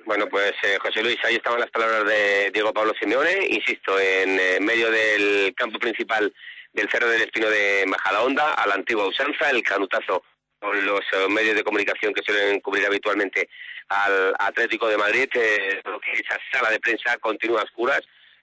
[0.04, 4.40] Bueno, pues eh, José Luis, ahí estaban las palabras de Diego Pablo Simeone, insisto, en
[4.40, 6.34] eh, medio del campo principal
[6.72, 10.24] del Cerro del Espino de Majadahonda, a la antigua usanza, el canutazo
[10.66, 13.48] con los eh, medios de comunicación que suelen cubrir habitualmente
[13.88, 15.80] al Atlético de Madrid, eh,
[16.14, 18.00] esa sala de prensa continúa oscuras,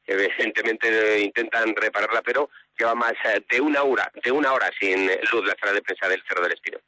[0.08, 2.50] evidentemente eh, intentan repararla, pero
[2.80, 6.08] lleva más eh, de una hora, de una hora sin luz la sala de prensa
[6.08, 6.80] del Cerro del Espino.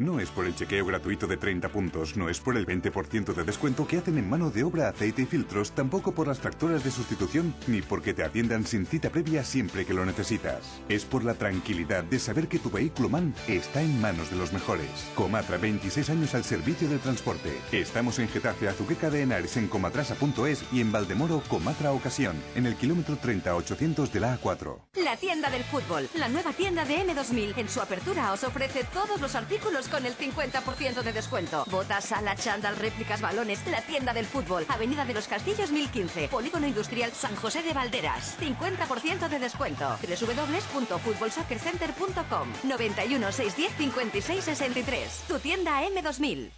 [0.00, 3.42] No es por el chequeo gratuito de 30 puntos, no es por el 20% de
[3.42, 6.92] descuento que hacen en mano de obra, aceite y filtros, tampoco por las tractoras de
[6.92, 10.80] sustitución, ni porque te atiendan sin cita previa siempre que lo necesitas.
[10.88, 14.52] Es por la tranquilidad de saber que tu vehículo MAN está en manos de los
[14.52, 14.88] mejores.
[15.16, 17.58] Comatra, 26 años al servicio del transporte.
[17.72, 22.76] Estamos en Getafe, Azuqueca de Henares, en comatrasa.es y en Valdemoro, Comatra Ocasión, en el
[22.76, 24.78] kilómetro 30800 de la A4.
[25.02, 27.58] La tienda del fútbol, la nueva tienda de M2000.
[27.58, 31.64] En su apertura os ofrece todos los artículos con el 50% de descuento.
[31.70, 33.66] Botas, sala, chándal, réplicas, balones.
[33.66, 38.36] La tienda del fútbol, Avenida de los Castillos 1015, Polígono Industrial San José de Valderas.
[38.40, 39.96] 50% de descuento.
[40.00, 45.24] www.futbolsoccercenter.com 91 610 56 63.
[45.28, 46.50] Tu tienda M2000.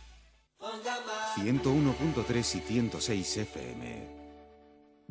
[1.37, 4.10] 101.3 y 106 FM.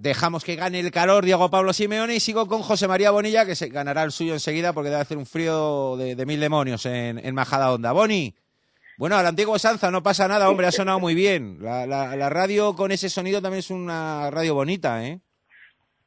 [0.02, 3.54] Dejamos que gane el calor Diego Pablo Simeone y sigo con José María Bonilla, que
[3.54, 7.36] se ganará el suyo enseguida porque debe hacer un frío de, mil demonios en, en
[7.36, 7.92] Majadahonda.
[7.92, 8.34] Boni,
[8.98, 11.58] bueno, al antiguo Sanza no pasa nada, hombre, ha sonado muy bien.
[11.60, 15.20] La, la, la radio con ese sonido también es una radio bonita, ¿eh?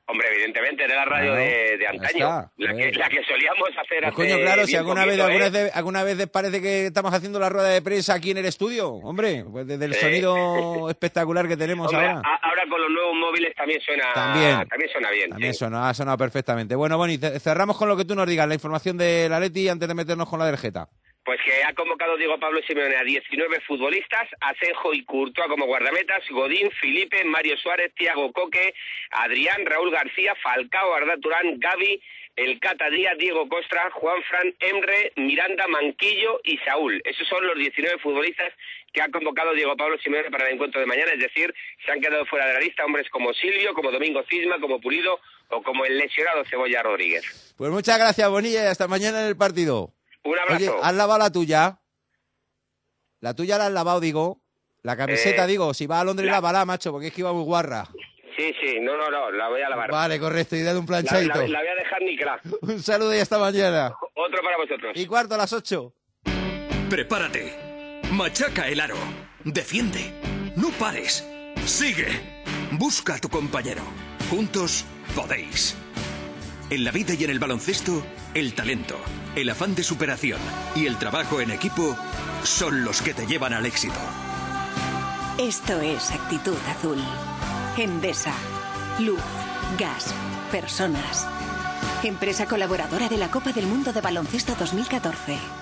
[0.04, 2.96] Hombre, evidentemente, era la radio Claro, de, de antaño, está, la, que, pues.
[2.96, 5.50] la que solíamos hacer Pues coño, claro, si alguna vez, poquito, alguna, ¿eh?
[5.64, 8.90] vez, alguna vez parece que estamos haciendo la rueda de prensa aquí en el estudio,
[8.90, 10.00] hombre, pues desde el Sí.
[10.00, 12.20] sonido espectacular que tenemos Hombre, ahora.
[12.24, 14.68] a- ahora con los nuevos móviles también suena, También.
[14.90, 15.30] suena bien.
[15.30, 15.58] También sí.
[15.60, 16.74] sonó, ha sonado perfectamente.
[16.74, 19.68] Bueno, Boni, ce- cerramos con lo que tú nos digas, la información de la Leti
[19.68, 20.88] antes de meternos con la del Geta.
[21.24, 26.24] Pues que ha convocado Diego Pablo Simeone a 19 futbolistas, Asenjo y Courtois como guardametas,
[26.30, 28.74] Godín, Felipe, Mario Suárez, Tiago Coque,
[29.12, 32.02] Adrián, Raúl García, Falcao, Arda Turán, Gaby,
[32.34, 37.00] El Cata Díaz, Diego Costra, Juan Fran, Emre, Miranda, Manquillo y Saúl.
[37.04, 38.52] Esos son los 19 futbolistas
[38.92, 41.54] que ha convocado Diego Pablo Simeone para el encuentro de mañana, es decir,
[41.86, 45.20] se han quedado fuera de la lista hombres como Silvio, como Domingo Cisma, como Pulido
[45.50, 47.54] o como el lesionado Cebolla Rodríguez.
[47.56, 49.92] Pues muchas gracias, Bonilla, y hasta mañana en el partido.
[50.24, 50.56] Un abrazo.
[50.56, 51.78] Oye, ¿has lavado la tuya?
[53.20, 54.40] La tuya la has lavado, digo.
[54.82, 57.32] La camiseta, Eh, digo, si va a Londres, la- lávala, macho, porque es que iba
[57.32, 57.86] muy guarra.
[58.36, 59.90] Sí, sí, no, no, no, la voy a lavar.
[59.90, 61.34] Vale, correcto, y dale un La, planchadito.
[61.42, 62.40] la- la voy a dejar nicla.
[62.62, 63.94] Un saludo y hasta mañana.
[64.14, 64.92] Otro para vosotros.
[64.96, 65.94] Y cuarto a las ocho.
[66.90, 68.00] Prepárate.
[68.10, 68.96] Machaca el aro.
[69.44, 70.12] Defiende.
[70.56, 71.26] No pares.
[71.64, 72.08] Sigue.
[72.72, 73.82] Busca a tu compañero.
[74.30, 74.84] Juntos
[75.14, 75.76] podéis.
[76.72, 78.96] En la vida y en el baloncesto, el talento,
[79.36, 80.40] el afán de superación
[80.74, 81.94] y el trabajo en equipo
[82.44, 84.00] son los que te llevan al éxito.
[85.38, 86.96] Esto es actitud azul.
[87.76, 88.32] Endesa.
[89.00, 89.20] Luz,
[89.78, 90.14] gas,
[90.50, 91.26] personas.
[92.04, 95.61] Empresa colaboradora de la Copa del Mundo de Baloncesto 2014.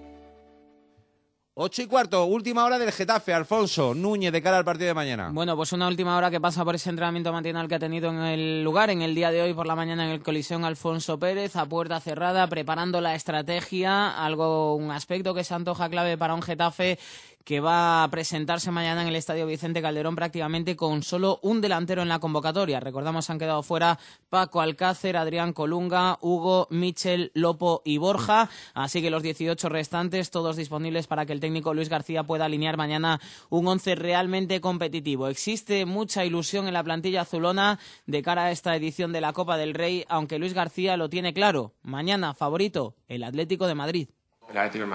[1.53, 5.31] Ocho y cuarto, última hora del Getafe, Alfonso Núñez de cara al partido de mañana.
[5.33, 8.21] Bueno, pues una última hora que pasa por ese entrenamiento matinal que ha tenido en
[8.21, 11.57] el lugar en el día de hoy por la mañana en el colisión Alfonso Pérez
[11.57, 16.41] a puerta cerrada preparando la estrategia, algo un aspecto que se antoja clave para un
[16.41, 16.97] Getafe
[17.43, 22.01] que va a presentarse mañana en el Estadio Vicente Calderón prácticamente con solo un delantero
[22.01, 22.79] en la convocatoria.
[22.79, 23.99] Recordamos han quedado fuera
[24.29, 28.49] Paco Alcácer, Adrián Colunga, Hugo, Michel, Lopo y Borja.
[28.73, 32.77] Así que los 18 restantes, todos disponibles para que el técnico Luis García pueda alinear
[32.77, 33.19] mañana
[33.49, 35.27] un once realmente competitivo.
[35.27, 39.57] Existe mucha ilusión en la plantilla azulona de cara a esta edición de la Copa
[39.57, 41.73] del Rey, aunque Luis García lo tiene claro.
[41.81, 44.09] Mañana, favorito, el Atlético de Madrid.
[44.49, 44.87] El Atlético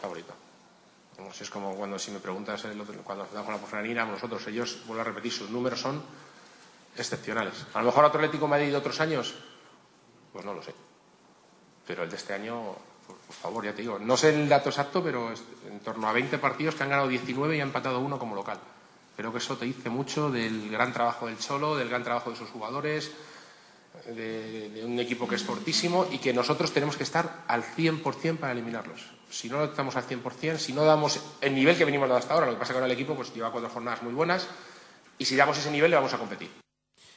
[0.00, 0.33] favorito.
[1.34, 4.78] Pues es como cuando si me preguntas el otro- cuando con la Porfranina, nosotros, ellos,
[4.86, 6.00] vuelvo a repetir, sus números son
[6.96, 7.66] excepcionales.
[7.74, 9.34] A lo mejor otro Atlético Madrid de otros años,
[10.32, 10.72] pues no lo sé.
[11.88, 14.68] Pero el de este año, por, por favor, ya te digo, no sé el dato
[14.68, 15.30] exacto, pero
[15.66, 18.58] en torno a 20 partidos que han ganado 19 y han empatado uno como local.
[19.16, 22.36] Creo que eso te dice mucho del gran trabajo del Cholo, del gran trabajo de
[22.36, 23.10] sus jugadores,
[24.06, 28.52] de, un equipo que es fortísimo y que nosotros tenemos que estar al 100% para
[28.52, 29.00] eliminarlos.
[29.30, 32.46] Si no estamos al 100%, si no damos el nivel que venimos dando hasta ahora,
[32.46, 34.46] lo que pasa con el equipo pues lleva cuatro jornadas muy buenas
[35.18, 36.50] y si damos ese nivel le vamos a competir.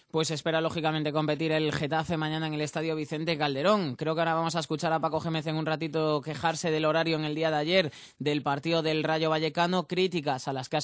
[0.09, 3.97] Pues espera lógicamente competir el Getafe mañana en el Estadio Vicente Calderón.
[3.97, 7.17] Creo que ahora vamos a escuchar a Paco Gémez en un ratito quejarse del horario
[7.17, 10.79] en el día de ayer del partido del Rayo Vallecano, críticas a las que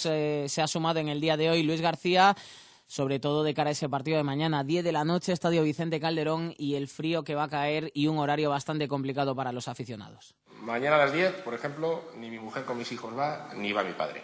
[0.50, 2.36] se ha sumado en el día de hoy Luis García,
[2.88, 6.00] sobre todo de cara a ese partido de mañana, 10 de la noche, Estadio Vicente
[6.00, 9.68] Calderón y el frío que va a caer y un horario bastante complicado para los
[9.68, 10.36] aficionados.
[10.62, 13.84] Mañana a las 10, por ejemplo, ni mi mujer con mis hijos va, ni va
[13.84, 14.24] mi padre.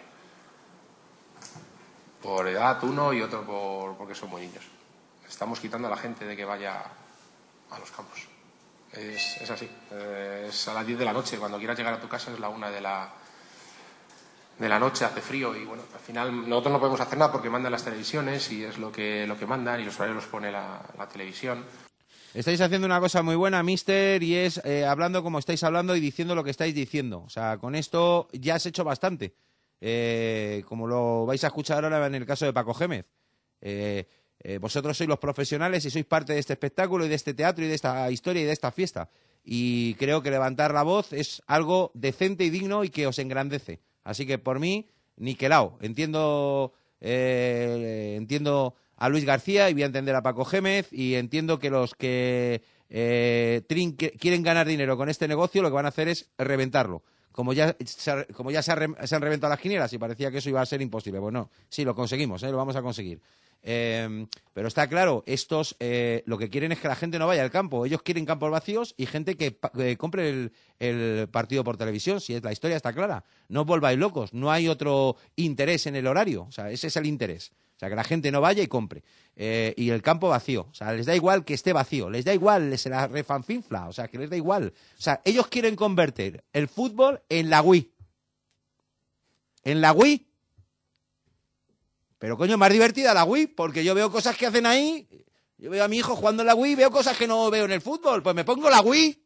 [2.22, 4.64] Por edad uno y otro por, porque son muy niños.
[5.28, 6.82] Estamos quitando a la gente de que vaya
[7.70, 8.26] a los campos.
[8.92, 9.68] Es, es así.
[9.92, 11.38] Eh, Es a las 10 de la noche.
[11.38, 13.10] Cuando quieras llegar a tu casa es la una de la,
[14.60, 17.48] de la noche, hace frío y bueno, al final nosotros no podemos hacer nada porque
[17.48, 20.52] mandan las televisiones y es lo que, lo que mandan y los horarios los pone
[20.52, 21.64] la, la televisión.
[22.34, 26.00] Estáis haciendo una cosa muy buena, mister, y es eh, hablando como estáis hablando y
[26.00, 27.24] diciendo lo que estáis diciendo.
[27.26, 29.34] O sea, con esto ya has hecho bastante.
[29.80, 33.06] Eh, como lo vais a escuchar ahora en el caso de Paco Gémez.
[33.62, 34.06] Eh,
[34.60, 37.68] vosotros sois los profesionales y sois parte de este espectáculo y de este teatro y
[37.68, 39.10] de esta historia y de esta fiesta.
[39.42, 43.80] Y creo que levantar la voz es algo decente y digno y que os engrandece.
[44.04, 45.78] Así que por mí, niquelao.
[45.80, 51.58] Entiendo, eh, entiendo a Luis García y voy a entender a Paco Gémez y entiendo
[51.58, 53.62] que los que eh,
[54.18, 57.02] quieren ganar dinero con este negocio lo que van a hacer es reventarlo.
[57.32, 60.30] Como ya, se como ya se, ha re- se han reventado las quinielas y parecía
[60.30, 61.20] que eso iba a ser imposible.
[61.20, 62.50] Bueno, sí, lo conseguimos, ¿eh?
[62.50, 63.20] lo vamos a conseguir.
[63.62, 67.42] Eh, pero está claro, estos eh, lo que quieren es que la gente no vaya
[67.42, 67.84] al campo.
[67.86, 69.58] Ellos quieren campos vacíos y gente que,
[69.96, 72.20] compre el, el partido por televisión.
[72.20, 73.22] Si es la historia está clara.
[73.48, 74.32] No os volváis locos.
[74.32, 76.46] No hay otro interés en el horario.
[76.48, 77.52] O sea, ese es el interés.
[77.80, 79.02] Sea, que la gente no vaya y compre.
[79.34, 80.68] Eh, y el campo vacío.
[80.70, 82.10] O sea, les da igual que esté vacío.
[82.10, 83.88] Les da igual, se la refanfinfla.
[83.88, 84.74] O sea, que les da igual.
[84.98, 87.90] O sea, ellos quieren convertir el fútbol en la Wii.
[89.64, 90.26] En la Wii.
[92.18, 95.08] Pero coño, más divertida la Wii, porque yo veo cosas que hacen ahí.
[95.56, 97.72] Yo veo a mi hijo jugando en la Wii, veo cosas que no veo en
[97.72, 98.22] el fútbol.
[98.22, 99.24] Pues me pongo la Wii,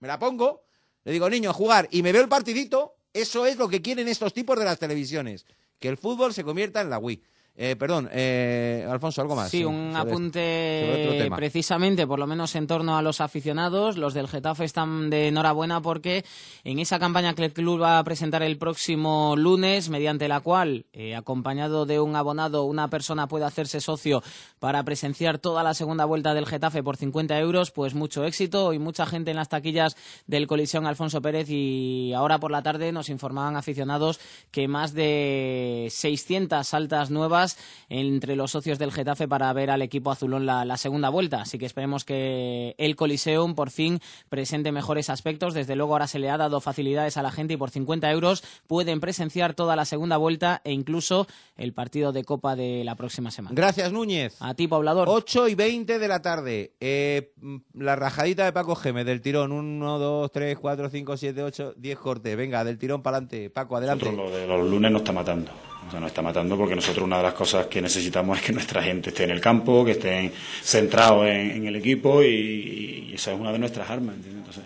[0.00, 0.66] me la pongo,
[1.02, 2.98] le digo, niño, jugar, y me veo el partidito.
[3.14, 5.46] Eso es lo que quieren estos tipos de las televisiones.
[5.78, 7.22] Que el fútbol se convierta en la Wii.
[7.58, 9.50] Eh, perdón, eh, Alfonso, algo más.
[9.50, 13.96] Sí, un sobre- apunte sobre precisamente, por lo menos en torno a los aficionados.
[13.96, 16.22] Los del Getafe están de enhorabuena porque
[16.64, 20.84] en esa campaña que el club va a presentar el próximo lunes, mediante la cual,
[20.92, 24.22] eh, acompañado de un abonado, una persona puede hacerse socio
[24.58, 28.78] para presenciar toda la segunda vuelta del Getafe por 50 euros, pues mucho éxito y
[28.78, 29.96] mucha gente en las taquillas
[30.26, 34.20] del colisión Alfonso Pérez y ahora por la tarde nos informaban aficionados
[34.50, 37.58] que más de 600 altas nuevas colas
[37.88, 41.42] entre los socios del Getafe para ver al equipo azulón la, la segunda vuelta.
[41.42, 45.54] Así que esperemos que el Coliseum por fin presente mejores aspectos.
[45.54, 48.42] Desde luego ahora se le ha dado facilidades a la gente y por 50 euros
[48.66, 53.30] pueden presenciar toda la segunda vuelta e incluso el partido de Copa de la próxima
[53.30, 53.54] semana.
[53.54, 54.36] Gracias, Núñez.
[54.40, 55.08] A ti, poblador.
[55.08, 56.72] 8 y 20 de la tarde.
[56.80, 57.32] Eh,
[57.74, 59.52] la rajadita de Paco Gémez del tirón.
[59.52, 62.36] 1, 2, 3, 4, 5, 7, 8, 10 cortes.
[62.36, 63.50] Venga, del tirón para adelante.
[63.50, 64.06] Paco, adelante.
[64.06, 65.50] Nosotros lo de los lunes nos está matando.
[65.86, 68.52] O sea, nos está matando porque nosotros una de las cosas que necesitamos es que
[68.52, 70.32] nuestra gente esté en el campo, que estén
[70.62, 74.16] centrados en, el equipo y, esa es una de nuestras armas.
[74.16, 74.40] ¿entiendes?
[74.40, 74.64] Entonces,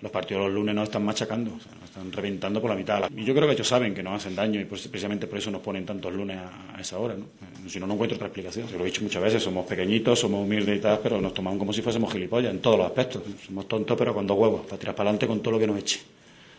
[0.00, 3.10] los partidos los lunes nos están machacando, nos están reventando por la mitad.
[3.16, 5.60] Y yo creo que ellos saben que nos hacen daño y precisamente por eso nos
[5.60, 7.14] ponen tantos lunes a, esa hora.
[7.14, 7.24] ¿no?
[7.68, 8.68] Si no, no encuentro otra explicación.
[8.68, 11.58] Se lo he dicho muchas veces, somos pequeñitos, somos humildes y tal, pero nos tomamos
[11.58, 13.22] como si fuésemos gilipollas en todos los aspectos.
[13.44, 15.78] Somos tontos, pero con dos huevos, para tirar para adelante con todo lo que nos
[15.78, 16.00] eche.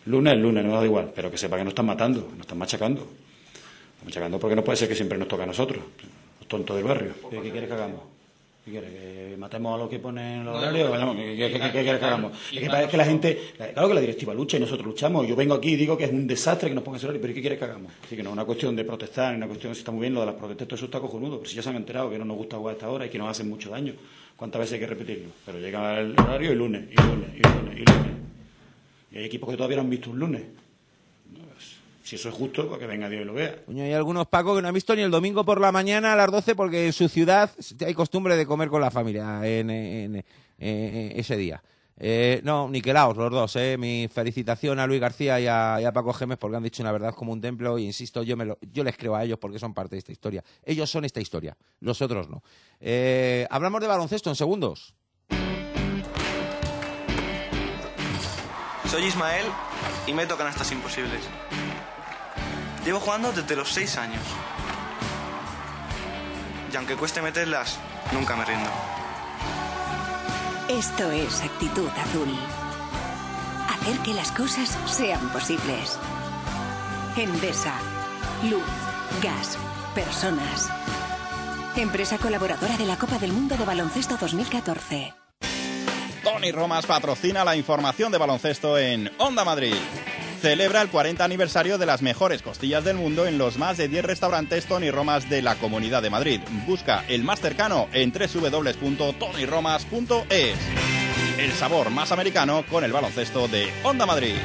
[0.07, 2.57] Lunes es lunes, no da igual, pero que sepa que nos están matando, nos están
[2.57, 3.07] machacando.
[3.99, 5.83] Nos machacando porque no puede ser que siempre nos toque a nosotros,
[6.39, 7.13] los tontos del barrio.
[7.29, 8.01] ¿Qué, qué quieres que hagamos?
[8.63, 8.89] ¿Qué quieres?
[8.91, 10.89] ¿Que matemos a los que ponen los horarios?
[10.89, 12.33] Vayamos, ¿Qué, qué, qué, qué quieres que hagamos?
[12.51, 15.27] Es que, es que la gente, claro que la directiva lucha y nosotros luchamos.
[15.27, 17.33] Yo vengo aquí y digo que es un desastre que nos pongan ese horario, pero
[17.33, 17.91] ¿qué quieres que hagamos?
[18.03, 20.13] Así que no es una cuestión de protestar, ni una cuestión, si está muy bien
[20.13, 22.17] lo de las protestas, todo eso está cojonudo, pero si ya se han enterado que
[22.17, 23.93] no nos gusta jugar a esta hora y que nos hacen mucho daño,
[24.35, 25.29] ¿cuántas veces hay que repetirlo?
[25.45, 28.13] Pero llega el horario y lunes, y lunes, y lunes, y lunes.
[29.11, 30.43] Y hay equipos que todavía no han visto un lunes.
[32.09, 33.63] Si eso es justo, pues que venga Dios y lo vea.
[33.67, 36.15] Coño, hay algunos Paco que no han visto ni el domingo por la mañana a
[36.15, 37.51] las 12 porque en su ciudad
[37.85, 40.25] hay costumbre de comer con la familia en, en- en-
[40.57, 41.61] en ese día.
[42.01, 43.55] Eh, no, niquelaos los dos.
[43.57, 43.77] Eh.
[43.77, 46.91] Mi felicitación a Luis García y a, y a Paco Gémez porque han dicho una
[46.91, 49.59] verdad como un templo y insisto, yo, me lo- yo les creo a ellos porque
[49.59, 50.43] son parte de esta historia.
[50.63, 52.41] Ellos son esta historia, los otros no.
[52.79, 54.95] Eh, hablamos de baloncesto en segundos.
[58.89, 59.45] Soy Ismael
[60.07, 61.21] y me tocan estas imposibles.
[62.89, 64.23] Llevo jugando desde los 6 años.
[66.73, 67.77] Y aunque cueste meterlas,
[68.11, 68.67] nunca me rindo.
[70.67, 72.35] Esto es actitud azul.
[73.69, 75.99] Hacer que las cosas sean posibles.
[77.15, 77.75] Endesa.
[78.49, 78.63] Luz.
[79.21, 79.59] Gas.
[79.93, 80.71] Personas.
[81.75, 85.13] Empresa colaboradora de la Copa del Mundo de Baloncesto 2014.
[86.23, 89.75] Tony Romas patrocina la información de baloncesto en Onda Madrid.
[90.41, 94.05] Celebra el 40 aniversario de las mejores costillas del mundo en los más de 10
[94.05, 96.39] restaurantes Tony Romas de la Comunidad de Madrid.
[96.65, 100.57] Busca el más cercano en www.tonyromas.es.
[101.37, 104.35] El sabor más americano con el baloncesto de Onda Madrid.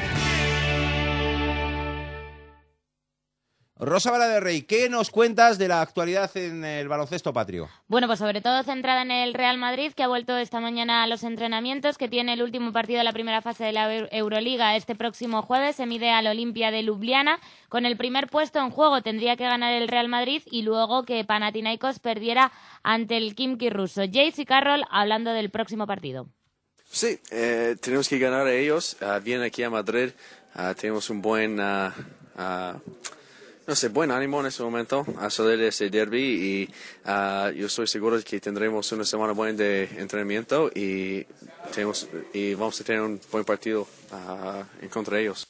[3.77, 7.69] Rosa Vara de Rey, ¿qué nos cuentas de la actualidad en el baloncesto patrio?
[7.89, 11.09] Bueno, pues sobre todo centrada en el Real Madrid, que ha vuelto esta mañana a
[11.09, 14.77] los entrenamientos, que tiene el último partido de la primera fase de la Eu- Euroliga
[14.77, 15.75] este próximo jueves.
[15.75, 17.41] Se mide al Olimpia de Ljubljana.
[17.69, 21.25] Con el primer puesto en juego tendría que ganar el Real Madrid y luego que
[21.25, 22.53] Panathinaikos perdiera
[22.85, 24.03] ante el Kimki ruso.
[24.03, 26.29] Jace y Carroll hablando del próximo partido.
[26.85, 28.97] Sí, eh, tenemos que ganar a ellos.
[29.03, 30.11] Ah, vienen aquí a Madrid.
[30.55, 31.93] Ah, tenemos un buen, ah,
[33.67, 36.75] no sé, buen ánimo en este momento a salir de ese derby y
[37.05, 41.27] ah, yo estoy seguro de que tendremos una semana buena de entrenamiento y,
[41.73, 45.49] tenemos, y vamos a tener un buen partido ah, en contra de ellos.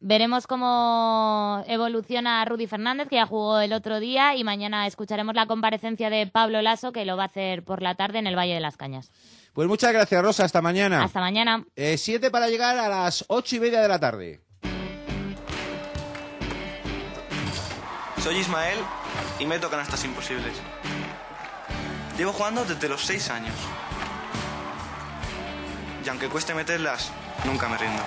[0.00, 5.46] Veremos cómo evoluciona Rudy Fernández, que ya jugó el otro día, y mañana escucharemos la
[5.46, 8.54] comparecencia de Pablo Lasso, que lo va a hacer por la tarde en el Valle
[8.54, 9.12] de las Cañas.
[9.52, 10.44] Pues muchas gracias, Rosa.
[10.44, 11.04] Hasta mañana.
[11.04, 11.64] Hasta mañana.
[11.76, 14.40] Eh, siete para llegar a las ocho y media de la tarde.
[18.22, 18.78] Soy Ismael
[19.38, 20.52] y me tocan estas imposibles.
[22.18, 23.54] Llevo jugando desde los 6 años.
[26.04, 27.10] Y aunque cueste meterlas,
[27.44, 28.02] nunca me rindo.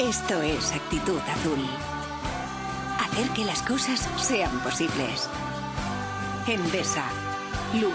[0.00, 1.64] Esto es actitud azul.
[2.98, 5.28] Hacer que las cosas sean posibles.
[6.48, 7.04] Endesa.
[7.74, 7.94] Luz.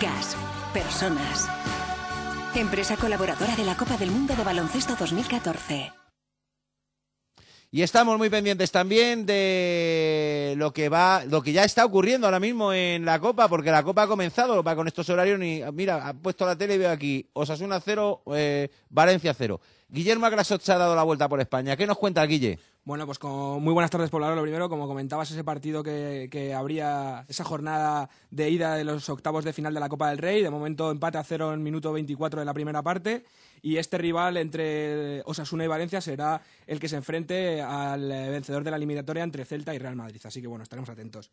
[0.00, 0.36] Gas.
[0.72, 1.48] Personas.
[2.54, 6.05] Empresa colaboradora de la Copa del Mundo de Baloncesto 2014.
[7.76, 12.40] Y estamos muy pendientes también de lo que va, lo que ya está ocurriendo ahora
[12.40, 16.08] mismo en la Copa, porque la Copa ha comenzado, va con estos horarios ni, mira,
[16.08, 19.60] ha puesto la tele y veo aquí, Osasuna 0, eh, Valencia 0.
[19.88, 21.76] Guillermo Agrasot se ha dado la vuelta por España.
[21.76, 22.58] ¿Qué nos cuenta, Guille?
[22.84, 24.36] Bueno, pues con muy buenas tardes, Poblador.
[24.36, 29.08] Lo primero, como comentabas, ese partido que, que habría, esa jornada de ida de los
[29.08, 30.42] octavos de final de la Copa del Rey.
[30.42, 33.24] De momento, empate a cero en minuto 24 de la primera parte.
[33.62, 38.70] Y este rival entre Osasuna y Valencia será el que se enfrente al vencedor de
[38.70, 40.20] la eliminatoria entre Celta y Real Madrid.
[40.24, 41.30] Así que, bueno, estaremos atentos.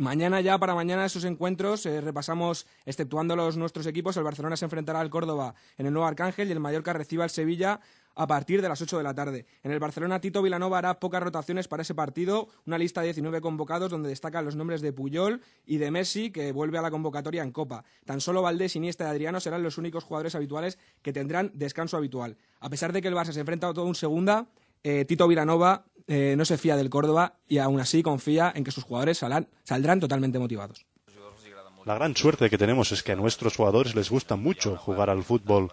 [0.00, 4.64] Mañana ya, para mañana, esos encuentros, eh, repasamos, exceptuando los nuestros equipos, el Barcelona se
[4.64, 7.80] enfrentará al Córdoba en el Nuevo Arcángel y el Mallorca reciba al Sevilla
[8.14, 9.44] a partir de las 8 de la tarde.
[9.62, 13.42] En el Barcelona, Tito Vilanova hará pocas rotaciones para ese partido, una lista de 19
[13.42, 17.42] convocados donde destacan los nombres de Puyol y de Messi, que vuelve a la convocatoria
[17.42, 17.84] en Copa.
[18.06, 22.38] Tan solo Valdés, Iniesta y Adriano serán los únicos jugadores habituales que tendrán descanso habitual.
[22.60, 24.46] A pesar de que el Barça se enfrenta a todo un segunda,
[24.82, 28.72] eh, Tito Vilanova eh, no se fía del Córdoba y aún así confía en que
[28.72, 30.84] sus jugadores saldrán, totalmente motivados.
[31.84, 35.22] La gran suerte que tenemos es que a nuestros jugadores les gusta mucho jugar al
[35.22, 35.72] fútbol.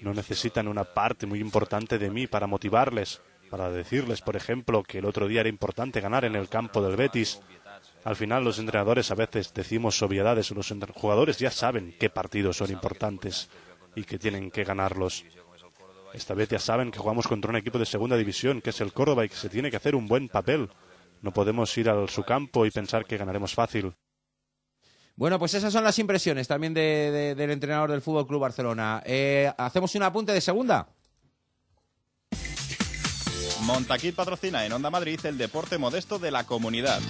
[0.00, 4.98] No necesitan una parte muy importante de mí para motivarles, para decirles, por ejemplo, que
[4.98, 7.40] el otro día era importante ganar en el campo del Betis.
[8.04, 12.70] Al final los entrenadores a veces decimos obviedades, los jugadores ya saben qué partidos son
[12.70, 13.48] importantes
[13.94, 15.24] y que tienen que ganarlos.
[16.16, 18.94] Esta vez ya saben que jugamos contra un equipo de segunda división, que es el
[18.94, 20.70] Córdoba, y que se tiene que hacer un buen papel.
[21.20, 23.92] No podemos ir a su campo y pensar que ganaremos fácil.
[25.14, 29.02] Bueno, pues esas son las impresiones también del entrenador del Fútbol Club Barcelona.
[29.04, 30.88] Eh, ¿Hacemos un apunte de segunda?
[33.62, 37.00] Montaquit patrocina en Onda Madrid el deporte modesto de la comunidad.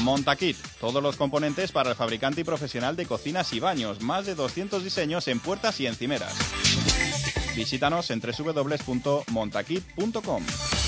[0.00, 4.34] Montaquit, todos los componentes para el fabricante y profesional de cocinas y baños, más de
[4.34, 6.34] 200 diseños en puertas y encimeras.
[7.56, 10.85] Visítanos en www.montaquit.com.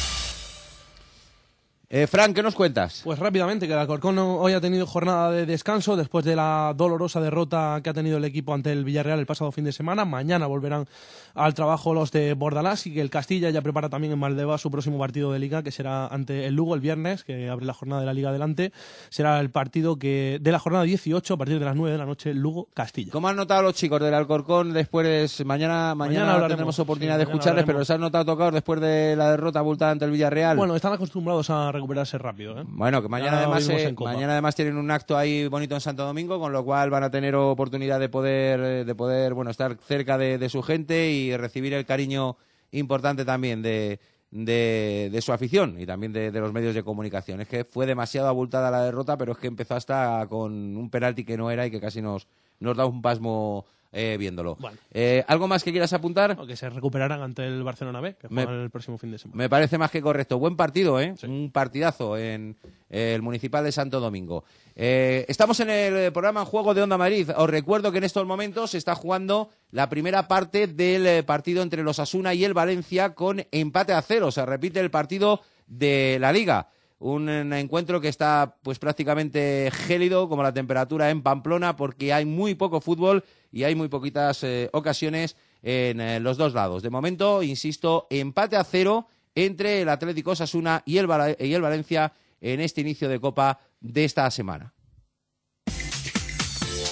[1.91, 3.01] Eh, Frank, ¿qué nos cuentas?
[3.03, 7.19] Pues rápidamente, que el Alcorcón hoy ha tenido jornada de descanso después de la dolorosa
[7.19, 10.05] derrota que ha tenido el equipo ante el Villarreal el pasado fin de semana.
[10.05, 10.87] Mañana volverán
[11.35, 14.71] al trabajo los de Bordalás y que el Castilla ya prepara también en Maldeva su
[14.71, 18.01] próximo partido de liga, que será ante el Lugo el viernes, que abre la jornada
[18.03, 18.71] de la liga adelante.
[19.09, 22.05] Será el partido que de la jornada 18 a partir de las 9 de la
[22.05, 23.13] noche, Lugo-Castilla.
[23.13, 25.43] ¿Cómo han notado los chicos del Alcorcón después?
[25.47, 29.31] Mañana, mañana, mañana tendremos oportunidad de escucharles, pero ¿se han notado tocados después de la
[29.31, 30.55] derrota abultada ante el Villarreal?
[30.55, 32.61] Bueno, están acostumbrados a recuperarse rápido.
[32.61, 32.65] ¿eh?
[32.67, 36.39] Bueno, que mañana además, eh, mañana además tienen un acto ahí bonito en Santo Domingo,
[36.39, 40.49] con lo cual van a tener oportunidad de poder, de poder bueno, estar cerca de,
[40.49, 42.37] su gente y recibir el cariño
[42.73, 43.99] importante también de,
[44.31, 47.41] de, su afición y también de, los medios de comunicación.
[47.41, 51.25] Es que fue demasiado abultada la derrota, pero es que empezó hasta con un penalti
[51.25, 52.27] que no era y que casi nos,
[52.61, 54.59] nos da un pasmo eh, viéndolo.
[54.91, 56.37] Eh, ¿Algo más que quieras apuntar?
[56.47, 59.37] que se recuperarán ante el Barcelona B, que juegan el próximo fin de semana.
[59.37, 60.39] Me parece más que correcto.
[60.39, 61.15] Buen partido, ¿eh?
[61.25, 62.57] Un partidazo en
[62.91, 64.45] el Municipal de Santo Domingo.
[64.75, 67.31] Eh, estamos en el programa en Juego de Onda Madrid.
[67.37, 71.83] Os recuerdo que en estos momentos se está jugando la primera parte del partido entre
[71.83, 74.31] los Asuna y el Valencia con empate a cero.
[74.31, 76.69] Se repite el partido de la Liga
[77.01, 82.55] un encuentro que está pues prácticamente gélido como la temperatura en Pamplona porque hay muy
[82.55, 86.83] poco fútbol y hay muy poquitas eh, ocasiones en eh, los dos lados.
[86.83, 91.09] De momento, insisto, empate a cero entre el Atlético Osasuna y el,
[91.39, 94.75] y el Valencia en este inicio de Copa de esta semana.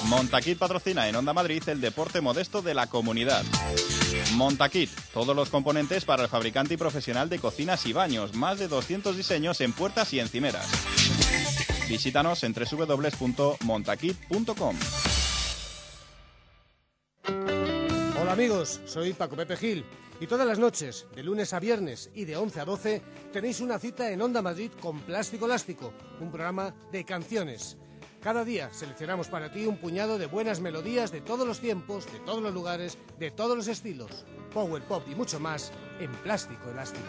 [0.04, 3.44] Montaquit patrocina en Onda Madrid el deporte modesto de la comunidad.
[4.34, 8.68] Montaquit, todos los componentes para el fabricante y profesional de cocinas y baños, más de
[8.68, 10.66] 200 diseños en puertas y encimeras.
[11.88, 14.76] Visítanos en www.montaquit.com.
[18.20, 19.84] Hola amigos, soy Paco Pepe Gil.
[20.18, 23.78] Y todas las noches, de lunes a viernes y de 11 a 12, tenéis una
[23.78, 27.76] cita en Onda Madrid con Plástico Elástico, un programa de canciones
[28.20, 32.18] cada día seleccionamos para ti un puñado de buenas melodías de todos los tiempos, de
[32.20, 34.24] todos los lugares, de todos los estilos.
[34.52, 37.06] Power pop y mucho más en plástico elástico.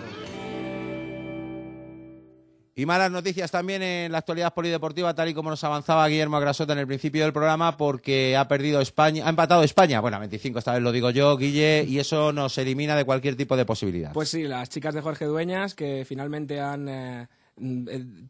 [2.78, 6.74] Y malas noticias también en la actualidad polideportiva, tal y como nos avanzaba Guillermo Grasota
[6.74, 10.60] en el principio del programa, porque ha perdido España, ha empatado España, bueno, a 25
[10.60, 14.14] esta vez lo digo yo, Guille, y eso nos elimina de cualquier tipo de posibilidad.
[14.14, 17.28] Pues sí, las chicas de Jorge Dueñas, que finalmente han eh,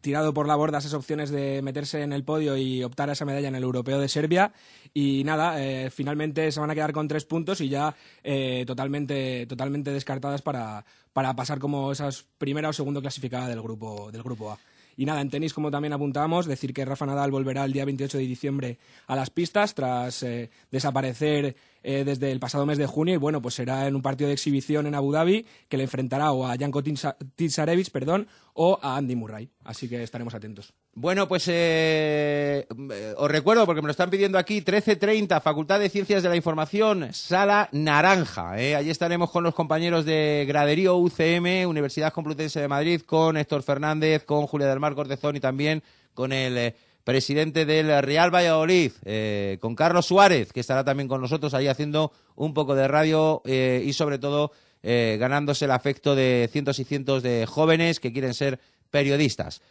[0.02, 3.26] tirado por la borda esas opciones de meterse en el podio y optar a esa
[3.26, 4.54] medalla en el europeo de Serbia.
[4.94, 9.45] Y nada, eh, finalmente se van a quedar con tres puntos y ya eh, totalmente,
[9.48, 14.52] totalmente descartadas para, para pasar como esas primera o segunda clasificada del grupo, del grupo
[14.52, 14.60] A.
[14.99, 18.18] Y nada, en tenis, como también apuntamos, decir que Rafa Nadal volverá el día 28
[18.18, 20.26] de diciembre a las pistas tras
[20.72, 21.56] desaparecer
[21.89, 24.34] eh, desde el pasado mes de junio y bueno, pues será en un partido de
[24.34, 29.15] exhibición en Abu Dhabi que le enfrentará o a Janko Tinsarevich, perdón, o a Andy
[29.15, 29.49] Murray.
[29.64, 30.73] Así que estaremos atentos.
[30.95, 32.68] Bueno, pues eh,
[33.15, 37.07] os recuerdo, porque me lo están pidiendo aquí, 13.30, Facultad de Ciencias de la Información,
[37.14, 38.59] Sala Naranja.
[38.59, 38.76] Eh.
[38.76, 44.26] Allí estaremos con los compañeros de Graderío UCM, Universidad Complutense de Madrid, con Héctor Fernández,
[44.26, 45.81] con Julia del Mar Cortezón y también
[46.14, 46.76] con el
[47.07, 52.11] presidente del Real Valladolid, eh, con Carlos Suárez, que estará también con nosotros ahí haciendo
[52.35, 54.51] un poco de radio eh, y sobre todo
[54.84, 58.59] eh, ganándose el afecto de cientos y cientos de jóvenes que quieren ser
[58.91, 59.61] periodistas.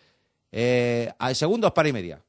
[1.34, 2.22] segundos para y media.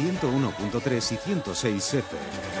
[0.00, 2.57] ...101.3 y 106 FM...